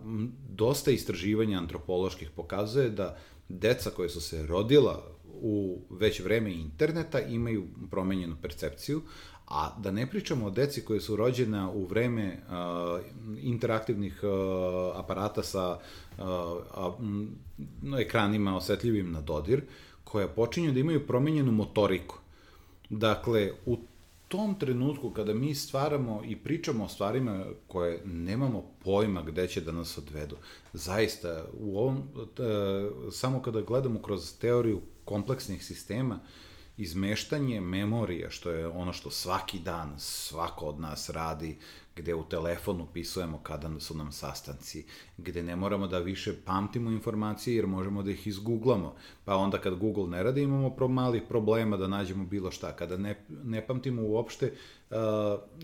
dosta 0.48 0.90
istraživanja 0.90 1.58
antropoloških 1.58 2.30
pokazuje 2.30 2.90
da 2.90 3.18
deca 3.48 3.90
koje 3.90 4.08
su 4.08 4.20
se 4.20 4.46
rodila 4.46 5.12
u 5.42 5.78
već 5.90 6.20
vreme 6.20 6.52
interneta 6.52 7.20
imaju 7.20 7.66
promenjenu 7.90 8.36
percepciju, 8.42 9.02
a 9.48 9.70
da 9.78 9.90
ne 9.90 10.06
pričamo 10.06 10.46
o 10.46 10.50
deci 10.50 10.84
koje 10.84 11.00
su 11.00 11.16
rođena 11.16 11.70
u 11.70 11.86
vreme 11.86 12.38
uh, 12.48 13.00
interaktivnih 13.42 14.20
uh, 14.22 14.30
aparata 14.98 15.42
sa 15.42 15.78
uh, 16.18 16.24
a, 16.74 16.92
m, 17.00 17.38
ekranima 17.98 18.56
osetljivim 18.56 19.12
na 19.12 19.20
dodir, 19.20 19.62
koja 20.04 20.28
počinju 20.28 20.72
da 20.72 20.80
imaju 20.80 21.06
promenjenu 21.06 21.52
motoriku. 21.52 22.18
Dakle, 22.90 23.52
u 23.66 23.78
tom 24.28 24.54
trenutku 24.54 25.10
kada 25.10 25.34
mi 25.34 25.54
stvaramo 25.54 26.22
i 26.24 26.36
pričamo 26.36 26.84
o 26.84 26.88
stvarima 26.88 27.44
koje 27.68 28.00
nemamo 28.04 28.64
pojma 28.84 29.22
gde 29.22 29.48
će 29.48 29.60
da 29.60 29.72
nas 29.72 29.98
odvedu, 29.98 30.36
zaista 30.72 31.44
u 31.60 31.78
ovom, 31.78 32.02
samo 33.10 33.42
kada 33.42 33.60
gledamo 33.60 34.02
kroz 34.02 34.38
teoriju 34.38 34.80
kompleksnih 35.04 35.64
sistema, 35.64 36.20
izmeštanje 36.76 37.60
memorije, 37.60 38.30
što 38.30 38.50
je 38.50 38.68
ono 38.68 38.92
što 38.92 39.10
svaki 39.10 39.58
dan 39.58 39.94
svako 39.98 40.66
od 40.66 40.80
nas 40.80 41.10
radi, 41.10 41.58
gde 41.96 42.14
u 42.14 42.22
telefonu 42.24 42.86
pisujemo 42.92 43.38
kada 43.38 43.80
su 43.80 43.96
nam 43.96 44.12
sastanci, 44.12 44.84
gde 45.18 45.42
ne 45.42 45.56
moramo 45.56 45.86
da 45.86 45.98
više 45.98 46.34
pamtimo 46.44 46.90
informacije 46.90 47.56
jer 47.56 47.66
možemo 47.66 48.02
da 48.02 48.10
ih 48.10 48.26
izgooglamo, 48.26 48.94
pa 49.24 49.36
onda 49.36 49.58
kad 49.58 49.78
Google 49.78 50.06
ne 50.06 50.22
radi 50.22 50.42
imamo 50.42 50.70
pro 50.70 50.88
malih 50.88 51.22
problema 51.28 51.76
da 51.76 51.88
nađemo 51.88 52.24
bilo 52.24 52.50
šta, 52.50 52.76
kada 52.76 52.96
ne, 52.96 53.24
ne 53.28 53.66
pamtimo 53.66 54.02
uopšte, 54.02 54.52
uh, 54.90 54.96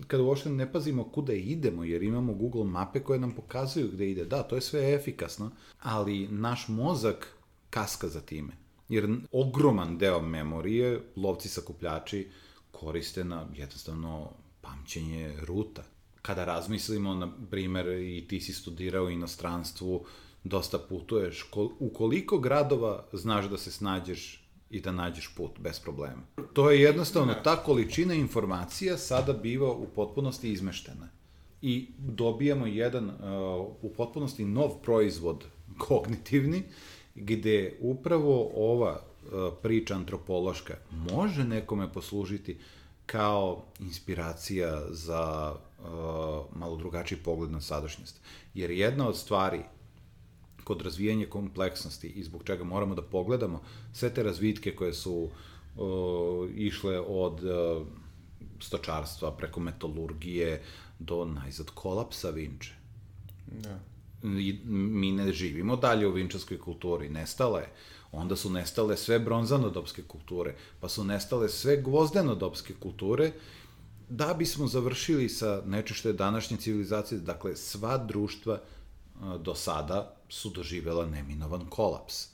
kada 0.07 0.23
uopšte 0.23 0.49
ne 0.49 0.71
pazimo 0.71 1.03
kuda 1.03 1.33
idemo 1.33 1.83
jer 1.83 2.03
imamo 2.03 2.33
Google 2.33 2.63
mape 2.63 2.99
koje 2.99 3.19
nam 3.19 3.31
pokazuju 3.31 3.89
gde 3.93 4.09
ide, 4.09 4.25
da, 4.25 4.43
to 4.43 4.55
je 4.55 4.61
sve 4.61 4.93
efikasno, 4.93 5.51
ali 5.81 6.27
naš 6.27 6.67
mozak 6.67 7.33
kaska 7.69 8.07
za 8.07 8.21
time 8.21 8.68
jer 8.89 9.17
ogroman 9.31 9.97
deo 9.97 10.21
memorije 10.21 11.01
lovci 11.15 11.49
sakupljači 11.49 12.27
koriste 12.71 13.23
na 13.23 13.47
jednostavno 13.55 14.31
pamćenje 14.61 15.33
ruta. 15.41 15.83
Kada 16.21 16.45
razmislimo, 16.45 17.13
na 17.13 17.31
primer, 17.51 17.87
i 17.87 18.25
ti 18.27 18.41
si 18.41 18.53
studirao 18.53 19.05
u 19.05 19.09
inostranstvu, 19.09 20.05
dosta 20.43 20.79
putuješ, 20.79 21.45
u 21.79 21.89
koliko 21.93 22.37
gradova 22.37 23.05
znaš 23.13 23.45
da 23.45 23.57
se 23.57 23.71
snađeš 23.71 24.45
i 24.69 24.81
da 24.81 24.91
nađeš 24.91 25.33
put 25.35 25.59
bez 25.59 25.79
problema. 25.79 26.21
To 26.53 26.71
je 26.71 26.81
jednostavno, 26.81 27.33
ta 27.33 27.63
količina 27.63 28.13
informacija 28.13 28.97
sada 28.97 29.33
biva 29.33 29.71
u 29.71 29.87
potpunosti 29.95 30.51
izmeštena. 30.51 31.09
I 31.61 31.87
dobijamo 31.97 32.65
jedan 32.65 33.09
uh, 33.09 33.15
u 33.81 33.93
potpunosti 33.97 34.45
nov 34.45 34.81
proizvod 34.83 35.45
kognitivni, 35.77 36.63
gde 37.19 37.77
upravo 37.79 38.51
ova 38.55 38.99
e, 38.99 39.27
priča 39.61 39.95
antropološka 39.95 40.77
može 41.11 41.43
nekome 41.43 41.93
poslužiti 41.93 42.57
kao 43.11 43.63
inspiracija 43.79 44.81
za 44.89 45.55
uh, 45.79 45.85
malo 46.55 46.75
drugačiji 46.77 47.17
pogled 47.23 47.51
na 47.51 47.61
sadašnjost. 47.61 48.21
Jer 48.53 48.71
jedna 48.71 49.07
od 49.07 49.17
stvari 49.17 49.59
kod 50.63 50.81
razvijanja 50.81 51.25
kompleksnosti 51.29 52.07
i 52.07 52.23
zbog 52.23 52.43
čega 52.43 52.63
moramo 52.63 52.95
da 52.95 53.01
pogledamo 53.01 53.61
sve 53.93 54.13
te 54.13 54.23
razvitke 54.23 54.75
koje 54.75 54.93
su 54.93 55.13
uh, 55.13 56.49
išle 56.55 56.99
od 56.99 57.43
uh, 57.43 57.87
stočarstva 58.59 59.31
preko 59.31 59.59
metalurgije 59.59 60.61
do 60.99 61.25
najzad 61.25 61.69
kolapsa 61.73 62.29
Vinče. 62.29 62.73
Da 63.47 63.79
mi 64.21 65.11
ne 65.11 65.33
živimo 65.33 65.75
dalje 65.75 66.07
u 66.07 66.11
vinčarskoj 66.11 66.59
kulturi, 66.59 67.09
nestala 67.09 67.59
je. 67.59 67.69
Onda 68.11 68.35
su 68.35 68.49
nestale 68.49 68.97
sve 68.97 69.19
bronzanodopske 69.19 70.03
kulture, 70.03 70.55
pa 70.79 70.89
su 70.89 71.03
nestale 71.03 71.49
sve 71.49 71.81
gvozdenodopske 71.81 72.73
kulture, 72.79 73.31
da 74.09 74.33
bismo 74.33 74.67
završili 74.67 75.29
sa 75.29 75.61
nečem 75.65 75.95
što 75.95 76.09
je 76.09 76.13
današnje 76.13 76.57
civilizacije, 76.57 77.19
dakle, 77.19 77.55
sva 77.55 77.97
društva 77.97 78.61
do 79.39 79.55
sada 79.55 80.15
su 80.29 80.49
doživela 80.49 81.05
neminovan 81.05 81.65
kolaps. 81.69 82.27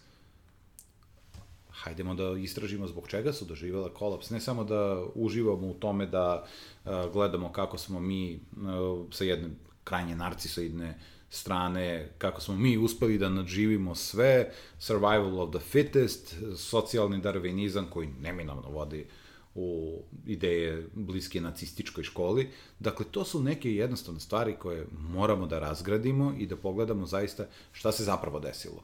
Hajdemo 1.70 2.16
da 2.16 2.32
istražimo 2.38 2.88
zbog 2.88 3.08
čega 3.08 3.34
su 3.34 3.46
doživela 3.46 3.90
kolaps, 3.94 4.30
ne 4.30 4.40
samo 4.42 4.64
da 4.64 5.04
uživamo 5.16 5.68
u 5.68 5.74
tome 5.74 6.06
da 6.06 6.46
gledamo 7.14 7.52
kako 7.52 7.78
smo 7.78 8.00
mi 8.00 8.40
sa 9.12 9.24
jedne 9.24 9.50
krajnje 9.84 10.16
narcisoidne 10.16 11.00
strane, 11.30 12.10
kako 12.18 12.42
smo 12.42 12.56
mi 12.56 12.78
uspeli 12.78 13.18
da 13.18 13.30
nadživimo 13.30 13.96
sve, 13.96 14.52
survival 14.80 15.40
of 15.40 15.50
the 15.56 15.60
fittest, 15.60 16.36
socijalni 16.58 17.22
darvinizam 17.22 17.88
koji 17.90 18.08
neminovno 18.08 18.70
vodi 18.70 19.02
uh, 19.02 19.08
u 19.56 20.02
ideje 20.26 20.88
bliske 20.94 21.42
nacističkoj 21.42 22.04
školi. 22.04 22.50
Dakle, 22.80 23.06
to 23.12 23.26
su 23.26 23.44
neke 23.44 23.76
jednostavne 23.76 24.20
stvari 24.20 24.56
koje 24.60 24.88
moramo 24.92 25.48
da 25.48 25.60
razgradimo 25.60 26.34
i 26.38 26.46
da 26.46 26.56
pogledamo 26.56 27.06
zaista 27.06 27.46
šta 27.72 27.92
se 27.92 28.04
zapravo 28.04 28.40
desilo. 28.40 28.84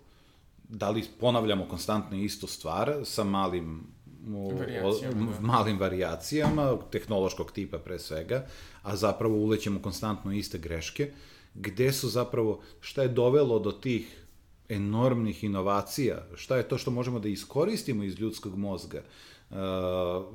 Da 0.69 0.89
li 0.89 1.03
ponavljamo 1.19 1.67
konstantno 1.67 2.17
istu 2.17 2.47
stvar 2.47 2.95
sa 3.03 3.23
malim 3.23 3.83
varijacijama, 4.27 5.29
o, 5.29 5.31
da. 5.31 5.47
malim 5.47 5.79
varijacijama, 5.79 6.77
tehnološkog 6.91 7.51
tipa 7.51 7.77
pre 7.77 7.99
svega, 7.99 8.45
a 8.81 8.95
zapravo 8.95 9.35
ulećemo 9.35 9.81
konstantno 9.81 10.33
iste 10.33 10.57
greške, 10.57 11.11
gde 11.53 11.91
su 11.91 12.09
zapravo, 12.09 12.61
šta 12.79 13.01
je 13.01 13.07
dovelo 13.07 13.59
do 13.59 13.71
tih 13.71 14.21
enormnih 14.69 15.43
inovacija, 15.43 16.27
šta 16.35 16.57
je 16.57 16.67
to 16.67 16.77
što 16.77 16.91
možemo 16.91 17.19
da 17.19 17.29
iskoristimo 17.29 18.03
iz 18.03 18.19
ljudskog 18.19 18.57
mozga, 18.57 19.03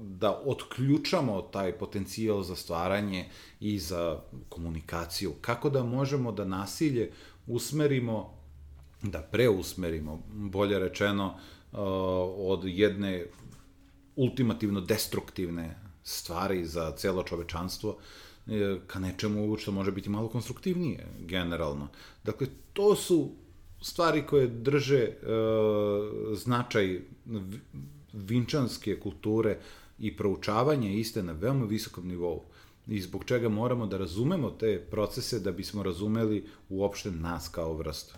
da 0.01 0.43
otključamo 0.45 1.43
taj 1.43 1.73
potencijal 1.73 2.43
za 2.43 2.57
stvaranje 2.57 3.25
i 3.61 3.79
za 3.79 4.21
komunikaciju. 4.49 5.33
Kako 5.41 5.71
da 5.71 5.85
možemo 5.85 6.33
da 6.33 6.45
nasilje 6.45 7.13
usmerimo, 7.47 8.35
da 9.03 9.23
preusmerimo, 9.23 10.23
bolje 10.29 10.79
rečeno, 10.79 11.39
od 12.37 12.65
jedne 12.65 13.27
ultimativno 14.17 14.81
destruktivne 14.81 15.77
stvari 16.03 16.65
za 16.65 16.93
celo 16.97 17.23
čovečanstvo 17.23 17.91
e, 17.91 18.26
ka 18.87 18.99
nečemu 18.99 19.57
što 19.57 19.73
može 19.73 19.93
biti 19.93 20.11
malo 20.11 20.29
konstruktivnije, 20.29 21.07
generalno. 21.21 21.89
Dakle, 22.25 22.47
to 22.73 22.97
su 22.97 23.31
stvari 23.83 24.27
koje 24.27 24.47
drže 24.47 25.09
uh, 25.09 26.39
značaj 26.39 27.01
vinčanske 28.13 29.01
kulture 29.01 29.59
i 29.99 30.17
proučavanje 30.17 30.95
iste 30.95 31.23
na 31.23 31.33
veoma 31.33 31.65
visokom 31.65 32.09
nivou 32.09 32.43
i 32.87 33.01
zbog 33.01 33.25
čega 33.25 33.49
moramo 33.49 33.87
da 33.87 33.99
razumemo 33.99 34.51
te 34.51 34.79
procese 34.91 35.41
da 35.41 35.53
bismo 35.53 35.83
razumeli 35.83 36.45
uopšte 36.69 37.11
nas 37.11 37.49
kao 37.49 37.73
vrstu. 37.73 38.15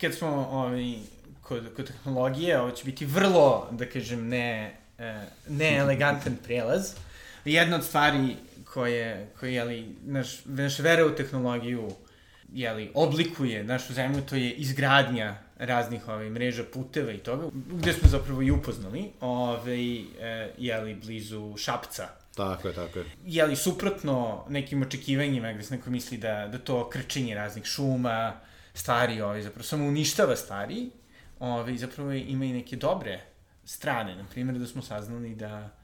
Kad 0.00 0.14
smo 0.14 0.28
ovaj, 0.28 0.94
kod, 1.42 1.74
kod 1.76 1.86
tehnologije, 1.86 2.60
ovo 2.60 2.70
će 2.70 2.84
biti 2.84 3.06
vrlo, 3.06 3.68
da 3.70 3.86
kažem, 3.86 4.28
ne, 4.28 4.76
e, 4.98 5.26
ne 5.48 5.76
elegantan 5.76 6.36
prelaz. 6.44 6.94
Jedna 7.44 7.76
od 7.76 7.84
stvari 7.84 8.36
koje, 8.72 9.30
koje 9.40 9.54
jeli, 9.54 9.96
naš, 10.02 10.44
naš 10.44 10.78
vera 10.78 11.06
u 11.06 11.10
tehnologiju 11.10 11.88
jeli, 12.52 12.90
oblikuje 12.94 13.64
našu 13.64 13.92
zemlju, 13.92 14.22
to 14.22 14.36
je 14.36 14.52
izgradnja 14.52 15.36
raznih 15.58 16.08
ovaj, 16.08 16.30
mreža 16.30 16.64
puteva 16.72 17.12
i 17.12 17.18
toga, 17.18 17.48
gde 17.52 17.92
smo 17.92 18.08
zapravo 18.08 18.42
i 18.42 18.50
upoznali, 18.50 19.10
ovaj, 19.20 19.96
e, 19.96 20.52
jeli, 20.58 20.94
blizu 20.94 21.54
Šapca. 21.56 22.08
Tako 22.34 22.68
je, 22.68 22.74
tako 22.74 22.98
je. 22.98 23.04
Jeli, 23.26 23.56
suprotno 23.56 24.44
nekim 24.48 24.82
očekivanjima, 24.82 25.52
gde 25.52 25.62
se 25.62 25.76
neko 25.76 25.90
misli 25.90 26.18
da, 26.18 26.48
da 26.52 26.58
to 26.58 26.88
krčenje 26.90 27.34
raznih 27.34 27.64
šuma, 27.64 28.32
stvari, 28.74 29.20
ovaj, 29.20 29.42
zapravo 29.42 29.64
samo 29.64 29.86
uništava 29.86 30.36
stvari, 30.36 30.90
ovaj, 31.40 31.76
zapravo 31.76 32.12
ima 32.12 32.44
i 32.44 32.52
neke 32.52 32.76
dobre 32.76 33.20
strane, 33.64 34.16
na 34.16 34.24
primjer 34.24 34.58
da 34.58 34.66
smo 34.66 34.82
saznali 34.82 35.34
da 35.34 35.81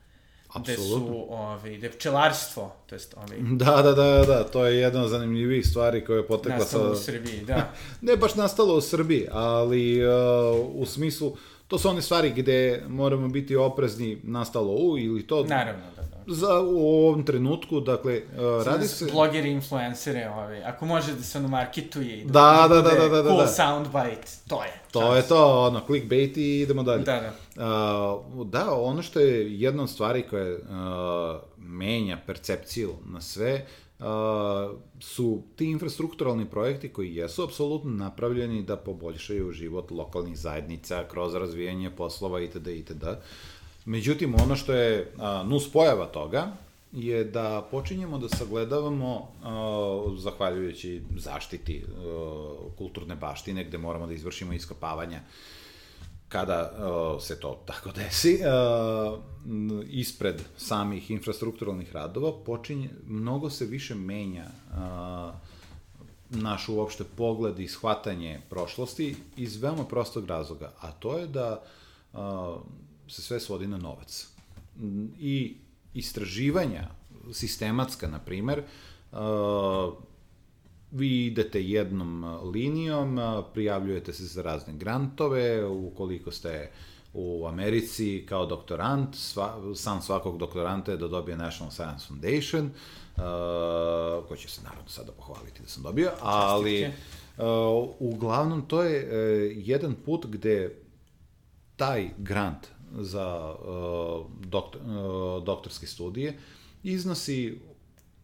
gde 0.55 0.76
su, 0.76 1.26
ovaj, 1.28 1.76
gde 1.76 1.90
pčelarstvo, 1.90 2.72
to 2.86 2.94
jest, 2.94 3.14
ovaj... 3.16 3.38
Da, 3.64 3.82
da, 3.82 3.92
da, 3.92 4.24
da, 4.26 4.44
to 4.44 4.66
je 4.66 4.80
jedna 4.80 5.03
od 5.03 5.11
zanimljivih 5.11 5.66
stvari 5.66 6.05
koja 6.05 6.16
je 6.16 6.26
potekla 6.26 6.59
nastalo 6.59 6.84
sa... 6.84 6.88
Nastalo 6.88 7.16
u 7.16 7.22
Srbiji, 7.22 7.44
da. 7.44 7.72
ne 8.09 8.16
baš 8.16 8.34
nastalo 8.34 8.74
u 8.74 8.80
Srbiji, 8.80 9.26
ali 9.30 10.07
uh, 10.07 10.12
u 10.74 10.86
smislu, 10.86 11.36
to 11.68 11.78
su 11.78 11.88
one 11.88 12.03
stvari 12.03 12.32
gde 12.36 12.84
moramo 12.88 13.28
biti 13.28 13.57
oprezni 13.57 14.18
nastalo 14.22 14.72
u 14.72 14.99
ili 14.99 15.26
to... 15.26 15.44
Naravno, 15.44 15.84
da, 15.96 16.03
da. 16.03 16.18
Za, 16.31 16.61
u 16.61 17.07
ovom 17.07 17.24
trenutku, 17.24 17.81
dakle, 17.81 18.22
uh, 18.22 18.66
radi 18.66 18.89
se... 18.89 19.07
Blogeri, 19.12 19.51
influencere, 19.51 20.29
ovaj, 20.29 20.64
ako 20.64 20.87
može 20.87 21.12
da 21.12 21.22
se 21.22 21.39
ono 21.39 21.49
marketuje 21.49 22.20
i 22.20 22.24
da, 22.24 22.66
da, 22.68 22.74
da, 22.74 22.83
da, 22.83 22.91
da, 22.91 23.09
da, 23.09 23.22
da, 23.22 23.29
cool 23.29 23.41
da. 23.41 23.47
soundbite, 23.47 24.29
to 24.49 24.64
je. 24.64 24.72
To 24.93 25.01
čas. 25.01 25.16
je 25.16 25.29
to, 25.29 25.66
ono, 25.66 25.81
clickbait 25.87 26.37
i 26.37 26.61
idemo 26.61 26.83
dalje. 26.83 27.05
Da, 27.05 27.33
da. 27.57 28.22
Uh, 28.37 28.47
da, 28.47 28.74
ono 28.74 29.03
što 29.03 29.20
je 29.20 29.61
jedna 29.61 29.83
od 29.83 29.91
stvari 29.91 30.22
koja 30.22 30.55
uh, 30.55 31.41
menja 31.57 32.18
percepciju 32.26 32.93
na 33.07 33.20
sve, 33.20 33.66
uh, 33.99 34.05
su 35.01 35.43
ti 35.57 35.64
infrastrukturalni 35.70 36.51
projekti 36.51 36.89
koji 36.89 37.14
jesu 37.14 37.45
apsolutno 37.45 37.91
napravljeni 37.91 38.62
da 38.62 38.76
poboljšaju 38.76 39.53
život 39.53 39.91
lokalnih 39.91 40.39
zajednica 40.39 41.05
kroz 41.11 41.35
razvijanje 41.35 41.91
poslova 41.91 42.41
itd. 42.41 42.66
itd. 42.66 43.05
Međutim, 43.89 44.34
ono 44.43 44.57
što 44.57 44.72
je 44.72 45.12
uh, 45.16 45.49
nus 45.49 45.72
pojava 45.72 46.07
toga 46.07 46.53
je 46.93 47.24
da 47.24 47.68
počinjemo 47.70 48.18
da 48.18 48.28
sagledavamo, 48.28 49.16
uh, 49.16 50.18
zahvaljujući 50.18 51.03
zaštiti 51.16 51.84
uh, 51.84 52.76
kulturne 52.78 53.16
baštine, 53.16 53.64
gde 53.64 53.78
moramo 53.78 54.07
da 54.07 54.12
izvršimo 54.12 54.53
iskopavanja 54.53 55.20
kada 56.28 56.72
se 57.20 57.41
to 57.41 57.61
tako 57.66 57.91
desi, 57.93 58.39
ispred 59.86 60.43
samih 60.57 61.11
infrastrukturalnih 61.11 61.93
radova, 61.93 62.32
počinje, 62.45 62.91
mnogo 63.07 63.51
se 63.51 63.66
više 63.66 63.95
menja 63.95 64.47
uh, 64.70 64.76
naš 66.30 66.68
uopšte 66.68 67.05
pogled 67.16 67.61
i 67.61 67.68
shvatanje 67.68 68.41
prošlosti 68.51 69.16
iz 69.36 69.62
veoma 69.62 69.84
prostog 69.84 70.26
razloga, 70.26 70.72
a 70.80 70.93
to 70.93 71.18
je 71.18 71.26
da 71.26 71.62
se 73.09 73.23
sve 73.23 73.41
svodi 73.41 73.67
na 73.67 73.77
novac. 73.77 74.29
I 75.19 75.57
istraživanja 75.95 76.89
sistematska, 77.33 78.09
na 78.09 78.19
primer, 78.19 78.63
vi 80.91 81.27
idete 81.27 81.63
jednom 81.63 82.25
linijom, 82.53 83.19
prijavljujete 83.55 84.13
se 84.13 84.25
za 84.25 84.43
razne 84.43 84.75
grantove, 84.77 85.65
ukoliko 85.67 86.31
ste 86.31 86.71
u 87.15 87.47
Americi 87.47 88.27
kao 88.29 88.47
doktorant, 88.47 89.15
sva, 89.15 89.75
san 89.75 90.03
svakog 90.03 90.39
doktoranta 90.39 90.91
je 90.91 90.97
da 90.97 91.09
dobije 91.09 91.37
National 91.37 91.71
Science 91.71 92.07
Foundation, 92.07 92.65
uh, 92.67 94.29
ko 94.29 94.37
će 94.37 94.49
se 94.49 94.63
naravno 94.63 94.89
sada 94.89 95.13
pohvaliti 95.13 95.63
da 95.63 95.69
sam 95.69 95.83
dobio, 95.83 96.11
ali 96.21 96.87
uh, 96.87 97.45
uglavnom 97.99 98.67
to 98.67 98.83
je 98.83 99.05
uh, 99.05 99.53
jedan 99.67 99.95
put 100.05 100.27
gde 100.27 100.77
taj 101.77 102.11
grant 102.19 102.67
za 102.93 103.55
uh, 103.55 104.26
doktor, 104.47 104.82
uh, 104.82 105.45
doktorske 105.45 105.86
studije 105.86 106.39
iznosi 106.82 107.61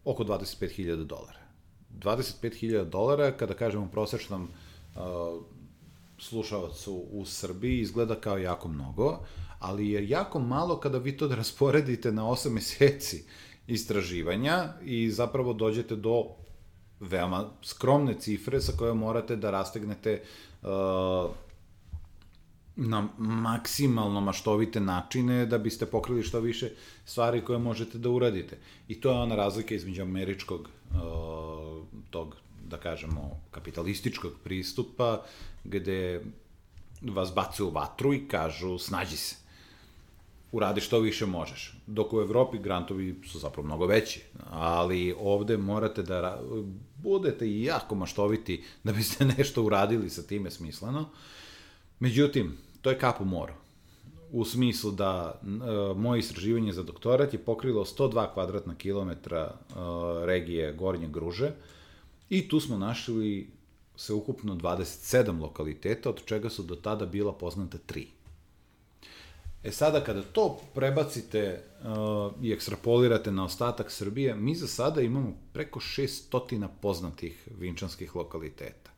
oko 0.05 0.23
25.000 0.23 1.03
dolara. 1.03 1.39
25.000 1.99 2.89
dolara, 2.89 3.31
kada 3.31 3.53
kažemo 3.53 3.89
prosečnom 3.91 4.43
uh, 4.95 5.01
slušavacu 6.17 7.05
u 7.11 7.25
Srbiji, 7.25 7.79
izgleda 7.79 8.15
kao 8.15 8.37
jako 8.37 8.67
mnogo, 8.67 9.19
ali 9.59 9.89
je 9.89 10.09
jako 10.09 10.39
malo 10.39 10.79
kada 10.79 10.97
vi 10.97 11.17
to 11.17 11.27
da 11.27 11.35
rasporedite 11.43 12.11
na 12.11 12.23
8 12.23 12.49
meseci 12.49 13.23
istraživanja 13.67 14.73
i 14.83 15.11
zapravo 15.11 15.53
dođete 15.53 15.95
do 15.95 16.25
veoma 16.99 17.49
skromne 17.61 18.13
cifre 18.19 18.61
sa 18.61 18.71
koje 18.77 18.93
morate 18.93 19.35
da 19.35 19.51
rastegnete 19.51 20.21
uh, 20.61 20.69
na 22.75 23.07
maksimalno 23.17 24.21
maštovite 24.21 24.79
načine 24.79 25.45
da 25.45 25.57
biste 25.57 25.85
pokrili 25.85 26.23
što 26.23 26.39
više 26.39 26.69
stvari 27.05 27.41
koje 27.41 27.59
možete 27.59 27.97
da 27.97 28.09
uradite. 28.09 28.57
I 28.87 29.01
to 29.01 29.09
je 29.09 29.17
ona 29.17 29.35
razlika 29.35 29.75
između 29.75 30.01
američkog 30.01 30.61
uh, 30.61 31.85
tog, 32.09 32.35
da 32.67 32.77
kažemo, 32.77 33.41
kapitalističkog 33.51 34.33
pristupa, 34.43 35.23
gde 35.63 36.21
vas 37.01 37.33
bace 37.33 37.63
u 37.63 37.69
vatru 37.69 38.13
i 38.13 38.27
kažu 38.27 38.77
snađi 38.77 39.17
se. 39.17 39.35
uradi 40.51 40.81
što 40.81 40.99
više 40.99 41.25
možeš. 41.25 41.77
Dok 41.87 42.13
u 42.13 42.21
Evropi 42.21 42.57
grantovi 42.57 43.15
su 43.27 43.39
zapravo 43.39 43.65
mnogo 43.65 43.85
veći, 43.85 44.21
ali 44.49 45.15
ovde 45.19 45.57
morate 45.57 46.03
da 46.03 46.41
budete 46.97 47.61
jako 47.61 47.95
maštoviti 47.95 48.63
da 48.83 48.93
biste 48.93 49.25
nešto 49.37 49.63
uradili 49.63 50.09
sa 50.09 50.21
time 50.21 50.51
smisleno. 50.51 51.09
Međutim, 51.99 52.57
to 52.85 52.91
je 52.93 52.99
kap 52.99 53.21
u 53.21 53.25
moru. 53.25 53.53
U 54.31 54.45
smislu 54.45 54.91
da 54.91 55.41
e, 55.41 55.47
moje 55.97 56.19
istraživanje 56.19 56.73
za 56.73 56.83
doktorat 56.83 57.33
je 57.33 57.39
pokrilo 57.39 57.85
102 57.85 58.33
kvadratna 58.33 58.75
kilometra 58.75 59.41
e, 59.41 59.73
regije 60.25 60.73
Gornje 60.73 61.07
Gruže 61.07 61.51
i 62.29 62.47
tu 62.49 62.59
smo 62.59 62.77
našli 62.77 63.49
se 63.95 64.13
ukupno 64.13 64.55
27 64.55 65.41
lokaliteta, 65.41 66.09
od 66.09 66.25
čega 66.25 66.49
su 66.49 66.63
do 66.63 66.75
tada 66.75 67.05
bila 67.05 67.33
poznata 67.33 67.77
tri. 67.77 68.07
E 69.63 69.71
sada, 69.71 70.03
kada 70.03 70.21
to 70.21 70.59
prebacite 70.73 71.63
uh, 71.81 72.43
i 72.43 72.51
ekstrapolirate 72.51 73.31
na 73.31 73.43
ostatak 73.43 73.91
Srbije, 73.91 74.35
mi 74.35 74.55
za 74.55 74.67
sada 74.67 75.01
imamo 75.01 75.33
preko 75.53 75.79
600 75.79 76.67
poznatih 76.81 77.47
vinčanskih 77.57 78.15
lokaliteta. 78.15 78.94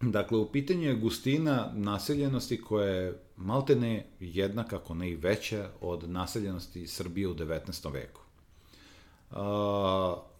Dakle, 0.00 0.38
u 0.38 0.52
pitanju 0.52 0.88
je 0.88 0.94
gustina 0.94 1.72
naseljenosti 1.74 2.60
koja 2.60 2.86
je 2.86 3.22
maltene 3.36 4.06
jednaka, 4.20 4.76
ako 4.76 4.94
ne 4.94 5.10
i 5.10 5.16
veća, 5.16 5.68
od 5.80 6.10
naseljenosti 6.10 6.86
Srbije 6.86 7.28
u 7.28 7.34
19. 7.34 7.92
veku. 7.92 8.20
Uh, 9.30 9.36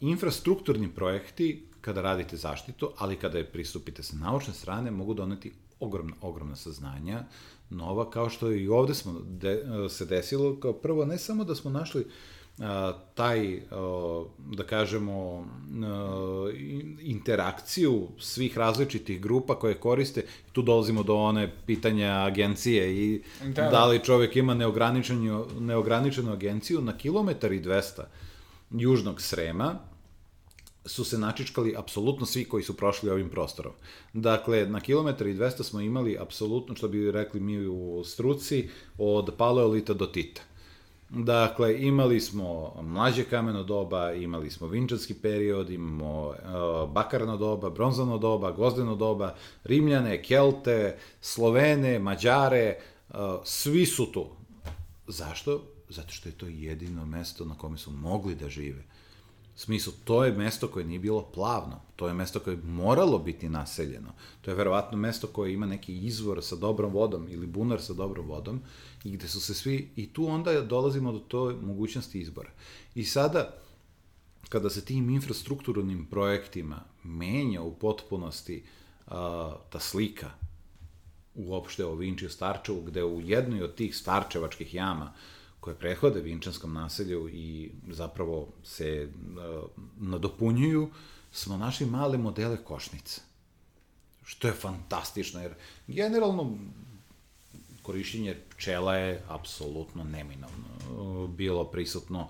infrastrukturni 0.01 0.89
projekti, 0.95 1.67
kada 1.81 2.03
radite 2.03 2.37
zaštitu, 2.37 2.91
ali 2.99 3.17
kada 3.17 3.39
je 3.39 3.53
pristupite 3.53 4.03
sa 4.03 4.17
naučne 4.17 4.55
strane, 4.55 4.91
mogu 4.91 5.15
doneti 5.15 5.53
ogromna, 5.81 6.15
ogromna 6.21 6.57
saznanja, 6.57 7.25
nova, 7.71 8.11
kao 8.11 8.31
što 8.31 8.53
i 8.53 8.69
ovde 8.69 8.95
smo 8.95 9.21
de, 9.29 9.65
se 9.91 10.07
desilo, 10.07 10.57
kao 10.61 10.73
prvo, 10.73 11.05
ne 11.05 11.19
samo 11.19 11.45
da 11.45 11.55
smo 11.55 11.71
našli 11.71 12.01
a, 12.01 12.09
taj, 13.15 13.61
da 14.39 14.63
kažemo, 14.67 15.47
a, 15.85 16.51
interakciju 17.01 18.09
svih 18.19 18.59
različitih 18.59 19.21
grupa 19.21 19.55
koje 19.55 19.75
koriste, 19.75 20.25
tu 20.53 20.63
dolazimo 20.63 21.03
do 21.03 21.15
one 21.15 21.53
pitanja 21.67 22.25
agencije 22.27 22.97
i 22.97 23.23
da, 23.45 23.63
da. 23.63 23.71
da 23.71 23.87
li 23.87 24.05
čovek 24.05 24.37
ima 24.37 24.55
neograničenu, 24.55 25.47
neograničenu 25.61 26.33
agenciju 26.33 26.81
na 26.81 26.99
kilometar 26.99 27.53
i 27.53 27.61
200 27.61 28.03
južnog 28.71 29.21
Srema, 29.21 29.75
su 30.87 31.05
se 31.05 31.19
načičkali 31.19 31.75
apsolutno 31.77 32.27
svi 32.27 32.45
koji 32.45 32.63
su 32.63 32.77
prošli 32.77 33.11
ovim 33.11 33.29
prostorom. 33.29 33.73
Dakle, 34.13 34.67
na 34.67 34.81
kilometar 34.81 35.27
i 35.27 35.35
200 35.35 35.63
smo 35.63 35.81
imali 35.81 36.19
apsolutno, 36.21 36.75
što 36.75 36.89
bi 36.89 37.11
rekli 37.11 37.41
mi 37.41 37.67
u 37.67 38.05
struci, 38.05 38.69
od 38.99 39.35
paleolita 39.39 39.95
do 39.95 40.07
Tita. 40.07 40.43
Dakle, 41.11 41.81
imali 41.81 42.21
smo 42.21 42.75
mlađe 42.83 43.25
kameno 43.25 43.63
doba, 43.63 44.13
imali 44.13 44.51
smo 44.51 44.67
vinčanski 44.67 45.15
period, 45.15 45.71
imamo 45.71 46.29
uh, 46.29 46.35
bakarno 46.91 47.37
doba, 47.37 47.71
bronzano 47.71 48.19
doba, 48.19 48.53
gozdeno 48.53 48.97
doba, 48.97 49.35
Rimljane, 49.65 50.23
Kelte, 50.23 50.99
Slovene, 51.21 51.99
Mađare, 51.99 52.77
uh, 53.09 53.17
svi 53.45 53.87
su 53.87 54.13
tu. 54.13 54.27
Zašto? 55.07 55.63
Zato 55.89 56.13
što 56.13 56.29
je 56.29 56.33
to 56.33 56.47
jedino 56.47 57.07
mesto 57.07 57.45
na 57.45 57.55
kome 57.59 57.79
su 57.79 57.91
mogli 57.91 58.35
da 58.35 58.49
žive 58.49 58.89
smislu, 59.55 59.93
to 60.05 60.25
je 60.25 60.33
mesto 60.33 60.69
koje 60.69 60.85
nije 60.85 60.99
bilo 60.99 61.23
plavno, 61.23 61.81
to 61.97 62.09
je 62.09 62.15
mesto 62.15 62.41
koje 62.41 62.55
je 62.55 62.63
moralo 62.63 63.19
biti 63.19 63.49
naseljeno, 63.49 64.13
to 64.41 64.51
je 64.51 64.55
verovatno 64.55 64.99
mesto 64.99 65.27
koje 65.27 65.53
ima 65.53 65.67
neki 65.67 65.99
izvor 65.99 66.45
sa 66.45 66.57
dobrom 66.57 66.93
vodom 66.93 67.29
ili 67.29 67.47
bunar 67.47 67.83
sa 67.83 67.93
dobrom 67.93 68.27
vodom 68.27 68.61
i 69.05 69.11
gde 69.11 69.29
su 69.29 69.41
se 69.41 69.55
svi, 69.55 69.91
i 69.97 70.13
tu 70.13 70.27
onda 70.27 70.61
dolazimo 70.61 71.13
do 71.13 71.19
toj 71.19 71.55
mogućnosti 71.55 72.21
izbora. 72.21 72.51
I 72.95 73.05
sada, 73.05 73.55
kada 74.49 74.71
se 74.71 74.85
tim 74.85 75.11
infrastrukturnim 75.11 76.07
projektima 76.07 76.81
menja 77.05 77.63
u 77.63 77.75
potpunosti 77.75 78.65
a, 79.07 79.55
ta 79.71 79.81
slika 79.81 80.31
uopšte 81.35 81.85
o 81.85 81.95
Vinčiju 81.95 82.31
Starčevu, 82.31 82.83
gde 82.83 83.05
u 83.05 83.21
jednoj 83.21 83.63
od 83.63 83.75
tih 83.75 83.97
starčevačkih 83.97 84.75
jama 84.75 85.13
koje 85.61 85.77
prethode 85.79 86.21
Vinčanskom 86.21 86.73
naselju 86.73 87.29
i 87.29 87.71
zapravo 87.89 88.49
se 88.65 89.09
uh, 89.09 89.71
nadopunjuju, 89.99 90.91
smo 91.33 91.57
našli 91.57 91.87
male 91.87 92.19
modele 92.19 92.65
košnica. 92.65 93.21
Što 94.23 94.49
je 94.49 94.55
fantastično, 94.55 95.43
jer 95.43 95.55
generalno 95.87 96.57
korišćenje 97.83 98.37
pčela 98.51 98.97
je 98.97 99.23
apsolutno 99.29 100.05
neminovno. 100.05 101.27
Bilo 101.27 101.65
prisutno 101.65 102.29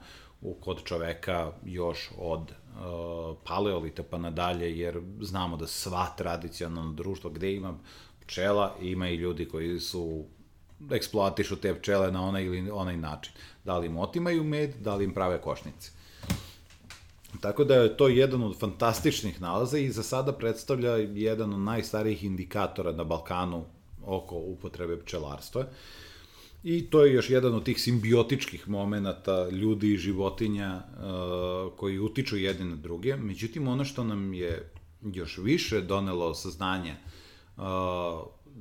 kod 0.61 0.85
čoveka 0.85 1.53
još 1.64 2.11
od 2.18 2.41
uh, 2.41 3.37
paleolita 3.45 4.03
pa 4.03 4.18
nadalje, 4.18 4.78
jer 4.78 5.01
znamo 5.20 5.57
da 5.57 5.66
sva 5.66 6.14
tradicionalno 6.16 6.93
društvo 6.93 7.31
gde 7.31 7.55
ima 7.55 7.78
pčela, 8.20 8.76
ima 8.81 9.09
i 9.09 9.16
ljudi 9.16 9.49
koji 9.49 9.81
su 9.81 10.24
eksploatišu 10.91 11.57
te 11.57 11.74
pčele 11.74 12.12
na 12.12 12.24
onaj 12.24 12.45
ili 12.45 12.70
onaj 12.70 12.97
način. 12.97 13.33
Da 13.64 13.78
li 13.78 13.87
im 13.87 13.97
otimaju 13.97 14.45
med, 14.45 14.74
da 14.81 14.95
li 14.95 15.05
im 15.05 15.14
prave 15.14 15.41
košnice. 15.41 15.91
Tako 17.41 17.64
da 17.64 17.74
je 17.74 17.97
to 17.97 18.09
jedan 18.09 18.43
od 18.43 18.59
fantastičnih 18.59 19.41
nalaza 19.41 19.78
i 19.78 19.91
za 19.91 20.03
sada 20.03 20.33
predstavlja 20.33 20.97
jedan 20.97 21.55
od 21.55 21.61
najstarijih 21.61 22.24
indikatora 22.24 22.93
na 22.93 23.05
Balkanu 23.05 23.64
oko 24.07 24.35
upotrebe 24.37 24.97
pčelarstva. 24.97 25.66
I 26.64 26.91
to 26.91 27.05
je 27.05 27.14
još 27.14 27.31
jedan 27.31 27.55
od 27.55 27.64
tih 27.64 27.81
simbiotičkih 27.81 28.68
momenta 28.68 29.49
ljudi 29.49 29.93
i 29.93 29.99
životinja 29.99 30.83
uh, 30.83 31.76
koji 31.76 31.99
utiču 31.99 32.37
jedni 32.37 32.64
na 32.64 32.76
druge. 32.76 33.16
Međutim, 33.16 33.68
ono 33.68 33.85
što 33.85 34.05
nam 34.05 34.35
je 34.35 34.72
još 35.03 35.39
više 35.39 35.81
donelo 35.81 36.35
saznanje 36.35 36.97
uh, 37.57 37.62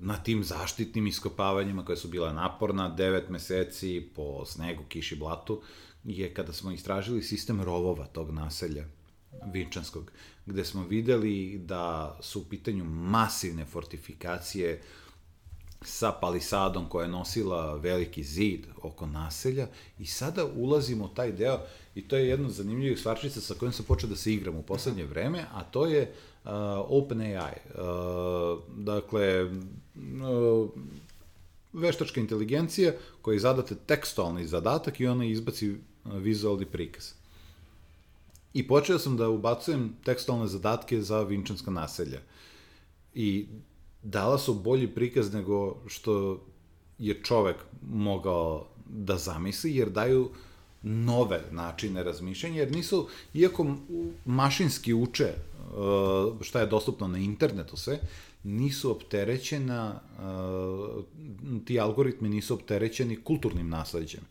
na 0.01 0.17
tim 0.17 0.43
zaštitnim 0.43 1.07
iskopavanjima 1.07 1.85
koje 1.85 1.97
su 1.97 2.07
bila 2.07 2.33
naporna, 2.33 2.95
9 2.97 3.29
meseci 3.29 4.09
po 4.15 4.45
snegu, 4.45 4.83
kiši, 4.89 5.15
blatu, 5.15 5.61
je 6.03 6.33
kada 6.33 6.53
smo 6.53 6.71
istražili 6.71 7.23
sistem 7.23 7.61
rovova 7.61 8.05
tog 8.05 8.31
naselja 8.31 8.85
Vinčanskog, 9.53 10.11
gde 10.45 10.65
smo 10.65 10.83
videli 10.83 11.57
da 11.57 12.17
su 12.21 12.39
u 12.39 12.43
pitanju 12.43 12.83
masivne 12.85 13.65
fortifikacije 13.65 14.81
sa 15.81 16.11
palisadom 16.11 16.89
koja 16.89 17.03
je 17.03 17.11
nosila 17.11 17.75
veliki 17.75 18.23
zid 18.23 18.65
oko 18.81 19.05
naselja 19.05 19.67
i 19.99 20.05
sada 20.05 20.45
ulazimo 20.45 21.05
u 21.05 21.07
taj 21.07 21.31
deo 21.31 21.59
i 21.95 22.07
to 22.07 22.17
je 22.17 22.27
jedna 22.27 22.47
od 22.47 22.53
zanimljivih 22.53 22.99
stvarčica 22.99 23.41
sa 23.41 23.53
kojom 23.53 23.73
sam 23.73 23.85
počeo 23.85 24.09
da 24.09 24.15
se 24.15 24.33
igram 24.33 24.55
u 24.55 24.63
poslednje 24.63 25.05
vreme, 25.05 25.45
a 25.53 25.63
to 25.63 25.85
je 25.85 26.13
uh, 26.49 26.85
OpenAI. 26.89 27.53
Uh, 27.75 28.59
dakle, 28.77 29.43
uh, 29.45 30.69
veštačka 31.73 32.19
inteligencija 32.19 32.93
koja 33.21 33.39
zadate 33.39 33.75
tekstualni 33.75 34.47
zadatak 34.47 34.99
i 34.99 35.07
ona 35.07 35.25
izbaci 35.25 35.75
vizualni 36.05 36.65
prikaz. 36.65 37.11
I 38.53 38.67
počeo 38.67 38.99
sam 38.99 39.17
da 39.17 39.29
ubacujem 39.29 39.95
tekstualne 40.03 40.47
zadatke 40.47 41.01
za 41.01 41.21
vinčanska 41.21 41.71
naselja. 41.71 42.19
I 43.13 43.47
dala 44.03 44.37
su 44.37 44.53
bolji 44.53 44.87
prikaz 44.87 45.33
nego 45.33 45.77
što 45.87 46.41
je 46.97 47.21
čovek 47.23 47.55
mogao 47.91 48.67
da 48.89 49.17
zamisli, 49.17 49.75
jer 49.75 49.89
daju 49.89 50.29
nove 50.81 51.41
načine 51.51 52.03
razmišljanja, 52.03 52.59
jer 52.59 52.71
nisu, 52.71 53.07
iako 53.33 53.75
mašinski 54.25 54.93
uče 54.93 55.33
uh, 55.35 55.48
šta 56.41 56.59
je 56.59 56.65
dostupno 56.65 57.07
na 57.07 57.17
internetu 57.17 57.77
sve, 57.77 57.99
nisu 58.43 58.91
opterećena, 58.91 60.01
uh, 60.17 61.03
ti 61.65 61.79
algoritmi 61.79 62.29
nisu 62.29 62.53
opterećeni 62.53 63.23
kulturnim 63.23 63.69
nasledđem. 63.69 64.21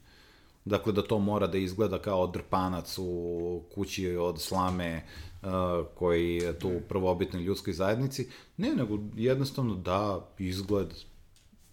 Dakle, 0.64 0.92
da 0.92 1.02
to 1.02 1.18
mora 1.18 1.46
da 1.46 1.58
izgleda 1.58 1.98
kao 1.98 2.26
drpanac 2.26 2.98
u 2.98 3.62
kući 3.74 4.16
od 4.16 4.40
slame 4.40 5.02
uh, 5.42 5.48
koji 5.94 6.36
je 6.36 6.58
tu 6.58 6.68
u 6.68 6.80
prvobitnoj 6.88 7.42
ljudskoj 7.42 7.72
zajednici. 7.72 8.28
Ne, 8.56 8.74
nego 8.74 8.98
jednostavno 9.16 9.74
da 9.74 10.28
izgled 10.38 10.94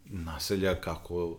naselja 0.05 0.75
kako 0.75 1.37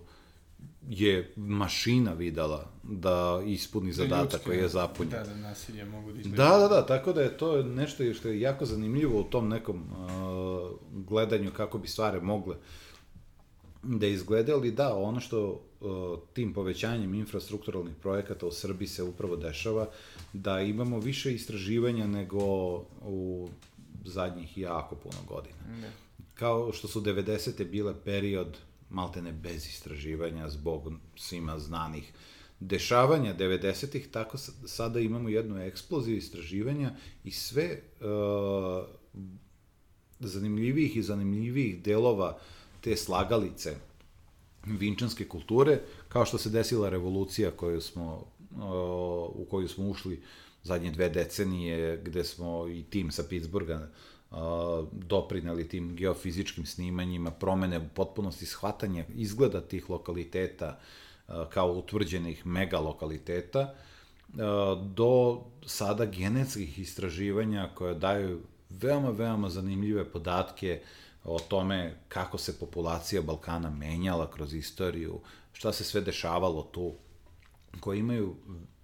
je 0.89 1.33
mašina 1.37 2.13
videla 2.13 2.71
da 2.83 3.43
ispuni 3.47 3.91
da 3.91 3.95
zadatak 3.95 4.43
koji 4.45 4.59
je 4.59 4.69
zapunjen. 4.69 5.11
Da, 5.11 5.23
da 5.23 5.35
nasilje 5.35 5.85
mogu 5.85 6.13
da 6.13 6.21
izgleda. 6.21 6.49
Da, 6.49 6.59
da, 6.59 6.69
da, 6.69 6.87
tako 6.87 7.13
da 7.13 7.23
je 7.23 7.39
to 7.39 7.63
nešto 7.63 8.15
što 8.15 8.29
je 8.29 8.41
jako 8.41 8.65
zanimljivo 8.65 9.21
u 9.21 9.25
tom 9.25 9.49
nekom 9.49 9.77
uh, 9.77 10.71
gledanju 10.93 11.51
kako 11.51 11.79
bi 11.79 11.89
stvari 11.89 12.21
mogle 12.21 12.57
da 13.83 14.07
izglede, 14.07 14.53
ali 14.53 14.71
da, 14.71 14.97
ono 14.97 15.21
što 15.21 15.49
uh, 15.81 16.19
tim 16.33 16.53
povećanjem 16.53 17.15
infrastrukturalnih 17.15 17.95
projekata 18.03 18.47
u 18.47 18.53
Srbiji 18.53 18.89
se 18.89 19.03
upravo 19.03 19.37
dešava, 19.37 19.89
da 20.33 20.61
imamo 20.61 20.99
više 20.99 21.35
istraživanja 21.35 22.07
nego 22.07 22.39
u 23.03 23.49
zadnjih 24.05 24.59
jako 24.59 24.95
puno 24.95 25.19
godina. 25.29 25.57
Ne. 25.81 25.91
Kao 26.35 26.73
što 26.73 26.89
su 26.89 27.01
90. 27.01 27.71
bile 27.71 27.95
period 28.05 28.59
maltene 28.91 29.33
bez 29.33 29.67
istraživanja 29.67 30.51
zbog 30.51 30.93
svima 31.17 31.59
znanih 31.59 32.13
dešavanja 32.61 33.35
90-ih, 33.35 34.09
tako 34.11 34.39
sada 34.67 35.01
imamo 35.01 35.29
jednu 35.29 35.63
eksploziju 35.63 36.17
istraživanja 36.17 36.95
i 37.25 37.31
sve 37.31 37.81
uh, 38.01 38.87
zanimljivijih 40.21 40.97
i 40.97 41.03
zanimljivijih 41.03 41.83
delova 41.83 42.39
te 42.81 42.97
slagalice 42.97 43.77
vinčanske 44.67 45.29
kulture, 45.29 45.81
kao 46.09 46.25
što 46.25 46.39
se 46.39 46.51
desila 46.51 46.89
revolucija 46.89 47.51
koju 47.51 47.81
smo, 47.81 48.15
uh, 48.15 48.61
u 49.35 49.47
koju 49.51 49.69
smo 49.69 49.89
ušli 49.89 50.23
zadnje 50.63 50.91
dve 50.91 51.09
decenije, 51.09 52.03
gde 52.05 52.25
smo 52.25 52.69
i 52.69 52.83
tim 52.83 53.11
sa 53.11 53.23
Pittsburgha 53.29 53.89
doprinali 54.93 55.69
tim 55.69 55.97
geofizičkim 55.97 56.67
snimanjima, 56.67 57.31
promene 57.31 57.79
u 57.79 57.89
potpunosti 57.95 58.47
shvatanja 58.47 59.05
izgleda 59.15 59.61
tih 59.61 59.91
lokaliteta 59.91 60.79
kao 61.51 61.73
utvrđenih 61.73 62.47
megalokaliteta, 62.47 63.75
do 64.83 65.41
sada 65.67 66.05
genetskih 66.05 66.79
istraživanja 66.79 67.71
koje 67.75 67.95
daju 67.95 68.41
veoma, 68.71 69.11
veoma 69.11 69.49
zanimljive 69.49 70.05
podatke 70.13 70.81
o 71.25 71.39
tome 71.39 71.97
kako 72.09 72.39
se 72.39 72.59
populacija 72.59 73.23
Balkana 73.23 73.71
menjala 73.71 74.31
kroz 74.31 74.55
istoriju, 74.55 75.21
šta 75.53 75.73
se 75.73 75.85
sve 75.85 76.01
dešavalo 76.01 76.63
tu, 76.63 76.95
koje 77.81 77.99
imaju 77.99 78.35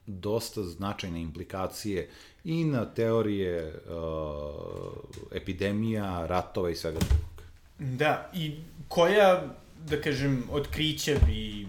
dosta 0.07 0.63
značajne 0.63 1.23
implikacije 1.23 2.11
i 2.45 2.65
na 2.65 2.85
teorije 2.85 3.75
uh, 3.75 4.93
epidemija, 5.33 6.27
ratova 6.27 6.71
i 6.71 6.77
svega 6.77 6.99
drugog. 6.99 7.33
Da, 7.79 8.31
i 8.35 8.57
koja, 8.89 9.55
da 9.87 10.01
kažem, 10.01 10.45
otkriće 10.51 11.17
bi 11.27 11.67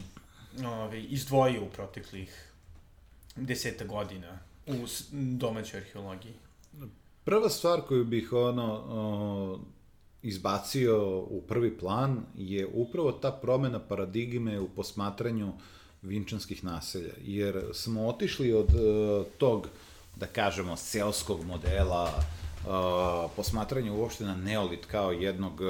ovaj, 0.66 1.06
izdvojio 1.10 1.64
u 1.64 1.70
proteklih 1.70 2.52
deseta 3.36 3.86
godina 3.86 4.40
u 4.68 4.74
domaćoj 5.12 5.80
arheologiji? 5.80 6.34
Prva 7.24 7.50
stvar 7.50 7.82
koju 7.82 8.06
bih 8.06 8.34
ono, 8.34 8.74
o, 8.74 9.60
izbacio 10.22 11.20
u 11.20 11.42
prvi 11.48 11.78
plan 11.78 12.26
je 12.38 12.68
upravo 12.74 13.12
ta 13.12 13.32
promena 13.32 13.80
paradigme 13.80 14.60
u 14.60 14.70
posmatranju 14.70 15.54
vinčanskih 16.02 16.64
naselja, 16.64 17.14
jer 17.22 17.64
smo 17.74 18.08
otišli 18.08 18.54
od 18.54 18.68
uh, 18.76 19.26
tog, 19.38 19.68
da 20.16 20.26
kažemo, 20.26 20.76
seoskog 20.78 21.46
modela, 21.46 22.04
uh, 22.14 23.32
posmatranja 23.36 23.94
uopšte 23.94 24.26
na 24.26 24.36
neolit 24.36 24.86
kao 24.86 25.12
jednog, 25.12 25.62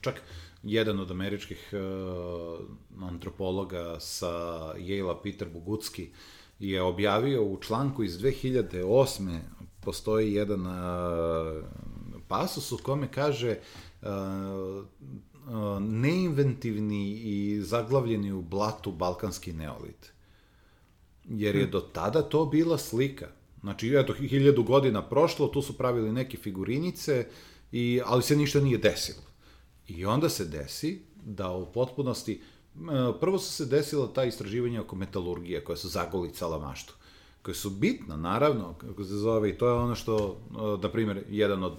čak 0.00 0.22
jedan 0.62 1.00
od 1.00 1.10
američkih 1.10 1.72
uh, 1.72 3.08
antropologa 3.08 4.00
sa 4.00 4.32
Yale-a, 4.76 5.22
Peter 5.22 5.48
Bugutski, 5.48 6.10
je 6.58 6.82
objavio 6.82 7.44
u 7.44 7.58
članku 7.60 8.04
iz 8.04 8.18
2008 8.18 9.38
postoji 9.80 10.32
jedan 10.32 10.66
uh, 10.66 11.64
pasus 12.28 12.72
u 12.72 12.78
kome 12.82 13.12
kaže 13.12 13.58
uh, 14.02 14.08
neinventivni 15.80 17.10
i 17.10 17.60
zaglavljeni 17.60 18.32
u 18.32 18.42
blatu 18.42 18.92
balkanski 18.92 19.52
neolit. 19.52 20.13
Jer 21.28 21.56
je 21.56 21.66
do 21.66 21.80
tada 21.80 22.22
to 22.22 22.44
bila 22.46 22.78
slika. 22.78 23.28
Znači, 23.60 23.94
eto, 23.96 24.12
hiljadu 24.12 24.62
godina 24.62 25.02
prošlo, 25.02 25.48
tu 25.48 25.62
su 25.62 25.78
pravili 25.78 26.12
neke 26.12 26.36
figurinice, 26.36 27.26
i, 27.72 28.00
ali 28.04 28.22
se 28.22 28.36
ništa 28.36 28.60
nije 28.60 28.78
desilo. 28.78 29.22
I 29.88 30.04
onda 30.04 30.28
se 30.28 30.44
desi 30.44 31.02
da 31.24 31.50
u 31.50 31.72
potpunosti, 31.72 32.40
prvo 33.20 33.38
su 33.38 33.52
se 33.52 33.66
desila 33.66 34.12
ta 34.12 34.24
istraživanja 34.24 34.80
oko 34.80 34.96
metalurgije, 34.96 35.64
koja 35.64 35.76
su 35.76 35.88
zagolicala 35.88 36.58
maštu 36.58 36.94
koje 37.44 37.54
su 37.54 37.70
bitna, 37.70 38.16
naravno, 38.16 38.74
kako 38.78 39.04
se 39.04 39.14
zove, 39.14 39.50
i 39.50 39.58
to 39.58 39.66
je 39.66 39.72
ono 39.72 39.94
što, 39.94 40.40
na 40.82 40.88
primjer, 40.88 41.24
jedan 41.30 41.64
od 41.64 41.72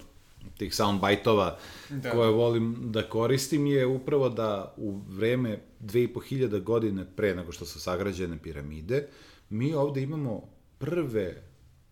tih 0.58 0.74
soundbite-ova 0.74 1.58
da. 1.90 2.10
koje 2.10 2.30
volim 2.30 2.76
da 2.78 3.02
koristim 3.02 3.66
je 3.66 3.86
upravo 3.86 4.28
da 4.28 4.74
u 4.76 5.00
vreme 5.08 5.62
2500 5.80 6.62
godine 6.62 7.06
pre 7.16 7.34
nego 7.34 7.52
što 7.52 7.64
su 7.66 7.80
sagrađene 7.80 8.38
piramide, 8.42 9.08
mi 9.48 9.74
ovde 9.74 10.02
imamo 10.02 10.42
prve 10.78 11.42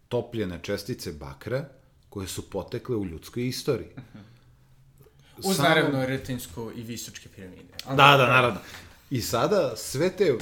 topljene 0.09 0.61
čestice 0.63 1.13
bakra 1.13 1.69
koje 2.09 2.29
su 2.29 2.51
potekle 2.51 2.97
u 2.97 3.05
ljudskoj 3.07 3.47
istoriji. 3.47 3.91
Uz 5.39 5.57
Samo... 5.57 5.69
naravno 5.69 6.07
retinsku 6.07 6.71
i 6.77 6.83
visočke 6.83 7.29
piramide. 7.29 7.75
Ali 7.85 7.97
da, 7.97 8.17
da, 8.17 8.27
naravno. 8.27 8.61
I 9.11 9.21
sada 9.21 9.77
sve 9.77 10.11
te, 10.17 10.39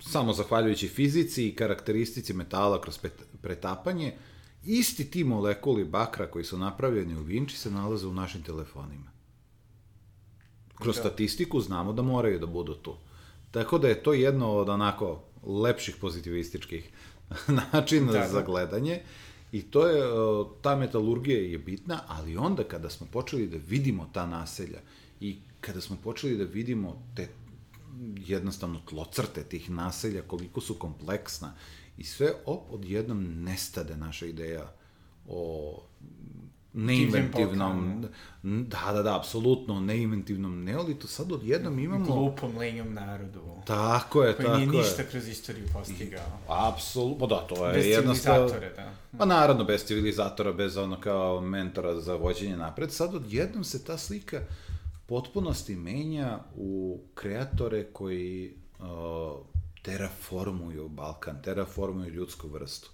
samo 0.00 0.32
zahvaljujući 0.32 0.88
fizici 0.88 1.48
i 1.48 1.54
karakteristici 1.54 2.32
metala 2.32 2.80
kroz 2.80 2.98
pretapanje, 3.42 4.16
isti 4.64 5.10
ti 5.10 5.24
molekuli 5.24 5.84
bakra 5.84 6.30
koji 6.30 6.44
su 6.44 6.58
napravljeni 6.58 7.16
u 7.16 7.22
Vinči 7.22 7.58
se 7.58 7.70
nalaze 7.70 8.06
u 8.06 8.14
našim 8.14 8.42
telefonima. 8.42 9.10
Kroz 10.74 10.96
da. 10.96 11.00
statistiku 11.00 11.60
znamo 11.60 11.92
da 11.92 12.02
moraju 12.02 12.38
da 12.38 12.46
budu 12.46 12.74
tu. 12.74 12.96
Tako 13.50 13.78
da 13.78 13.88
je 13.88 14.02
to 14.02 14.12
jedno 14.12 14.52
od 14.52 14.68
onako 14.68 15.22
lepših 15.46 15.96
pozitivističkih 16.00 16.90
načina 17.72 18.12
da, 18.12 18.28
za 18.28 18.42
gledanje. 18.42 19.00
I 19.52 19.62
to 19.62 19.86
je, 19.86 20.02
ta 20.62 20.76
metalurgija 20.76 21.38
je 21.38 21.58
bitna, 21.58 22.00
ali 22.08 22.36
onda 22.36 22.64
kada 22.64 22.90
smo 22.90 23.06
počeli 23.12 23.46
da 23.46 23.58
vidimo 23.68 24.10
ta 24.12 24.26
naselja 24.26 24.80
i 25.20 25.36
kada 25.60 25.80
smo 25.80 25.96
počeli 26.04 26.36
da 26.36 26.44
vidimo 26.44 27.02
te 27.16 27.28
jednostavno 28.26 28.80
tlocrte 28.88 29.44
tih 29.44 29.70
naselja, 29.70 30.22
koliko 30.22 30.60
su 30.60 30.74
kompleksna 30.74 31.54
i 31.98 32.04
sve 32.04 32.32
op, 32.46 32.62
odjednom 32.70 33.42
nestade 33.42 33.96
naša 33.96 34.26
ideja 34.26 34.72
o 35.28 35.82
neinventivnom, 36.76 38.06
da, 38.42 38.92
da, 38.92 39.02
da, 39.02 39.16
apsolutno 39.16 39.80
neinventivnom 39.80 40.64
neolitu, 40.64 41.08
sad 41.08 41.32
odjednom 41.32 41.78
imamo... 41.78 42.04
Glupom, 42.04 42.58
lenjom 42.58 42.94
narodu. 42.94 43.40
Tako 43.66 44.22
je, 44.22 44.36
tako 44.36 44.42
je. 44.42 44.54
Koji 44.54 44.66
nije 44.66 44.82
ništa 44.82 45.02
kroz 45.02 45.28
istoriju 45.28 45.64
postigao. 45.72 46.38
Apsolutno, 46.48 47.28
pa 47.28 47.34
da, 47.34 47.40
to 47.40 47.66
je 47.66 47.72
bez 47.72 47.86
jednostavno... 47.86 48.42
Bez 48.42 48.52
civilizatora, 48.52 48.90
da. 49.12 49.18
Pa 49.18 49.24
naravno, 49.24 49.64
bez 49.64 49.84
civilizatora, 49.84 50.52
bez 50.52 50.76
ono 50.76 51.00
kao 51.00 51.40
mentora 51.40 52.00
za 52.00 52.14
vođenje 52.14 52.56
napred, 52.56 52.92
sad 52.92 53.14
odjednom 53.14 53.64
se 53.64 53.84
ta 53.84 53.98
slika 53.98 54.40
potpunosti 55.06 55.76
menja 55.76 56.38
u 56.56 57.00
kreatore 57.14 57.84
koji 57.84 58.54
uh, 58.78 58.86
terraformuju 59.82 60.88
Balkan, 60.88 61.42
terraformuju 61.42 62.10
ljudsku 62.10 62.48
vrstu. 62.48 62.90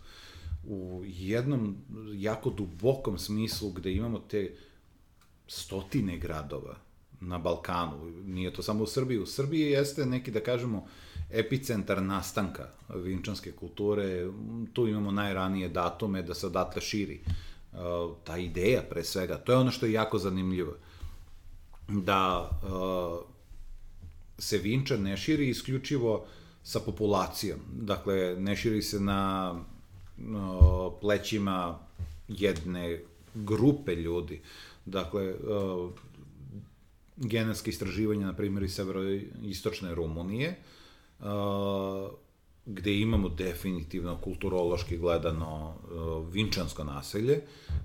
U 0.65 1.03
jednom 1.07 1.77
jako 2.15 2.51
dubokom 2.51 3.19
smislu 3.19 3.71
gde 3.71 3.93
imamo 3.93 4.19
te 4.19 4.51
stotine 5.49 6.19
gradova 6.19 6.77
na 7.21 7.39
Balkanu, 7.39 8.11
nije 8.25 8.53
to 8.53 8.63
samo 8.63 8.85
u 8.85 8.87
Srbiji, 8.87 9.19
u 9.19 9.27
Srbiji 9.27 9.71
jeste 9.71 10.07
neki, 10.07 10.31
da 10.31 10.41
kažemo, 10.41 10.87
epicentar 11.31 12.03
nastanka 12.03 12.69
vinčanske 12.95 13.53
kulture, 13.53 14.31
tu 14.73 14.89
imamo 14.89 15.11
najranije 15.11 15.69
datume 15.69 16.23
da 16.23 16.35
se 16.35 16.47
odatle 16.47 16.83
širi 16.83 17.21
uh, 17.73 17.79
ta 18.25 18.39
ideja 18.39 18.83
pre 18.91 19.05
svega, 19.05 19.39
to 19.39 19.53
je 19.53 19.59
ono 19.59 19.71
što 19.71 19.87
je 19.87 19.93
jako 19.93 20.19
zanimljivo. 20.19 20.75
Da 21.89 22.51
uh, 22.63 23.33
se 24.39 24.59
Vinča 24.59 24.97
ne 24.97 25.17
širi 25.17 25.49
isključivo 25.49 26.27
sa 26.63 26.81
populacijom. 26.81 27.61
Dakle, 27.73 28.37
ne 28.39 28.57
širi 28.57 28.83
se 28.83 29.01
na 29.01 29.55
plećima 31.01 31.79
jedne 32.29 33.01
grupe 33.35 33.95
ljudi. 33.95 34.41
Dakle, 34.85 35.35
uh, 35.35 35.91
genetske 37.17 37.71
istraživanja, 37.71 38.27
na 38.27 38.33
primjer, 38.33 38.63
iz 38.63 38.75
severoistočne 38.75 39.95
Rumunije, 39.95 40.57
uh, 41.21 41.27
gde 42.67 42.99
imamo 42.99 43.29
definitivno 43.29 44.19
kulturološki 44.19 44.99
gledano 44.99 45.75
uh, 45.75 46.33
vinčansko 46.33 46.85
naselje, 46.85 47.41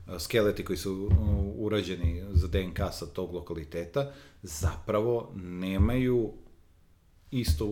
uh, 0.07 0.19
skeleti 0.19 0.65
koji 0.65 0.77
su 0.77 0.93
uh, 0.93 1.11
urađeni 1.55 2.23
za 2.33 2.47
DNK 2.47 2.79
sa 2.91 3.05
tog 3.05 3.33
lokaliteta, 3.33 4.11
zapravo 4.41 5.31
nemaju 5.35 6.33
isto, 7.31 7.65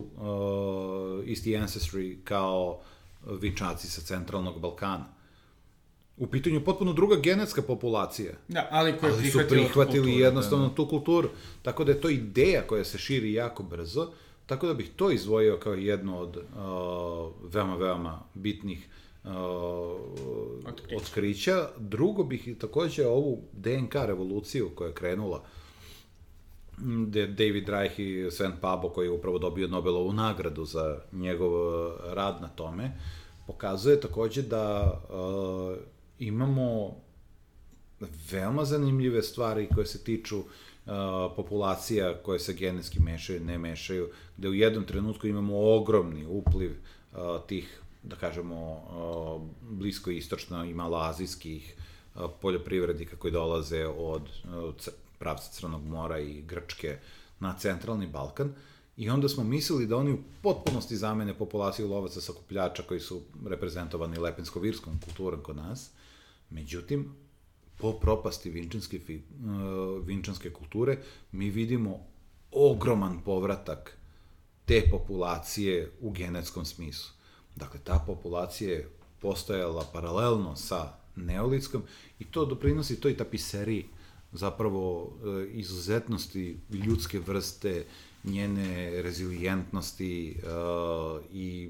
isti 1.25 1.51
ancestry 1.51 2.17
kao 2.23 2.81
vinčaci 3.25 3.87
sa 3.87 4.01
centralnog 4.01 4.59
Balkana. 4.59 5.05
U 6.17 6.27
pitanju 6.27 6.55
je 6.55 6.65
potpuno 6.65 6.93
druga 6.93 7.15
genetska 7.15 7.61
populacija. 7.61 8.33
Da, 8.47 8.67
ali 8.71 8.97
koji 8.97 9.13
ali 9.13 9.31
su 9.31 9.39
prihvatili 9.49 10.03
kulturu, 10.03 10.19
jednostavno 10.19 10.67
da. 10.67 10.75
tu 10.75 10.87
kulturu. 10.87 11.29
Tako 11.61 11.83
da 11.83 11.91
je 11.91 12.01
to 12.01 12.09
ideja 12.09 12.67
koja 12.67 12.83
se 12.83 12.97
širi 12.97 13.33
jako 13.33 13.63
brzo, 13.63 14.11
Tako 14.45 14.67
da 14.67 14.73
bih 14.73 14.91
to 14.95 15.11
izvojio 15.11 15.57
kao 15.57 15.73
jedno 15.73 16.19
od 16.19 16.37
uh, 16.37 17.53
veoma, 17.53 17.75
veoma 17.75 18.19
bitnih 18.33 18.87
uh, 19.23 19.31
otkrića. 20.67 20.97
otkrića. 20.97 21.69
Drugo 21.77 22.23
bih 22.23 22.55
takođe 22.59 23.07
ovu 23.07 23.41
DNK 23.53 23.95
revoluciju 23.95 24.69
koja 24.75 24.87
je 24.87 24.93
krenula 24.93 25.43
gde 26.77 27.27
David 27.27 27.69
Reich 27.69 27.99
i 27.99 28.31
Sven 28.31 28.51
Pabo, 28.61 28.89
koji 28.89 29.05
je 29.05 29.11
upravo 29.11 29.39
dobio 29.39 29.67
Nobelovu 29.67 30.13
nagradu 30.13 30.65
za 30.65 30.99
njegov 31.11 31.53
uh, 31.53 31.93
rad 32.13 32.41
na 32.41 32.47
tome, 32.47 32.91
pokazuje 33.47 34.01
takođe 34.01 34.41
da 34.41 34.93
uh, 35.09 35.77
imamo 36.19 36.95
veoma 38.31 38.65
zanimljive 38.65 39.21
stvari 39.21 39.67
koje 39.75 39.85
se 39.85 40.03
tiču 40.03 40.37
uh, 40.37 40.45
populacija 41.35 42.13
koje 42.23 42.39
se 42.39 42.53
genetski 42.53 42.99
mešaju, 42.99 43.39
ne 43.39 43.57
mešaju, 43.57 44.09
gde 44.37 44.49
u 44.49 44.53
jednom 44.53 44.83
trenutku 44.83 45.27
imamo 45.27 45.75
ogromni 45.75 46.25
upliv 46.25 46.71
uh, 46.71 47.17
tih, 47.47 47.81
da 48.03 48.15
kažemo, 48.15 48.71
uh, 48.71 49.41
blisko-istočno 49.61 50.65
i 50.65 50.73
malazijskih 50.73 51.75
uh, 52.15 52.21
poljoprivrednika 52.41 53.15
koji 53.15 53.31
dolaze 53.31 53.85
od 53.85 54.21
uh, 54.21 54.75
pravca 55.19 55.51
Crnog 55.51 55.83
mora 55.83 56.19
i 56.19 56.41
Grčke 56.41 56.97
na 57.39 57.57
centralni 57.59 58.07
Balkan. 58.07 58.53
I 58.97 59.09
onda 59.09 59.29
smo 59.29 59.43
mislili 59.43 59.87
da 59.87 59.97
oni 59.97 60.11
u 60.11 60.19
potpunosti 60.41 60.97
zamene 60.97 61.33
populaciju 61.33 61.87
lovaca 61.87 62.21
sakupljača 62.21 62.83
koji 62.83 62.99
su 62.99 63.21
reprezentovani 63.45 64.17
lepensko-virskom 64.17 64.99
kulturom 65.05 65.43
kod 65.43 65.55
nas. 65.55 65.89
Međutim, 66.49 67.15
po 67.77 67.93
propasti 67.93 68.49
vinčanske, 68.49 68.99
vinčanske 70.03 70.53
kulture, 70.53 70.97
mi 71.31 71.49
vidimo 71.49 71.99
ogroman 72.51 73.21
povratak 73.25 73.97
te 74.65 74.83
populacije 74.91 75.91
u 76.01 76.11
genetskom 76.11 76.65
smislu. 76.65 77.11
Dakle, 77.55 77.79
ta 77.83 78.03
populacija 78.07 78.71
je 78.71 78.89
postojala 79.21 79.85
paralelno 79.93 80.55
sa 80.55 80.93
neolitskom 81.15 81.83
i 82.19 82.25
to 82.25 82.45
doprinosi 82.45 83.01
toj 83.01 83.17
tapiseriji 83.17 83.85
zapravo 84.37 85.01
uh, 85.01 85.09
izuzetnosti 85.51 86.57
ljudske 86.69 87.19
vrste, 87.19 87.85
njene 88.23 89.01
rezilijentnosti 89.01 90.37
uh, 90.37 91.25
i 91.33 91.69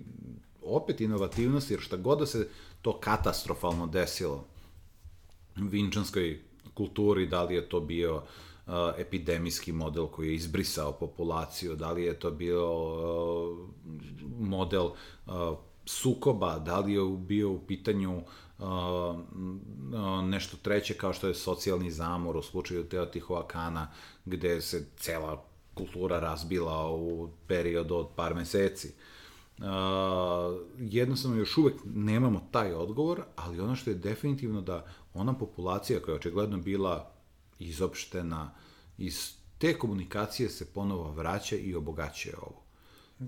opet 0.62 1.02
inovativnosti, 1.02 1.74
jer 1.74 1.82
šta 1.82 1.98
god 1.98 2.20
da 2.20 2.26
se 2.26 2.48
to 2.82 3.00
katastrofalno 3.00 3.88
desilo 3.88 4.46
vinčanskoj 5.56 6.40
kulturi, 6.74 7.28
da 7.28 7.44
li 7.44 7.56
je 7.56 7.70
to 7.70 7.80
bio 7.80 8.16
uh, 8.16 8.74
epidemijski 8.98 9.72
model 9.72 10.08
koji 10.08 10.28
je 10.28 10.36
izbrisao 10.36 10.92
populaciju, 10.92 11.76
da 11.76 11.92
li 11.92 12.04
je 12.04 12.20
to 12.20 12.32
bio 12.32 12.68
model 14.40 14.90
sukoba, 15.86 16.60
da 16.60 16.80
li 16.80 16.94
je 16.94 17.18
bio 17.18 17.52
u 17.52 17.60
pitanju 17.60 18.18
uh, 18.18 18.24
nešto 20.24 20.58
treće 20.58 20.94
kao 20.94 21.14
što 21.14 21.28
je 21.28 21.36
socijalni 21.36 21.92
zamor 21.92 22.38
u 22.38 22.42
slučaju 22.42 22.90
Teotihuacana, 22.90 23.92
gde 24.26 24.62
se 24.62 24.86
cela 24.98 25.46
kultura 25.74 26.20
razbila 26.20 26.92
u 26.92 27.30
periodu 27.48 27.96
od 27.96 28.08
par 28.16 28.36
meseci. 28.36 28.94
Uh, 29.58 29.66
jednostavno 30.80 31.38
još 31.38 31.58
uvek 31.58 31.76
nemamo 31.86 32.48
taj 32.52 32.74
odgovor, 32.74 33.22
ali 33.36 33.60
ono 33.60 33.76
što 33.76 33.90
je 33.90 33.96
definitivno 33.96 34.62
da 34.62 34.86
ona 35.14 35.34
populacija 35.34 36.00
koja 36.00 36.14
je 36.14 36.18
očigledno 36.18 36.58
bila 36.58 37.12
izopštena 37.60 38.52
iz 38.98 39.34
te 39.58 39.78
komunikacije 39.78 40.50
se 40.50 40.74
ponovo 40.74 41.12
vraća 41.12 41.56
i 41.56 41.76
obogaćuje 41.76 42.36
ovo. 42.38 42.65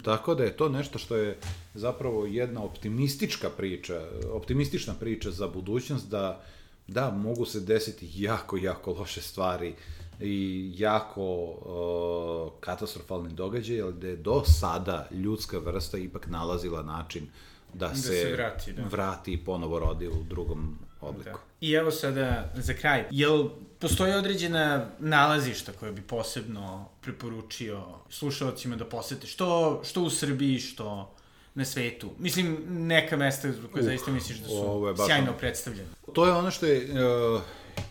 Tako 0.04 0.36
da 0.36 0.44
je 0.44 0.58
to 0.58 0.70
nešto 0.70 1.00
što 1.00 1.16
je 1.16 1.38
zapravo 1.74 2.26
jedna 2.26 2.64
optimistička 2.64 3.50
priča, 3.50 4.02
optimistična 4.32 4.94
priča 4.94 5.32
za 5.32 5.48
budućnost 5.48 6.10
da 6.10 6.42
da 6.88 7.12
mogu 7.12 7.46
se 7.46 7.60
desiti 7.60 8.10
jako 8.16 8.58
jako 8.58 8.94
loše 8.94 9.22
stvari 9.22 9.74
i 10.20 10.72
jako 10.78 11.24
uh, 11.24 12.60
katastrofalni 12.60 13.34
događaj, 13.34 13.82
ali 13.82 13.94
da 13.94 14.08
je 14.08 14.16
do 14.16 14.44
sada 14.46 15.08
ljudska 15.12 15.58
vrsta 15.58 15.98
ipak 15.98 16.28
nalazila 16.28 16.84
način 16.84 17.28
da, 17.74 17.88
da 17.88 17.96
se, 17.96 18.02
se 18.02 18.34
vrati, 18.34 18.74
da. 18.74 18.84
vrati 18.84 19.34
i 19.34 19.38
ponovo 19.38 19.80
rodi 19.80 20.08
u 20.08 20.24
drugom 20.30 20.78
obliku. 21.02 21.30
Da. 21.30 21.40
I 21.62 21.72
evo 21.72 21.92
sada, 21.92 22.52
za 22.56 22.74
kraj, 22.74 23.06
jel 23.12 23.50
postoje 23.80 24.18
određena 24.18 24.90
nalazišta 25.00 25.72
koje 25.72 25.92
bi 25.92 26.02
posebno 26.02 26.90
preporučio 27.02 27.84
slušalcima 28.10 28.76
da 28.76 28.86
posete, 28.86 29.28
što, 29.28 29.82
što 29.84 30.04
u 30.04 30.10
Srbiji, 30.10 30.60
što 30.60 31.14
na 31.54 31.66
svetu? 31.66 32.10
Mislim, 32.20 32.58
neka 32.70 33.18
mesta 33.18 33.48
koje 33.72 33.82
uh, 33.82 33.86
zaista 33.86 34.12
misliš 34.12 34.38
da 34.38 34.48
su 34.48 34.96
sjajno 35.06 35.34
predstavljene. 35.40 35.90
To 36.14 36.26
je 36.26 36.32
ono 36.32 36.52
što 36.52 36.66
je 36.66 36.90
uh, 36.92 37.42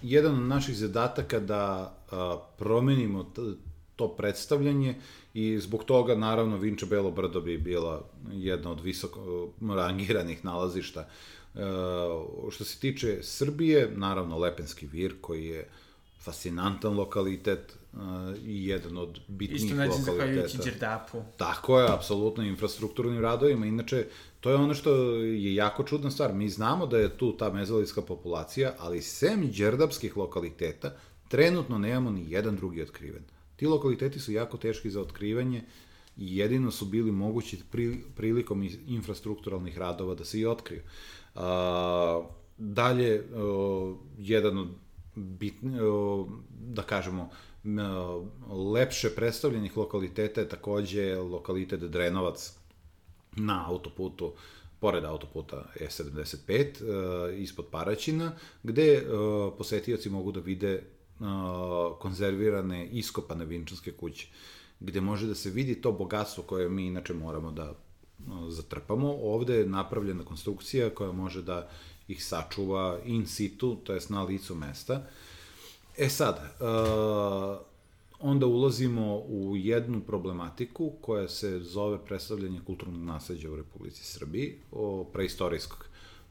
jedan 0.02 0.34
od 0.34 0.48
naših 0.48 0.76
zadataka 0.76 1.40
da 1.40 1.94
uh, 2.12 2.18
promenimo 2.58 3.32
to 3.96 4.08
predstavljanje 4.08 4.94
i 5.34 5.58
zbog 5.58 5.84
toga 5.84 6.14
naravno 6.14 6.56
Vinče 6.56 6.86
Belo 6.86 7.10
Brdo 7.10 7.40
bi 7.40 7.58
bila 7.58 8.04
jedna 8.32 8.70
od 8.70 8.80
visoko 8.80 9.48
rangiranih 9.60 10.44
nalazišta 10.44 11.00
Uh, 11.00 11.35
što 12.50 12.64
se 12.64 12.78
tiče 12.78 13.18
Srbije, 13.22 13.90
naravno 13.96 14.38
Lepenski 14.38 14.86
vir 14.86 15.14
koji 15.20 15.44
je 15.44 15.68
fascinantan 16.20 16.96
lokalitet 16.96 17.76
uh, 17.92 18.00
i 18.44 18.66
jedan 18.66 18.98
od 18.98 19.20
bitnijih 19.28 19.64
Isto 19.64 19.76
lokaliteta. 19.76 20.00
Isto 20.00 20.12
zahvaljujući 20.12 20.58
Đerdapu. 20.58 21.22
Tako 21.36 21.80
je, 21.80 21.92
apsolutno, 21.92 22.42
infrastrukturnim 22.42 23.20
radovima. 23.20 23.66
Inače, 23.66 24.06
to 24.40 24.50
je 24.50 24.56
ono 24.56 24.74
što 24.74 24.94
je 25.16 25.54
jako 25.54 25.82
čudna 25.84 26.10
stvar. 26.10 26.34
Mi 26.34 26.48
znamo 26.48 26.86
da 26.86 26.98
je 26.98 27.18
tu 27.18 27.36
ta 27.36 27.52
mezoliska 27.52 28.02
populacija, 28.02 28.74
ali 28.78 29.02
sem 29.02 29.50
đerdapskih 29.50 30.16
lokaliteta, 30.16 30.96
trenutno 31.28 31.78
nemamo 31.78 32.10
ni 32.10 32.30
jedan 32.30 32.56
drugi 32.56 32.82
otkriven. 32.82 33.22
Ti 33.56 33.66
lokaliteti 33.66 34.20
su 34.20 34.32
jako 34.32 34.56
teški 34.56 34.90
za 34.90 35.00
otkrivanje 35.00 35.62
jedino 36.16 36.70
su 36.70 36.84
bili 36.84 37.12
mogući 37.12 37.58
prilikom 38.16 38.68
infrastrukturalnih 38.86 39.78
radova 39.78 40.14
da 40.14 40.24
se 40.24 40.40
i 40.40 40.46
otkriju. 40.46 40.82
A, 41.34 42.22
dalje, 42.58 43.24
jedan 44.18 44.58
od 44.58 44.68
bitni, 45.14 45.78
da 46.50 46.82
kažemo, 46.82 47.30
lepše 48.74 49.10
predstavljenih 49.10 49.76
lokaliteta 49.76 50.40
je 50.40 50.48
takođe 50.48 51.16
lokalitet 51.16 51.80
Drenovac 51.80 52.52
na 53.36 53.64
autoputu 53.68 54.32
pored 54.80 55.04
autoputa 55.04 55.64
E75, 55.80 56.82
uh, 56.82 57.38
ispod 57.38 57.66
Paraćina, 57.70 58.32
gde 58.62 59.02
uh, 59.02 59.52
posetioci 59.58 60.10
mogu 60.10 60.32
da 60.32 60.40
vide 60.40 60.82
uh, 61.20 61.26
konzervirane, 61.98 62.86
iskopane 62.86 63.44
vinčanske 63.44 63.92
kuće, 63.92 64.28
gde 64.80 65.00
može 65.00 65.26
da 65.26 65.34
se 65.34 65.50
vidi 65.50 65.74
to 65.74 65.92
bogatstvo 65.92 66.42
koje 66.42 66.68
mi 66.68 66.86
inače 66.86 67.14
moramo 67.14 67.50
da 67.50 67.74
zatrpamo. 68.48 69.16
Ovde 69.22 69.54
je 69.54 69.66
napravljena 69.66 70.24
konstrukcija 70.24 70.90
koja 70.90 71.12
može 71.12 71.42
da 71.42 71.68
ih 72.08 72.24
sačuva 72.24 72.98
in 73.04 73.26
situ, 73.26 73.76
to 73.84 73.92
jest 73.92 74.10
na 74.10 74.22
licu 74.22 74.54
mesta. 74.54 75.02
E 75.96 76.08
sad, 76.08 76.34
uh, 76.36 77.58
onda 78.20 78.46
ulazimo 78.46 79.16
u 79.16 79.56
jednu 79.56 80.00
problematiku 80.00 80.92
koja 81.00 81.28
se 81.28 81.60
zove 81.60 82.04
predstavljanje 82.04 82.60
kulturnog 82.66 83.02
nasledđa 83.02 83.50
u 83.50 83.56
Republici 83.56 84.04
Srbiji, 84.04 84.58
o 84.72 85.04
preistorijskog. 85.12 85.86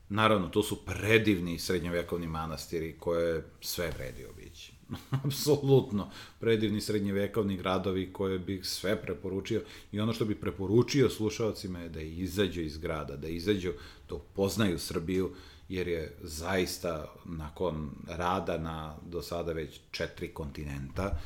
Naravno, 0.10 0.50
to 0.50 0.64
su 0.64 0.86
predivni 0.86 1.60
srednjovekovni 1.60 2.28
manastiri 2.28 2.96
koje 3.00 3.43
sve 3.62 3.91
vredi 3.98 4.26
obići. 4.26 4.75
apsolutno 5.26 6.10
predivni 6.40 6.82
srednjevekovni 6.82 7.58
gradovi 7.58 8.14
koje 8.14 8.40
bih 8.40 8.66
sve 8.66 9.02
preporučio 9.02 9.62
i 9.92 10.00
ono 10.00 10.14
što 10.14 10.26
bih 10.26 10.38
preporučio 10.42 11.10
slušalcima 11.10 11.80
je 11.80 11.90
da 11.90 12.02
izađu 12.02 12.62
iz 12.62 12.78
grada, 12.78 13.16
da 13.16 13.28
izađu, 13.28 13.74
da 14.10 14.16
upoznaju 14.16 14.80
Srbiju, 14.80 15.32
jer 15.70 15.88
je 15.88 16.18
zaista 16.22 17.14
nakon 17.26 17.92
rada 18.08 18.58
na 18.58 18.96
do 19.06 19.22
sada 19.22 19.54
već 19.54 19.80
četiri 19.92 20.34
kontinenta, 20.34 21.20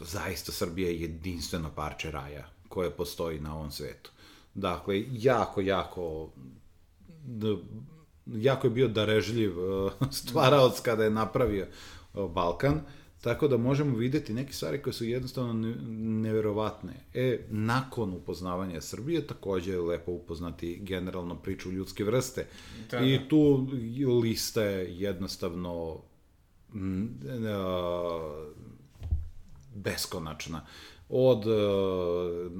zaista 0.00 0.52
Srbija 0.52 0.88
je 0.88 1.00
jedinstveno 1.00 1.70
parče 1.74 2.10
raja 2.10 2.50
koje 2.68 2.90
postoji 2.90 3.40
na 3.40 3.56
ovom 3.56 3.70
svetu. 3.70 4.10
Dakle, 4.54 5.04
jako, 5.12 5.60
jako 5.60 6.32
jako 8.26 8.66
je 8.66 8.70
bio 8.70 8.88
darežljiv 8.88 9.52
stvaraoc 10.20 10.80
kada 10.80 11.04
je 11.04 11.10
napravio 11.10 11.66
Balkan, 12.14 12.80
tako 13.20 13.48
da 13.48 13.56
možemo 13.56 13.96
videti 13.96 14.34
neke 14.34 14.52
stvari 14.52 14.82
koje 14.82 14.94
su 14.94 15.04
jednostavno 15.04 15.74
neverovatne. 16.20 16.92
E, 17.14 17.46
nakon 17.50 18.12
upoznavanja 18.12 18.80
Srbije 18.80 19.26
takođe 19.26 19.72
je 19.72 19.80
lepo 19.80 20.12
upoznati 20.12 20.78
generalno 20.82 21.36
priču 21.36 21.72
ljudske 21.72 22.04
vrste. 22.04 22.46
Da, 22.90 22.98
I 22.98 23.18
da. 23.18 23.28
tu 23.28 23.68
lista 24.22 24.62
je 24.62 25.00
jednostavno 25.00 26.02
m, 26.74 27.20
a, 27.48 28.46
beskonačna. 29.74 30.66
Od 31.08 31.44
a, 31.46 32.50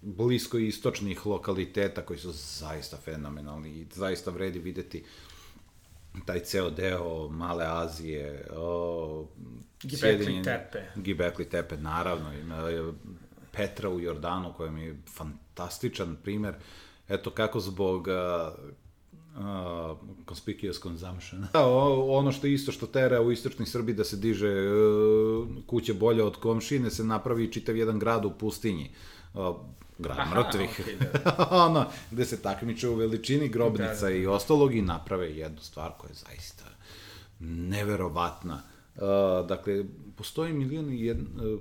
blisko 0.00 0.58
istočnih 0.58 1.26
lokaliteta 1.26 2.02
koji 2.02 2.18
su 2.18 2.32
zaista 2.32 2.96
fenomenalni 2.96 3.70
i 3.70 3.86
zaista 3.94 4.30
vredi 4.30 4.58
videti 4.58 5.04
taj 6.20 6.40
ceo 6.40 6.70
deo 6.70 7.28
Male 7.28 7.64
Azije, 7.68 8.46
o, 8.52 9.26
Gibekli 9.82 10.42
Tepe. 10.42 10.82
Gibekli 10.96 11.44
Tepe, 11.44 11.76
naravno. 11.76 12.32
Ima 12.32 12.56
je 12.56 12.92
Petra 13.52 13.90
u 13.90 14.00
Jordanu, 14.00 14.52
koja 14.56 14.70
mi 14.70 14.82
je 14.82 14.96
fantastičan 15.16 16.16
primer. 16.16 16.54
Eto 17.08 17.30
kako 17.30 17.60
zbog 17.60 18.06
uh, 18.06 18.64
uh, 19.36 19.96
conspicuous 20.28 20.80
consumption. 20.80 21.46
Da, 21.52 21.66
o- 21.68 22.06
ono 22.08 22.32
što 22.32 22.46
isto 22.46 22.72
što 22.72 22.86
tera 22.86 23.20
u 23.20 23.32
istočnoj 23.32 23.66
Srbiji 23.66 23.94
da 23.94 24.04
se 24.04 24.16
diže 24.16 24.48
uh, 24.48 25.48
kuće 25.66 25.94
bolje 25.94 26.22
od 26.22 26.36
komšine, 26.36 26.90
se 26.90 27.04
napravi 27.04 27.52
čitav 27.52 27.76
jedan 27.76 27.98
grad 27.98 28.24
u 28.24 28.30
pustinji. 28.30 28.90
Uh, 29.34 29.56
grad 29.98 30.18
Aha, 30.18 30.34
mrtvih. 30.34 30.70
okej, 30.80 30.96
ono, 31.66 31.86
gde 32.10 32.24
se 32.24 32.42
takmiče 32.42 32.88
u 32.88 32.94
veličini 32.94 33.48
grobnica 33.48 33.94
Da, 33.94 34.00
da, 34.00 34.06
da. 34.06 34.10
i 34.10 34.26
ostalog 34.26 34.74
i 34.74 34.82
naprave 34.82 35.36
jednu 35.36 35.60
stvar 35.60 35.92
koja 35.98 36.08
je 36.08 36.14
zaista 36.14 36.64
neverovatna. 37.40 38.62
Uh, 38.94 39.02
dakle, 39.48 39.84
postoji 40.16 40.52
milion 40.52 40.92
i 40.92 41.00
jed, 41.00 41.18
uh, 41.20 41.60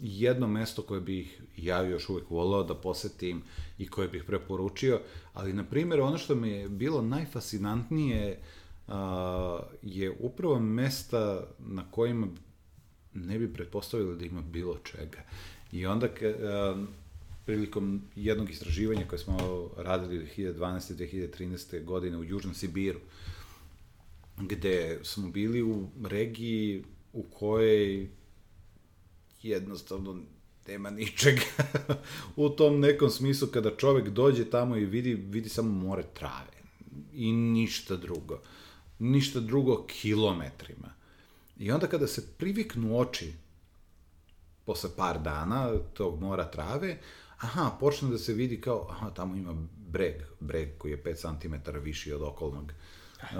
jedno 0.00 0.46
mesto 0.46 0.82
koje 0.82 1.00
bih 1.00 1.42
ja 1.56 1.82
još 1.82 2.08
uvek 2.08 2.30
volao 2.30 2.64
da 2.64 2.74
posetim 2.74 3.42
i 3.78 3.88
koje 3.88 4.08
bih 4.08 4.24
preporučio, 4.24 5.00
ali, 5.34 5.52
na 5.52 5.64
primjer, 5.64 6.00
ono 6.00 6.18
što 6.18 6.34
mi 6.34 6.48
je 6.48 6.68
bilo 6.68 7.02
najfascinantnije 7.02 8.40
uh, 8.88 8.94
je 9.82 10.16
upravo 10.20 10.58
mesta 10.60 11.46
na 11.58 11.90
kojima 11.90 12.26
ne 13.14 13.38
bi 13.38 13.52
pretpostavili 13.54 14.18
da 14.18 14.24
ima 14.24 14.40
bilo 14.40 14.78
čega. 14.84 15.18
I 15.72 15.86
onda, 15.86 16.06
uh, 16.06 16.78
prilikom 17.46 18.02
jednog 18.16 18.50
istraživanja 18.50 19.08
koje 19.08 19.18
smo 19.18 19.70
radili 19.76 20.26
2012. 20.36 20.94
2013. 20.94 21.84
godine 21.84 22.16
u 22.18 22.24
Južnom 22.24 22.54
Sibiru, 22.54 23.00
gde 24.38 25.00
smo 25.02 25.30
bili 25.30 25.62
u 25.62 25.88
regiji 26.04 26.84
u 27.12 27.22
kojoj 27.22 28.08
jednostavno 29.42 30.22
nema 30.68 30.90
ničega. 30.90 31.42
u 32.36 32.48
tom 32.48 32.80
nekom 32.80 33.10
smislu 33.10 33.48
kada 33.48 33.76
čovek 33.76 34.08
dođe 34.08 34.50
tamo 34.50 34.76
i 34.76 34.84
vidi, 34.84 35.14
vidi 35.14 35.48
samo 35.48 35.70
more 35.70 36.02
trave 36.14 36.62
i 37.12 37.32
ništa 37.32 37.96
drugo. 37.96 38.40
Ništa 38.98 39.40
drugo 39.40 39.86
kilometrima. 39.86 40.94
I 41.58 41.70
onda 41.70 41.86
kada 41.86 42.06
se 42.06 42.26
priviknu 42.38 42.98
oči 42.98 43.32
posle 44.64 44.90
par 44.96 45.22
dana 45.22 45.78
tog 45.94 46.20
mora 46.20 46.50
trave, 46.50 46.98
aha, 47.42 47.76
počne 47.80 48.10
da 48.10 48.18
se 48.18 48.32
vidi 48.32 48.60
kao, 48.60 48.86
aha, 48.90 49.10
tamo 49.10 49.36
ima 49.36 49.54
breg, 49.88 50.22
breg 50.40 50.78
koji 50.78 50.90
je 50.90 51.02
5 51.02 51.40
cm 51.40 51.78
viši 51.82 52.12
od 52.12 52.22
okolnog 52.22 52.72
uh, 53.22 53.36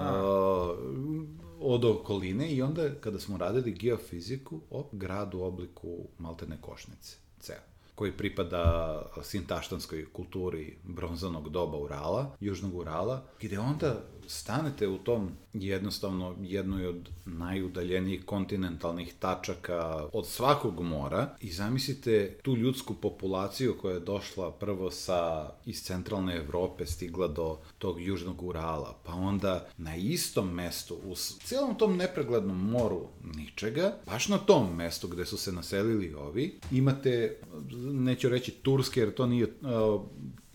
od 1.59 1.85
okoline 1.85 2.51
i 2.51 2.61
onda 2.61 2.89
kada 3.01 3.19
smo 3.19 3.37
radili 3.37 3.71
geofiziku, 3.71 4.61
op, 4.69 4.95
grad 4.95 5.33
u 5.33 5.43
obliku 5.43 6.07
maltene 6.19 6.57
košnice, 6.61 7.17
ceo 7.39 7.72
koji 7.95 8.11
pripada 8.11 9.01
sintaštanskoj 9.23 10.05
kulturi 10.13 10.77
bronzanog 10.83 11.49
doba 11.49 11.77
Urala, 11.77 12.35
južnog 12.39 12.75
Urala, 12.75 13.23
gde 13.41 13.59
onda 13.59 14.03
stanete 14.27 14.87
u 14.87 14.97
tom 14.97 15.29
jednostavno 15.53 16.35
jednoj 16.41 16.87
od 16.87 17.09
najudaljenijih 17.25 18.25
kontinentalnih 18.25 19.13
tačaka 19.19 20.07
od 20.13 20.27
svakog 20.27 20.81
mora 20.81 21.35
i 21.41 21.51
zamislite 21.51 22.37
tu 22.41 22.55
ljudsku 22.55 22.93
populaciju 22.93 23.75
koja 23.81 23.93
je 23.93 23.99
došla 23.99 24.51
prvo 24.51 24.91
sa 24.91 25.49
iz 25.65 25.83
centralne 25.83 26.35
Evrope 26.35 26.85
stigla 26.85 27.27
do 27.27 27.57
tog 27.77 28.01
južnog 28.01 28.43
Urala, 28.43 28.97
pa 29.03 29.13
onda 29.13 29.67
na 29.77 29.95
istom 29.95 30.53
mestu, 30.53 30.95
u 31.03 31.15
celom 31.43 31.75
tom 31.77 31.97
nepreglednom 31.97 32.69
moru 32.69 33.07
ničega, 33.35 33.95
baš 34.05 34.27
na 34.27 34.37
tom 34.37 34.75
mestu 34.75 35.07
gde 35.07 35.25
su 35.25 35.37
se 35.37 35.51
naselili 35.51 36.13
ovi, 36.13 36.59
imate, 36.71 37.39
neću 37.83 38.29
reći 38.29 38.51
turske, 38.51 38.99
jer 38.99 39.13
to 39.13 39.25
nije 39.25 39.45
uh, 39.45 40.01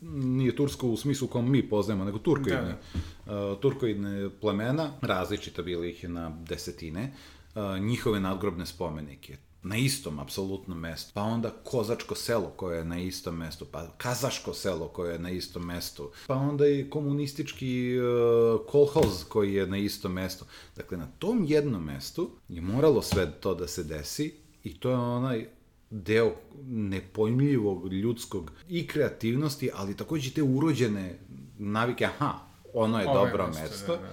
nije 0.02 0.56
tursko 0.56 0.88
u 0.88 0.96
smislu 0.96 1.28
kom 1.28 1.50
mi 1.50 1.68
poznajemo, 1.68 2.04
nego 2.04 2.18
turkoidne, 2.18 2.78
da. 3.26 3.50
uh, 3.50 3.60
turkoidne 3.60 4.30
plemena, 4.40 4.92
različita 5.00 5.62
bili 5.62 5.90
ih 5.90 6.08
na 6.08 6.36
desetine, 6.48 7.12
uh, 7.54 7.78
njihove 7.78 8.20
nadgrobne 8.20 8.66
spomenike 8.66 9.36
na 9.62 9.76
istom 9.76 10.18
apsolutnom 10.18 10.78
mestu, 10.78 11.10
pa 11.14 11.22
onda 11.22 11.50
Kozačko 11.50 12.14
selo 12.14 12.52
koje 12.56 12.78
je 12.78 12.84
na 12.84 12.98
istom 12.98 13.36
mestu, 13.36 13.66
pa 13.72 13.86
Kazaško 13.96 14.54
selo 14.54 14.88
koje 14.88 15.12
je 15.12 15.18
na 15.18 15.30
istom 15.30 15.66
mestu, 15.66 16.10
pa 16.26 16.34
onda 16.34 16.68
i 16.68 16.90
komunistički 16.90 17.98
uh, 17.98 18.60
kolhoz 18.66 19.24
koji 19.28 19.54
je 19.54 19.66
na 19.66 19.76
istom 19.76 20.12
mestu. 20.12 20.44
Dakle, 20.76 20.98
na 20.98 21.06
tom 21.18 21.44
jednom 21.48 21.84
mestu 21.84 22.30
je 22.48 22.60
moralo 22.60 23.02
sve 23.02 23.32
to 23.40 23.54
da 23.54 23.68
se 23.68 23.84
desi 23.84 24.34
i 24.64 24.80
to 24.80 24.90
je 24.90 24.96
onaj 24.96 25.57
deo 25.90 26.32
nepojmljivog 26.66 27.92
ljudskog 27.92 28.52
i 28.68 28.86
kreativnosti, 28.86 29.70
ali 29.74 29.96
takođe 29.96 30.30
te 30.30 30.42
urođene 30.42 31.18
navike, 31.58 32.04
aha, 32.04 32.34
ono 32.74 33.00
je 33.00 33.08
Ovo 33.08 33.18
je 33.18 33.30
dobro 33.30 33.46
mesto, 33.46 33.62
mesto. 33.62 33.86
da, 33.86 34.02
da. 34.02 34.08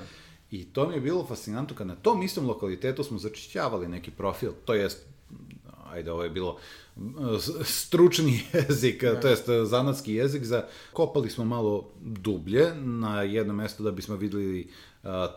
I 0.52 0.66
to 0.66 0.88
mi 0.90 0.96
je 0.96 1.02
bilo 1.02 1.26
fascinantno 1.26 1.76
kad 1.76 1.88
na 1.88 1.96
tom 1.96 2.24
istom 2.24 2.48
lokalitetu 2.48 3.04
smo 3.04 3.18
začišćavali 3.18 3.88
neki 3.88 4.12
profil, 4.12 4.52
to 4.66 4.74
jest 4.74 5.06
ajde, 5.96 6.12
ovo 6.12 6.24
je 6.24 6.30
bilo 6.30 6.58
stručni 7.64 8.42
jezik, 8.54 9.02
da. 9.02 9.20
to 9.20 9.28
jest 9.28 9.46
zanatski 9.64 10.14
jezik, 10.14 10.44
za 10.44 10.66
kopali 10.94 11.30
smo 11.30 11.46
malo 11.46 11.90
dublje 12.02 12.76
na 12.76 13.22
jedno 13.22 13.54
mesto 13.54 13.84
da 13.84 13.92
bismo 13.92 14.16
videli 14.16 14.70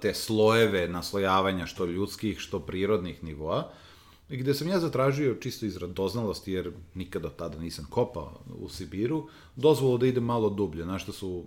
te 0.02 0.14
slojeve 0.14 0.88
naslojavanja 0.88 1.66
što 1.66 1.84
ljudskih, 1.84 2.38
što 2.38 2.60
prirodnih 2.60 3.24
nivoa. 3.24 3.70
Gde 4.36 4.54
sam 4.54 4.68
ja 4.68 4.80
zatražio 4.80 5.34
čisto 5.34 5.66
iz 5.66 5.76
radoznalosti, 5.76 6.52
jer 6.52 6.72
nikada 6.94 7.30
tada 7.30 7.58
nisam 7.58 7.86
kopao 7.90 8.40
u 8.60 8.68
Sibiru, 8.68 9.28
dozvolu 9.56 9.98
da 9.98 10.06
idem 10.06 10.24
malo 10.24 10.50
dublje, 10.50 10.86
na 10.86 10.98
što 10.98 11.12
su 11.12 11.44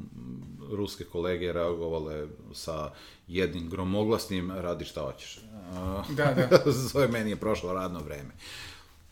ruske 0.72 1.04
kolege 1.04 1.54
reagovale 1.54 2.28
sa 2.54 2.92
jednim 3.28 3.70
gromoglasnim 3.70 4.52
radi 4.52 4.86
šta 4.86 5.02
hoćeš. 5.02 5.40
Da, 6.10 6.48
da. 6.50 6.72
Zove 6.72 7.08
meni 7.08 7.30
je 7.30 7.36
prošlo 7.36 7.74
radno 7.74 8.00
vreme. 8.00 8.32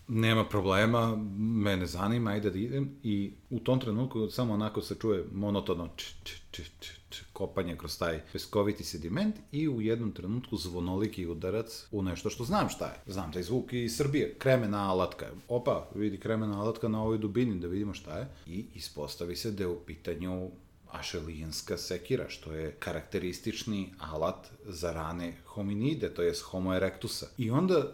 Nema 0.07 0.45
problema, 0.45 1.15
mene 1.37 1.85
zanima, 1.85 2.31
ajde 2.31 2.49
da 2.49 2.59
idem 2.59 2.95
i 3.03 3.31
u 3.49 3.59
tom 3.59 3.79
trenutku 3.79 4.29
samo 4.29 4.53
onako 4.53 4.81
se 4.81 4.95
čuje 5.01 5.25
monotono 5.31 5.89
č, 5.95 6.05
č, 6.23 6.33
č, 6.51 6.63
č, 6.79 6.98
kopanje 7.39 7.77
kroz 7.77 7.97
taj 7.97 8.19
peskoviti 8.31 8.83
sediment 8.83 9.35
i 9.51 9.67
u 9.69 9.81
jednom 9.81 10.11
trenutku 10.11 10.57
zvonoliki 10.57 11.27
udarac 11.27 11.85
u 11.91 12.03
nešto 12.03 12.29
što 12.29 12.43
znam 12.43 12.69
šta 12.69 12.85
je. 12.85 13.13
Znam 13.13 13.31
taj 13.33 13.43
zvuk 13.43 13.73
iz 13.73 13.95
Srbije, 13.97 14.33
kremena 14.39 14.89
alatka. 14.91 15.25
Opa, 15.47 15.87
vidi 15.95 16.19
kremena 16.19 16.61
alatka 16.61 16.87
na 16.87 17.03
ovoj 17.03 17.17
dubini 17.17 17.59
da 17.59 17.67
vidimo 17.67 17.93
šta 17.93 18.17
je. 18.17 18.27
I 18.47 18.65
ispostavi 18.75 19.35
se 19.35 19.51
da 19.51 19.63
je 19.63 19.67
u 19.67 19.79
pitanju 19.85 20.49
ašelijanska 20.91 21.77
sekira, 21.77 22.29
što 22.29 22.53
je 22.53 22.75
karakteristični 22.79 23.93
alat 23.99 24.47
za 24.65 24.91
rane 24.91 25.33
hominide, 25.45 26.09
to 26.13 26.21
jest 26.21 26.41
homo 26.41 26.75
erectusa. 26.75 27.27
I 27.37 27.51
onda 27.51 27.93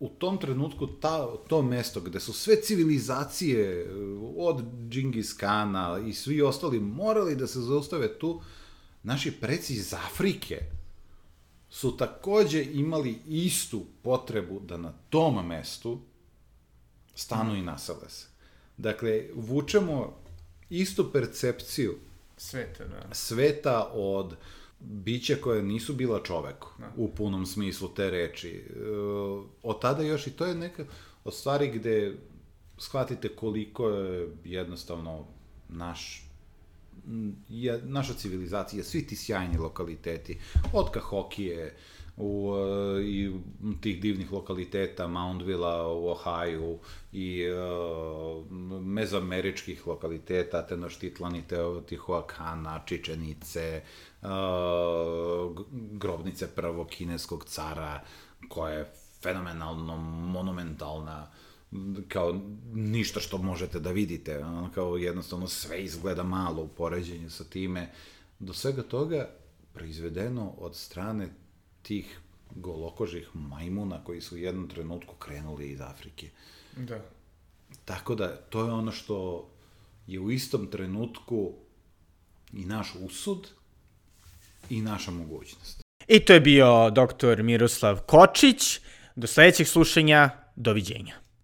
u 0.00 0.08
tom 0.08 0.38
trenutku 0.38 0.86
ta, 0.86 1.28
to 1.48 1.62
mesto 1.62 2.00
gde 2.00 2.20
su 2.20 2.32
sve 2.32 2.56
civilizacije 2.56 3.80
eh, 3.80 3.86
od 4.36 4.62
Džingis 4.88 5.32
Kana 5.32 5.98
i 6.06 6.12
svi 6.12 6.42
ostali 6.42 6.80
morali 6.80 7.36
da 7.36 7.46
se 7.46 7.60
zaustave 7.60 8.18
tu, 8.18 8.40
naši 9.04 9.32
preci 9.32 9.74
iz 9.74 9.94
Afrike 9.94 10.60
su 11.68 11.96
takođe 11.96 12.64
imali 12.64 13.18
istu 13.26 13.86
potrebu 14.02 14.60
da 14.60 14.76
na 14.76 14.92
tom 15.10 15.46
mestu 15.46 16.00
stanu 17.14 17.56
i 17.56 17.62
nasele 17.62 18.08
se. 18.08 18.26
Dakle, 18.76 19.24
vučemo 19.34 20.16
istu 20.70 21.12
percepciju 21.12 21.98
Sveta, 22.36 22.84
da. 22.84 23.14
sveta 23.14 23.90
od 23.92 24.36
bića 24.80 25.36
koje 25.40 25.62
nisu 25.62 25.94
bila 25.94 26.22
čoveku, 26.22 26.68
u 26.96 27.08
punom 27.08 27.46
smislu 27.46 27.88
te 27.88 28.10
reči. 28.10 28.48
E, 28.48 28.80
od 29.62 29.80
tada 29.80 30.02
još 30.02 30.26
i 30.26 30.30
to 30.30 30.46
je 30.46 30.54
neka 30.54 30.84
od 31.24 31.34
stvari 31.34 31.70
gde 31.70 32.16
shvatite 32.78 33.28
koliko 33.28 33.88
je 33.88 34.28
jednostavno 34.44 35.26
naš 35.68 36.23
je, 37.48 37.80
naša 37.84 38.14
civilizacija, 38.14 38.84
svi 38.84 39.06
ti 39.06 39.16
sjajni 39.16 39.58
lokaliteti, 39.58 40.38
od 40.72 40.90
Kahokije, 40.90 41.76
u, 42.16 42.54
e, 42.56 43.02
i 43.02 43.32
tih 43.80 44.00
divnih 44.00 44.32
lokaliteta, 44.32 45.06
Mountvilla 45.06 45.88
u 45.88 46.08
Ohio 46.08 46.78
i 47.12 47.46
uh, 47.50 48.50
mezameričkih 48.82 49.86
lokaliteta, 49.86 50.66
Tenoštitlani, 50.66 51.42
Teotihuacana, 51.48 52.80
Čičenice, 52.86 53.82
uh, 54.22 54.28
grobnice 55.72 56.48
prvog 56.54 56.88
kineskog 56.88 57.44
cara, 57.44 58.00
koja 58.48 58.74
je 58.74 58.92
fenomenalno 59.22 59.96
monumentalna, 60.32 61.26
kao 62.08 62.40
ništa 62.72 63.20
što 63.20 63.38
možete 63.38 63.80
da 63.80 63.90
vidite, 63.90 64.38
ono, 64.38 64.70
kao 64.74 64.96
jednostavno 64.96 65.48
sve 65.48 65.84
izgleda 65.84 66.22
malo 66.22 66.62
u 66.62 66.68
poređenju 66.68 67.30
sa 67.30 67.44
time, 67.44 67.90
do 68.38 68.52
svega 68.52 68.82
toga 68.82 69.30
proizvedeno 69.72 70.54
od 70.58 70.76
strane 70.76 71.28
tih 71.82 72.20
golokožih 72.54 73.28
majmuna 73.34 74.04
koji 74.04 74.20
su 74.20 74.34
u 74.34 74.38
jednom 74.38 74.68
trenutku 74.68 75.14
krenuli 75.14 75.70
iz 75.70 75.80
Afrike. 75.80 76.30
Da. 76.76 77.00
Tako 77.84 78.14
da, 78.14 78.36
to 78.36 78.64
je 78.64 78.72
ono 78.72 78.92
što 78.92 79.48
je 80.06 80.20
u 80.20 80.30
istom 80.30 80.66
trenutku 80.66 81.52
i 82.52 82.64
naš 82.64 82.92
usud 83.00 83.48
i 84.70 84.80
naša 84.80 85.10
mogućnost. 85.10 85.80
I 86.08 86.20
to 86.20 86.32
je 86.32 86.40
bio 86.40 86.90
doktor 86.90 87.42
Miroslav 87.42 88.00
Kočić. 88.06 88.80
Do 89.16 89.26
sledećeg 89.26 89.66
slušanja, 89.66 90.30
doviđenja. 90.56 91.23